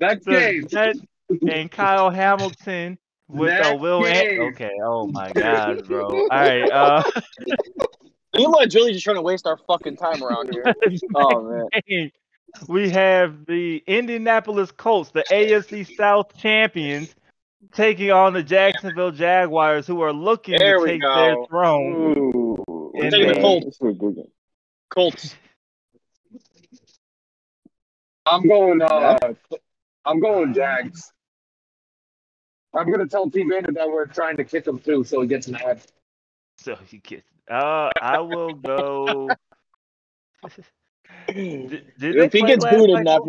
[0.00, 0.66] Next the game.
[0.68, 1.00] Jets
[1.48, 4.04] and Kyle Hamilton with Next Will.
[4.06, 4.72] An- okay.
[4.82, 6.06] Oh my God, bro.
[6.08, 6.70] All right.
[6.70, 7.02] Uh,
[8.34, 10.64] Eli's really just trying to waste our fucking time around here.
[11.14, 11.42] Oh
[11.88, 12.10] man.
[12.68, 17.14] we have the Indianapolis Colts, the AFC South champions,
[17.74, 21.14] taking on the Jacksonville Jaguars, who are looking There to take go.
[21.14, 21.92] their throne.
[22.18, 22.92] Ooh.
[23.02, 23.64] I'm taking the Colts.
[23.66, 24.24] This is a good game.
[24.90, 25.34] Colts.
[28.26, 28.80] I'm going.
[28.82, 29.18] Uh,
[30.04, 31.12] I'm going Jags.
[32.74, 35.48] I'm gonna tell T Bandit that we're trying to kick him too, so he gets
[35.48, 35.82] mad.
[36.58, 37.24] So he gets.
[37.50, 39.30] Uh, I will go.
[41.28, 43.04] did, did If he gets booted, night?
[43.04, 43.20] Neff,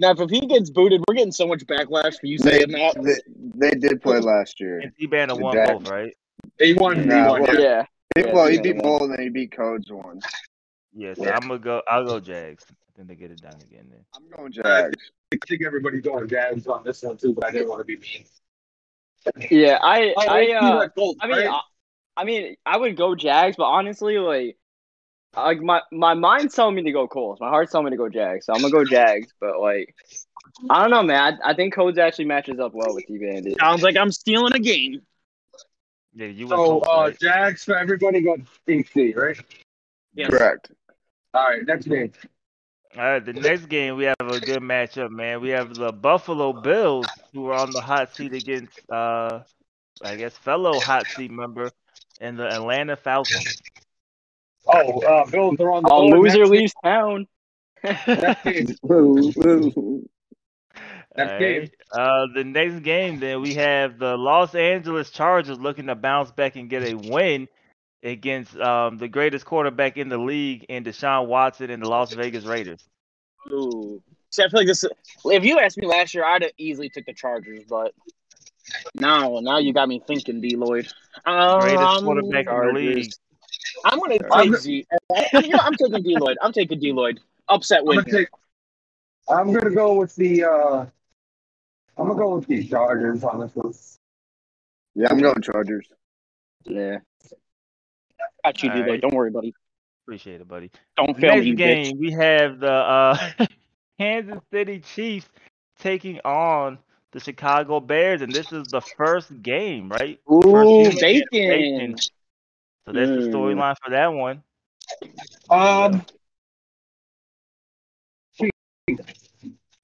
[0.00, 2.94] Neff, if he gets booted, we're getting so much backlash for you They, that.
[3.02, 4.80] they, they did play last year.
[4.80, 5.72] And T-Bandit The won Jags.
[5.84, 6.12] both, right?
[6.58, 7.02] He won.
[7.02, 7.42] He won.
[7.42, 7.60] well, Yeah.
[7.60, 7.86] Yeah.
[8.16, 8.82] He, Yeah, well, he yeah, beat yeah.
[8.82, 9.90] Bull and he beat Colts
[10.94, 11.02] one.
[11.02, 11.82] Yeah, so I'm gonna go.
[11.88, 12.64] I'll go Jags.
[12.70, 13.86] I think they get it done again.
[13.90, 14.00] Then.
[14.14, 14.96] I'm going Jags.
[15.32, 17.96] I think everybody's going Jags on this one too, but I didn't want to be
[17.96, 18.24] mean.
[19.50, 21.48] Yeah, I, Oh, I, uh, went Colts, I mean, right?
[21.48, 21.60] I,
[22.16, 24.56] I mean, I would go Jags, but honestly, like,
[25.36, 27.40] like my my mind's telling me to go Colts.
[27.40, 29.32] My heart's telling me to go Jags, so I'm gonna go Jags.
[29.40, 29.94] But like,
[30.70, 31.38] I don't know, man.
[31.42, 33.56] I, I think Colts actually matches up well with T Bandit.
[33.58, 35.02] Sounds like I'm stealing a game.
[36.14, 37.20] Yeah, you went so Colts, uh, right?
[37.20, 39.40] Jags for everybody going DC, right?
[40.14, 40.30] Yes.
[40.30, 40.70] Correct.
[41.34, 42.12] All right, next game.
[42.96, 45.40] All right, the next game we have a good matchup, man.
[45.40, 49.40] We have the Buffalo Bills who are on the hot seat against, uh,
[50.02, 51.70] I guess, fellow hot seat member
[52.20, 53.60] and the Atlanta Falcons.
[54.66, 56.20] Oh, uh, Bills are on the Oh, board.
[56.20, 57.26] loser Next leaves town.
[57.82, 57.96] game.
[58.06, 60.06] Next game.
[61.16, 61.68] Next All game.
[61.92, 66.56] Uh, the next game, then we have the Los Angeles Chargers looking to bounce back
[66.56, 67.48] and get a win
[68.04, 72.44] against um, the greatest quarterback in the league in Deshaun Watson and the Las Vegas
[72.44, 72.84] Raiders.
[73.50, 74.02] Ooh.
[74.30, 74.84] See, I feel like this.
[75.24, 77.92] If you asked me last year, I'd have easily took the Chargers, but
[78.94, 80.56] now, now you got me thinking, D.
[80.56, 80.88] Lloyd.
[81.24, 83.12] Um, Greatest quarterback in the league.
[83.84, 84.86] I'm gonna I'm- take Z.
[85.34, 86.16] You know, I'm taking D.
[86.18, 86.36] Lloyd.
[86.42, 86.92] I'm taking D.
[86.92, 87.20] Lloyd.
[87.48, 88.28] Upset I'm gonna take.
[89.28, 90.44] I'm gonna go with the.
[90.44, 90.86] uh
[91.96, 93.72] I'm gonna go with the Chargers on this one.
[94.94, 95.86] Yeah, I'm going Chargers.
[96.64, 96.98] Yeah.
[98.44, 98.90] Got you, All D-Boy.
[98.92, 99.00] right.
[99.00, 99.54] Don't worry, buddy.
[100.06, 100.70] Appreciate it, buddy.
[100.96, 101.98] Don't fail Next me, game, bitch.
[101.98, 103.18] we have the uh,
[103.98, 105.28] Kansas City Chiefs
[105.78, 106.78] taking on
[107.12, 110.20] the Chicago Bears, and this is the first game, right?
[110.30, 110.70] Ooh, First
[111.00, 111.96] game bacon.
[112.86, 113.32] So that's the Mm.
[113.32, 114.42] storyline for that one.
[115.48, 116.04] Um,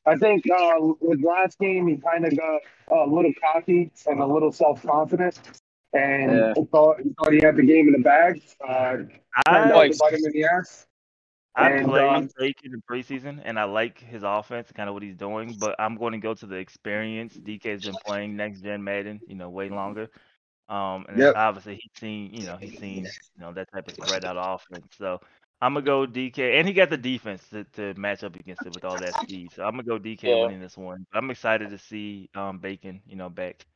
[0.07, 4.27] I think uh, with last game he kind of got a little cocky and a
[4.27, 5.39] little self confident,
[5.93, 6.55] and Yeah.
[6.73, 8.43] thought, thought he had the game in the bag.
[8.67, 8.99] Uh,
[9.47, 10.87] I out to bite him in the ass.
[11.57, 15.03] I And, played um, Bacon in preseason, and I like his offense, kind of what
[15.03, 15.55] he's doing.
[15.59, 17.37] But I'm going to go to the experience.
[17.37, 20.09] DK's been playing next gen Madden, you know, way longer.
[20.69, 21.35] Um, and Yep.
[21.35, 23.05] obviously he's seen, you know, he's seen,
[23.37, 24.87] you know, that type of spread out offense.
[24.97, 25.21] So
[25.61, 28.73] I'm gonna go DK, and he got the defense to, to match up against it
[28.73, 29.53] with all that speed.
[29.53, 30.37] So I'm gonna go DK Yeah.
[30.37, 31.05] winning this one.
[31.13, 33.67] I'm excited to see um Bacon, you know, back.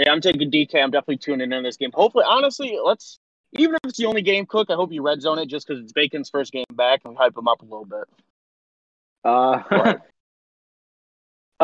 [0.00, 0.82] Yeah, I'm taking DK.
[0.82, 1.90] I'm definitely tuning in this game.
[1.92, 3.18] Hopefully, honestly, let's
[3.52, 5.82] even if it's the only game cook, I hope you red zone it just because
[5.82, 8.04] it's Bacon's first game back and hype him up a little bit.
[9.22, 9.62] Uh,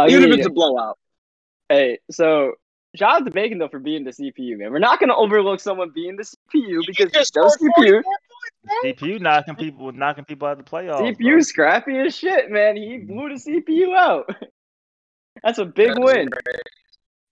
[0.07, 0.99] Even if mean, it's a blowout.
[1.71, 2.53] Hey, so
[2.95, 4.71] shout out to Bacon though for being the CPU man.
[4.71, 8.03] We're not gonna overlook someone being the CPU because just no scored CPU,
[8.85, 10.99] CPU knocking people, knocking people out of the playoffs.
[10.99, 11.13] bro.
[11.13, 12.77] CPU scrappy as shit, man.
[12.77, 14.29] He blew the CPU out.
[15.43, 16.29] That's a big win.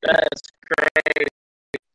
[0.04, 0.42] That's
[0.78, 1.28] great.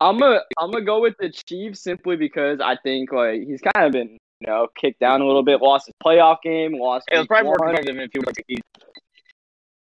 [0.01, 3.85] I'm gonna I'm gonna go with the Chiefs simply because I think like he's kind
[3.85, 7.05] of been you know kicked down a little bit, lost his playoff game, lost.
[7.11, 8.61] It was probably more competitive if you would have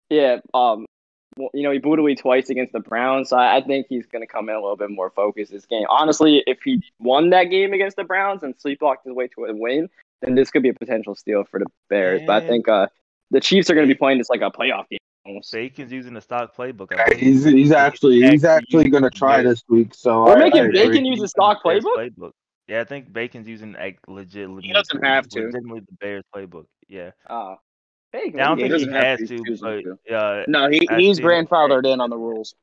[0.09, 0.85] Yeah, um,
[1.37, 4.05] well, you know, he booed away twice against the Browns, so I, I think he's
[4.05, 5.85] going to come in a little bit more focused this game.
[5.89, 9.55] Honestly, if he won that game against the Browns and sleepwalked his way to a
[9.55, 9.89] win,
[10.21, 12.21] then this could be a potential steal for the Bears.
[12.27, 12.87] But I think uh,
[13.31, 14.99] the Chiefs are going to be playing this like a playoff game.
[15.25, 15.51] Almost.
[15.53, 16.91] Bacon's using the stock playbook.
[16.91, 19.43] Yeah, he's he's actually he's actually gonna try Yeah.
[19.49, 19.93] this week.
[19.95, 20.71] So We're I- making I.
[20.71, 22.31] Bacon use the stock Bears playbook.
[22.67, 24.49] Yeah, I think Bacon's using like legit.
[24.61, 25.39] He doesn't have to.
[25.41, 26.65] Legitimately the Bears playbook.
[26.87, 27.11] Yeah.
[27.29, 27.55] Uh,
[28.11, 31.23] Bacon, I don't he think he has to, to, but uh, No, he, he's see.
[31.23, 32.53] grandfathered in on the rules.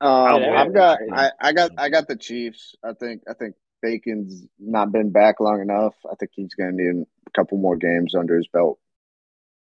[0.00, 0.98] Um, I've got.
[1.12, 2.74] I, I got I got the Chiefs.
[2.82, 5.94] I think I think Bacon's not been back long enough.
[6.10, 8.78] I think he's going to need a couple more games under his belt.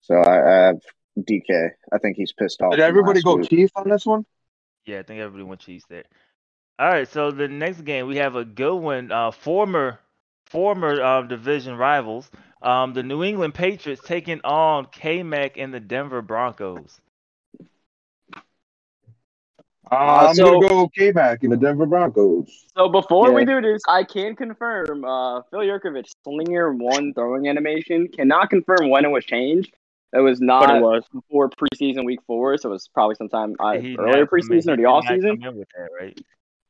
[0.05, 0.81] So I, I have
[1.18, 1.70] DK.
[1.93, 2.72] I think he's pissed off.
[2.72, 3.48] Did everybody go week.
[3.48, 4.26] Chiefs on this one?
[4.85, 6.05] yeah, I think everybody went Chiefs there.
[6.78, 9.10] All right, so the next game we have a good one.
[9.10, 9.98] Uh, former
[10.47, 15.81] former um, division rivals, um, the New England Patriots taking on K Mac and the
[15.81, 17.01] Denver Broncos.
[19.90, 22.64] Uh, Uh, I'm so- gonna go K-Mac in the Denver Broncos.
[22.76, 28.09] So before we do this, I can confirm uh, Phil Jurkovec Slinger one throwing animation
[28.09, 29.74] cannot confirm when it was changed.
[30.15, 31.03] It was But not it was.
[31.12, 34.27] before preseason week four, so it was probably sometime uh, He earlier not come in-
[34.28, 35.41] preseason or he the did off not season.
[35.41, 36.19] come in with that, right?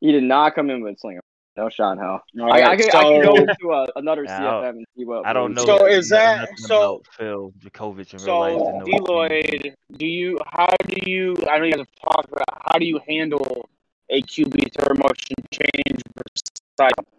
[0.01, 1.21] He did not come in with Slinger.
[1.57, 2.21] No shot in hell.
[2.41, 5.05] All I, I, right, so, I could go to uh, another Yeah, CFM and see
[5.05, 5.25] what.
[5.25, 5.65] I don't know.
[5.65, 8.59] So we- is that- so- Phil Jurkovec in real life?
[8.59, 12.33] so know D Lloyd, do you how do you I know you guys have talked
[12.33, 13.69] about how do you handle
[14.11, 16.01] a QB third motion change?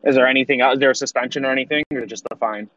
[0.03, 0.59] Is there anything?
[0.59, 2.69] Is there a suspension or anything, or just a fine?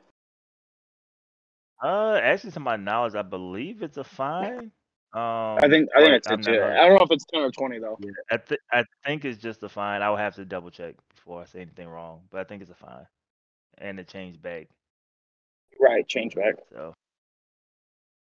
[1.83, 4.73] Uh, actually, to my knowledge, I believe it's a fine.
[5.13, 6.53] Um, I think I think it's I'm it not too.
[6.61, 7.97] heard- I don't know if it's ten or twenty though.
[8.01, 10.03] Yeah, I, th- I think it's just a fine.
[10.03, 12.71] I would have to double check before I say anything wrong, but I think it's
[12.71, 13.07] a fine,
[13.79, 14.69] and it change back.
[15.81, 16.57] Right, change back.
[16.73, 16.95] So,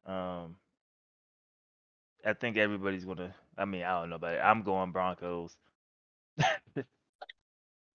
[0.06, 0.58] um,
[2.26, 3.34] I think everybody's gonna.
[3.58, 5.56] I mean, I don't know, but I'm going Broncos.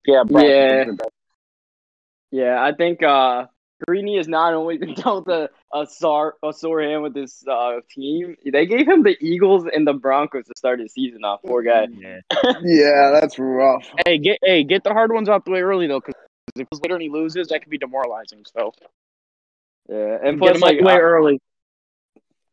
[0.07, 0.85] Yeah, Yeah.
[2.33, 3.47] Yeah, I think uh,
[3.87, 7.81] Greeny has not only been dealt a a sore a sore hand with this uh,
[7.91, 8.37] team.
[8.45, 11.41] They gave him the Eagles and the Broncos to start his season off.
[11.43, 11.87] Poor guy.
[11.99, 12.21] Yeah,
[12.63, 13.89] Yeah, that's rough.
[14.05, 16.15] Hey, get hey, get the hard ones out the way early though, because
[16.57, 18.45] if it's later and he loses, that could be demoralizing.
[18.57, 18.73] So
[19.89, 21.41] Yeah, and get plus him out like the way uh, early.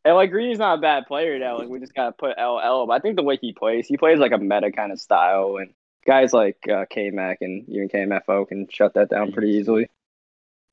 [0.04, 1.58] and like Greeny's not a bad player now.
[1.58, 2.86] Like we just gotta put LL.
[2.86, 5.56] But I think the way he plays, he plays like a meta kind of style,
[5.56, 5.72] and
[6.06, 9.88] guys like uh, K Mac and even KMFO can shut that down pretty easily.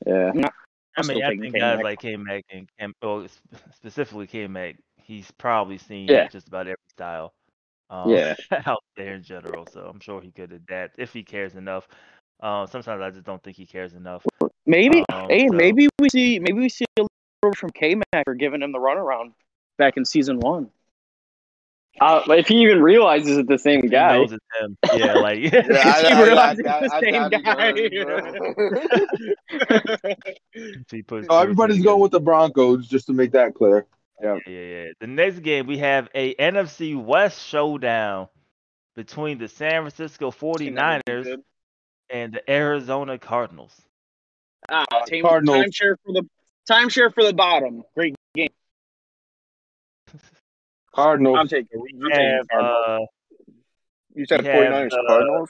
[0.05, 0.31] Yeah.
[0.97, 1.59] I mean, I think K-Mac.
[1.61, 3.27] guys like K Mac and Cam, well,
[3.75, 6.27] specifically K Mac, he's probably seen Yeah.
[6.27, 7.33] just about every style.
[7.89, 8.35] Um, Yeah.
[8.65, 11.87] out there in general, so I'm sure he could adapt if he cares enough.
[12.41, 14.25] Um, sometimes I just don't think he cares enough.
[14.65, 17.01] Maybe, Um, hey, so- maybe we see, maybe we see a
[17.43, 19.33] little from K Mac for giving him the runaround
[19.77, 20.69] back in season one.
[22.01, 24.77] Uh, if he even realizes it's the same He guy, knows it's him.
[24.95, 27.89] Yeah, like Yeah, I, He I, I, realizes I, it's the I, same doubt he
[27.89, 30.11] does, guy.
[30.11, 30.15] bro.
[30.91, 33.85] he So two everybody's going with the Broncos, just to make that clear.
[34.21, 34.85] Yeah, yeah, yeah.
[34.99, 38.27] The next game we have a NFC West showdown
[38.95, 41.41] between the San Francisco 49ers
[42.09, 43.81] and the Arizona Cardinals.
[44.69, 45.65] Ah, time, Cardinals.
[45.65, 46.27] timeshare for the
[46.69, 47.83] timeshare for the bottom.
[47.95, 48.15] Great game.
[50.95, 51.37] Cardinals.
[51.39, 51.81] I'm taking.
[51.81, 52.85] We I'm taking have Cardinals.
[52.87, 53.05] uh,
[54.15, 55.49] You said We have, 49ers uh, Cardinals?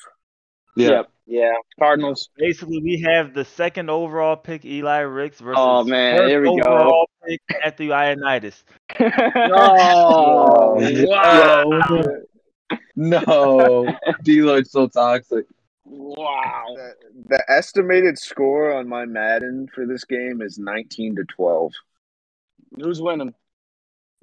[0.75, 0.89] yeah.
[0.89, 1.09] Yep.
[1.27, 2.29] yeah, Cardinals.
[2.37, 6.61] basically we have the second overall pick Eli Ricks versus Oh, man, first here we
[6.61, 6.67] go.
[6.69, 8.63] overall pick Matthew Ioannidis.
[9.57, 10.75] Oh
[11.07, 12.15] wow!
[12.95, 13.87] No.
[14.23, 15.45] D-Lloyd's so toxic.
[15.85, 16.63] Wow!
[16.75, 16.93] The,
[17.29, 21.71] the estimated score on my Madden for this game is 19 to 12.
[22.81, 23.33] Who's winning?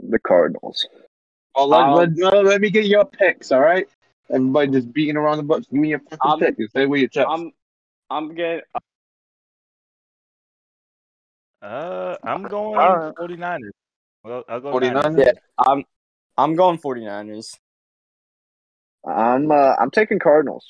[0.00, 0.86] The Cardinals.
[1.54, 3.86] Oh, let, Um, let, no, let me get your picks, all right?
[4.30, 5.64] Everybody just beating around the bush.
[5.70, 6.58] Give me your fucking I'm- pick.
[6.58, 7.26] You say where your chest.
[7.28, 7.52] I'm
[8.10, 8.62] I'm getting
[11.62, 13.14] Uh, I'm going Alright.
[13.16, 13.70] 49ers.
[14.24, 14.94] Well, I'll go 49?
[15.02, 15.24] Niners.
[15.26, 15.32] Yeah.
[15.58, 15.84] I'm
[16.36, 17.56] I'm going 49ers.
[19.06, 20.66] I'm uh, I'm taking Cardinals.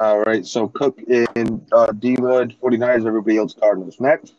[0.00, 3.98] All right, so Cook and uh, D-Lloyd, 49ers, everybody else Cardinals.
[3.98, 4.32] Next.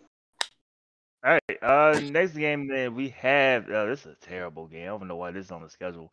[1.23, 1.63] All right.
[1.63, 3.69] Uh, next game then we have.
[3.69, 4.83] Uh, this is a terrible game.
[4.83, 6.11] I don't know why this is on the schedule.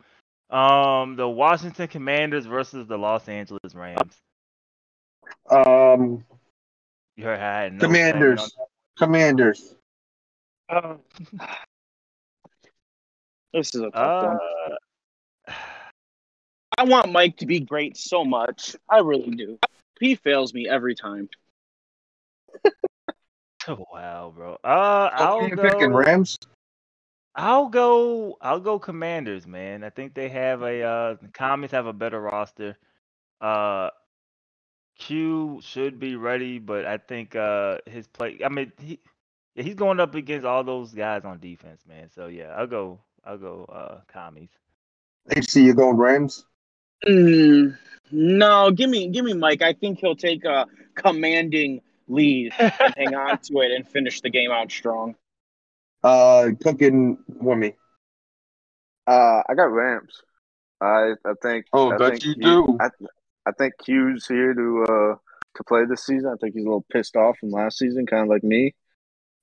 [0.51, 4.17] Um, the Washington Commanders versus the Los Angeles Rams.
[5.51, 6.25] Um,
[7.17, 8.57] You heard how I had no Commanders.
[8.99, 9.75] Commanders.
[10.69, 10.95] Uh,
[13.53, 14.29] this is a tough that.
[14.29, 14.39] one.
[15.49, 15.53] Uh,
[16.79, 18.77] I want Mike to be great so much.
[18.89, 19.59] I really do.
[19.99, 21.29] He fails me every time.
[23.93, 24.59] Wow, bro.
[24.65, 25.97] Uh, Who I'll you picking, go.
[25.97, 26.39] Rams?
[27.35, 28.39] I'll go.
[28.41, 29.85] I'll go Commanders, man.
[29.85, 30.83] I think they have a.
[30.83, 32.77] Uh, the Commies have a better roster.
[33.41, 33.91] Uh,
[34.99, 38.39] Q should be ready, but I think uh his play.
[38.45, 38.99] I mean, he
[39.55, 42.09] yeah, he's going up against all those guys on defense, man.
[42.15, 42.99] So yeah, I'll go.
[43.25, 43.65] I'll go.
[43.65, 44.51] Uh, Commies.
[45.35, 46.47] HC, you going Rams?
[47.07, 47.77] Mm,
[48.11, 49.63] no, give me give me Mike.
[49.63, 54.31] I think he'll take a commanding lead and hang on to it and finish the
[54.31, 55.15] game out strong.
[56.03, 57.75] Uh, cooking for me.
[59.07, 60.23] Uh, I got Rams.
[60.81, 61.67] I I think.
[61.73, 62.79] Oh, I bet think you Q- do.
[62.81, 62.89] I,
[63.47, 65.15] I think Q's here to uh
[65.57, 66.31] to play this season.
[66.33, 68.75] I think he's a little pissed off from last season, kind of like me.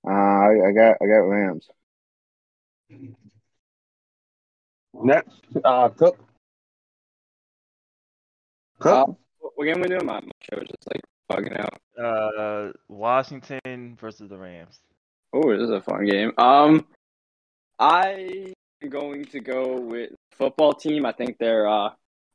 [0.05, 1.67] Uh, I, I got I got Rams.
[4.93, 5.41] Next.
[5.63, 6.19] Uh, Cook.
[8.79, 9.09] Cook.
[9.09, 9.13] Uh,
[9.55, 10.05] what game we doing?
[10.05, 11.01] My, my show is just like
[11.33, 12.03] bugging out.
[12.03, 14.79] Uh, Washington versus the Rams.
[15.33, 16.31] Oh, this is a fun game.
[16.37, 16.85] Um,
[17.79, 21.05] I am going to go with football team.
[21.05, 21.89] I think they're uh,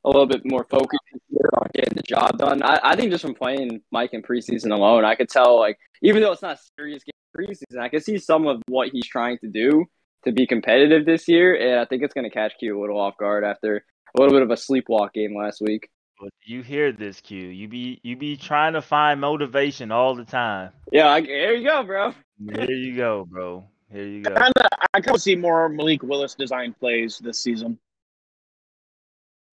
[0.04, 2.62] a little bit more focused here on getting the job done.
[2.62, 6.22] I, I think just from playing Mike in preseason alone, I could tell like even
[6.22, 9.38] though it's not a serious game preseason, I could see some of what he's trying
[9.38, 9.84] to do
[10.24, 12.98] to be competitive this year, and I think it's going to catch Q a little
[12.98, 15.88] off guard after a little bit of a sleepwalk game last week.
[16.20, 17.38] But you hear this, Q?
[17.38, 20.72] You be you be trying to find motivation all the time.
[20.90, 22.12] Yeah, I, there you go, bro.
[22.54, 23.64] Here you go, bro.
[23.92, 24.30] Here you go.
[24.30, 27.78] Kinda, I kind of see more Malik Willis design plays this season.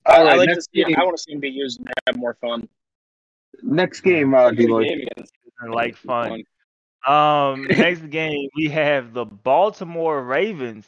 [0.07, 0.83] I, All I right, like to next see.
[0.83, 0.95] game.
[0.97, 2.67] I want to see him be used and have more fun.
[3.63, 4.87] Next game, uh, Good D-Lloyd.
[4.87, 5.33] game against-
[5.69, 6.43] like fun.
[7.07, 10.85] Um, next game we have the Baltimore Ravens,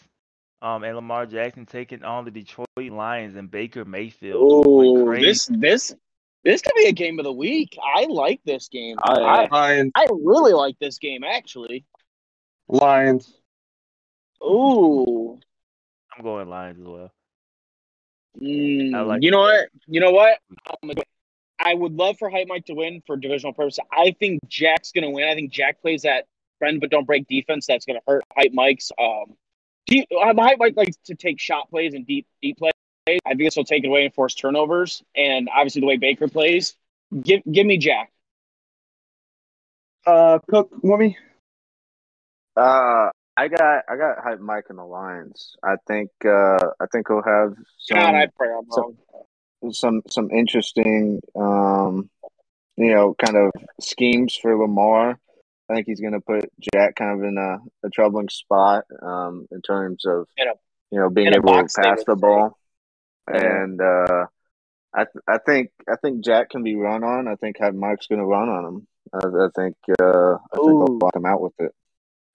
[0.62, 4.40] um, and Lamar Jackson taking on the Detroit Lions and Baker Mayfield.
[4.66, 5.26] who went Oh, crazy.
[5.26, 5.96] this this
[6.44, 7.78] this could be a game of the week.
[7.96, 8.96] I like this game.
[9.08, 9.48] Yeah.
[9.52, 11.86] I, I really like this game actually.
[12.68, 13.34] Lions.
[14.44, 15.40] Ooh.
[16.16, 17.12] I'm going Lions as well.
[18.42, 19.70] Mm, I like you know what?
[19.88, 20.40] You know what?
[20.84, 20.92] Um,
[21.60, 23.80] I would love for Hype Mike to win for divisional purposes.
[23.92, 25.28] I think Jack's gonna win.
[25.28, 26.26] I think Jack plays that
[26.60, 28.92] friend but don't break defense that's gonna hurt Hype Mike's.
[29.00, 29.36] Um,
[29.88, 32.73] he, um, Hype Mike likes to take shot plays and deep deep plays.
[33.07, 35.01] I think this will take it away and force turnovers.
[35.15, 36.76] And obviously the way Baker plays,
[37.22, 38.11] give give me Jack.
[40.05, 41.15] Uh, Cook, Wimmy.
[42.55, 45.55] Uh, I got I got hype Mike in the Lions.
[45.64, 48.95] I think uh I think he'll have some God, I pray I'm so-
[49.64, 49.73] wrong.
[49.73, 52.09] some some interesting um
[52.77, 55.19] you know kind of schemes for Lamar.
[55.69, 59.48] I think he's going to put Jack kind of in a, a troubling spot um
[59.52, 60.53] in terms of In a-
[60.91, 62.19] you know being able to pass the say.
[62.19, 62.57] ball.
[63.34, 63.64] Yeah.
[63.64, 64.26] And uh
[64.94, 67.27] I th- I think I think Jack can be run on.
[67.27, 68.88] I think Mike's going to run on him.
[69.14, 70.85] I, I think uh I think Ooh.
[70.85, 71.73] they'll lock him out with it.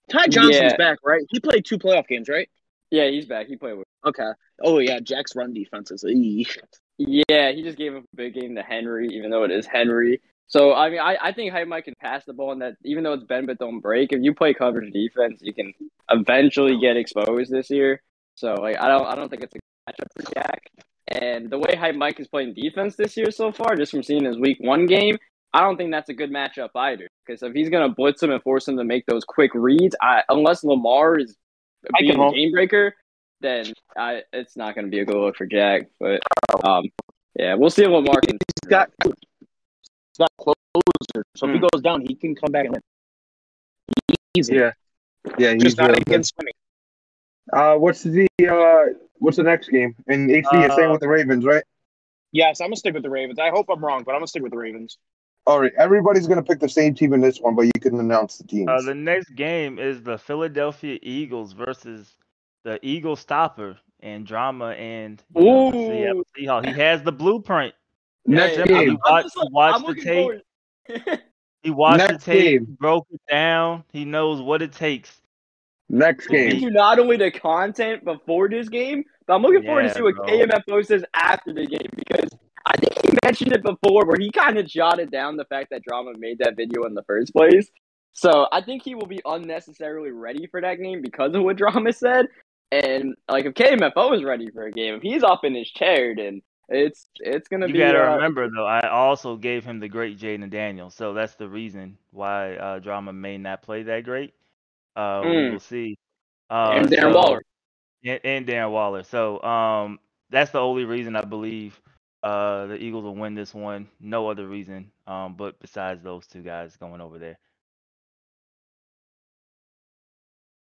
[0.09, 0.77] Ty Johnson's Yeah.
[0.77, 1.23] back, right?
[1.29, 2.47] He played two playoff games, right?
[2.91, 3.47] Yeah, he's back.
[3.47, 3.87] He played with.
[4.05, 4.29] Okay.
[4.61, 6.03] Oh yeah, Jack's run defense is.
[6.03, 6.57] eesh.
[6.99, 10.21] Yeah, he just gave up a big game to Henry, even though it is Henry.
[10.47, 13.03] So I mean, I, I think Hype Mike can pass the ball, and that even
[13.03, 15.73] though it's bend but don't break, if you play coverage defense, you can
[16.11, 18.01] eventually get exposed this year.
[18.35, 20.69] So like, I don't I don't think it's a matchup for Jack.
[21.07, 24.25] And the way Hype Mike is playing defense this year so far, just from seeing
[24.25, 25.17] his week one game,
[25.53, 27.07] I don't think that's a good matchup either.
[27.25, 29.95] Because if he's going to blitz him and force him to make those quick reads,
[30.01, 31.35] I, unless Lamar is
[31.99, 32.95] being a game breaker,
[33.41, 35.89] then I, it's not going to be a good look for Jack.
[35.99, 36.21] But
[36.63, 36.85] um,
[37.37, 38.37] yeah, we'll see what Lamar can.
[38.63, 38.91] He's got
[40.13, 41.67] he's got closer, so if he Hmm.
[41.73, 42.81] goes down, he can come back and win.
[44.35, 44.55] Easy.
[44.55, 44.71] Yeah,
[45.37, 45.53] yeah.
[45.53, 46.07] He's Just not really good.
[46.07, 46.53] against swimming.
[47.51, 49.95] Uh, what's the uh, what's the next game?
[50.07, 51.63] And HD is same Uh, with the Ravens, right?
[52.31, 53.37] Yes, I'm gonna stick with the Ravens.
[53.39, 54.97] I hope I'm wrong, but I'm gonna stick with the Ravens.
[55.45, 58.37] All right, everybody's gonna pick the same team in this one, but you can announce
[58.37, 58.69] the teams.
[58.69, 62.15] Uh, the next game is the Philadelphia Eagles versus
[62.63, 66.23] the Eagle Stopper and Drama and you know, the Seattle Ooh.
[66.37, 66.65] Seahawks.
[66.73, 67.75] He has the blueprint.
[68.25, 68.89] Next Yeah, game.
[68.91, 70.41] He watched, like- watched I'm the tape.
[71.63, 72.59] He watched Next the tape.
[72.59, 72.77] game.
[72.79, 73.83] Broke it down.
[73.93, 75.21] He knows what it takes.
[75.89, 76.59] Next looking game.
[76.61, 80.01] to not only the content before this game, but I'm looking forward to Yeah, see
[80.01, 80.25] what bro.
[80.25, 82.29] KMFO says after the game because
[82.65, 85.83] I think he mentioned it before where he kind of jotted down the fact that
[85.83, 87.69] Drama made that video in the first place.
[88.13, 91.93] So I think he will be unnecessarily ready for that game because of what Drama
[91.93, 92.27] said.
[92.71, 96.13] And like if KMFO is ready for a game, if he's up in his chair,
[96.15, 97.79] then it's it's gonna You be.
[97.79, 101.47] gotta uh, remember though, I also gave him the great Jaden Daniel, so that's the
[101.47, 104.33] reason why uh, Drama may not play that great.
[104.95, 105.51] Uh, we Mm.
[105.53, 105.97] will see.
[106.49, 107.41] Uh, and Darren so- Waller.
[108.05, 109.03] and, and Darren Waller.
[109.03, 109.99] So um,
[110.29, 111.79] that's the only reason I believe
[112.21, 113.87] uh, the Eagles will win this one.
[113.99, 117.37] No other reason, um, but besides those two guys going over there.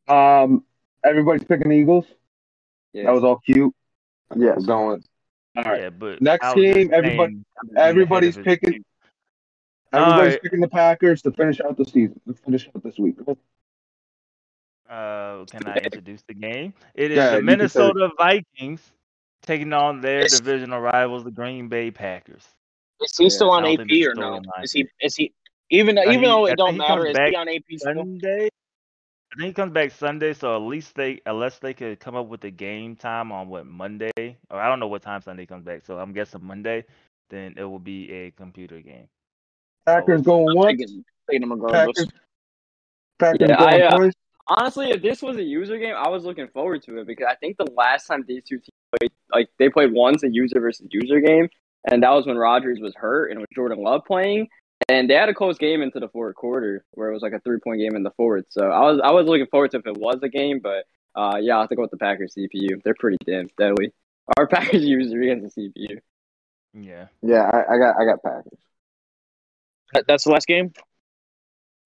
[0.08, 0.64] Um,
[1.06, 2.06] everybody's picking the Eagles.
[2.94, 3.06] Yeah.
[3.06, 3.74] That was all cute.
[4.36, 4.58] Yes.
[4.60, 5.04] We're going.
[5.58, 5.82] All right.
[5.82, 8.86] Yeah, but Next I was just game, everybody- saying, I'm being ahead everybody's picking- team.
[9.94, 10.42] Everybody's Alright.
[10.44, 12.20] picking the Packers to finish out the season.
[12.28, 13.18] To finish out this week.
[14.90, 16.74] Uh, can I introduce the game?
[16.96, 17.58] It is Yeah, the you can say it.
[17.84, 18.92] Minnesota Vikings
[19.42, 20.40] taking on their Yes.
[20.40, 22.48] divisional rivals, the Green Bay Packers.
[23.02, 24.42] Is he Yeah, still on AP or there's no?
[24.64, 24.88] Is he?
[25.02, 25.34] Is he?
[25.70, 27.94] Even Uh, even he- though it don't matter, is he on AP still?
[27.96, 28.50] Sunday.
[29.34, 32.28] I think he comes back Sunday, so at least they unless they could come up
[32.28, 34.12] with a game time on what Monday
[34.50, 35.86] or I don't know what time Sunday comes back.
[35.86, 36.84] So I'm guessing Monday,
[37.30, 39.08] then it will be a computer game.
[39.86, 40.80] Packers going once.
[40.80, 41.62] Taking, taking him.
[41.62, 42.08] Packers.
[43.20, 44.14] Packers Yeah, going I, uh, twice.
[44.50, 47.36] honestly, if this was a user game, I was looking forward to it because I
[47.36, 50.88] think the last time these two teams played, like they played once a user versus
[50.92, 51.48] user game,
[51.90, 54.50] and that was when Rodgers was hurt and it was Jordan Love playing,
[54.92, 57.40] and they had a close game into the fourth quarter where it was like a
[57.40, 58.46] three point game in the fourth.
[58.50, 60.86] So I was I was looking forward to if it was a game, but
[61.16, 62.82] uh, yeah, I have to go with the Packers CPU.
[62.84, 63.94] They're pretty damn deadly.
[64.38, 65.98] Our Packers user against the CPU.
[66.74, 67.08] Yeah.
[67.22, 68.60] Yeah, I, I got I got Packers.
[69.94, 70.72] That- That's the last game.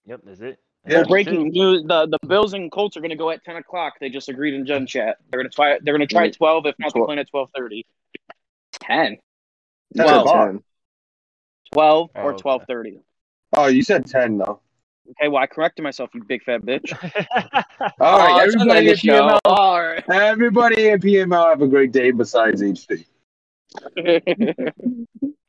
[0.06, 0.60] Yep, is it.
[0.88, 0.98] Yeah.
[0.98, 3.94] That's Breaking news: the the Bills and Colts are going to go at ten o'clock.
[4.00, 5.18] They just agreed in Gen Chat.
[5.32, 5.80] They're going to try.
[5.82, 6.68] They're going to try twelve.
[6.68, 7.08] If not, they're Twelve.
[7.08, 7.86] playing at twelve thirty.
[8.74, 9.18] Ten.
[9.94, 10.64] That's Well- 10.
[11.76, 12.42] Twelve Oh, or okay.
[12.42, 13.00] twelve thirty.
[13.58, 14.62] Oh, you said ten though.
[15.12, 16.94] Okay, well I corrected myself, you big fat bitch.
[18.00, 18.96] All right, Oh, everybody another in.
[18.96, 19.40] PML.
[19.44, 20.04] All right.
[20.10, 22.12] Everybody in PML have a great day.
[22.12, 23.06] Besides HD.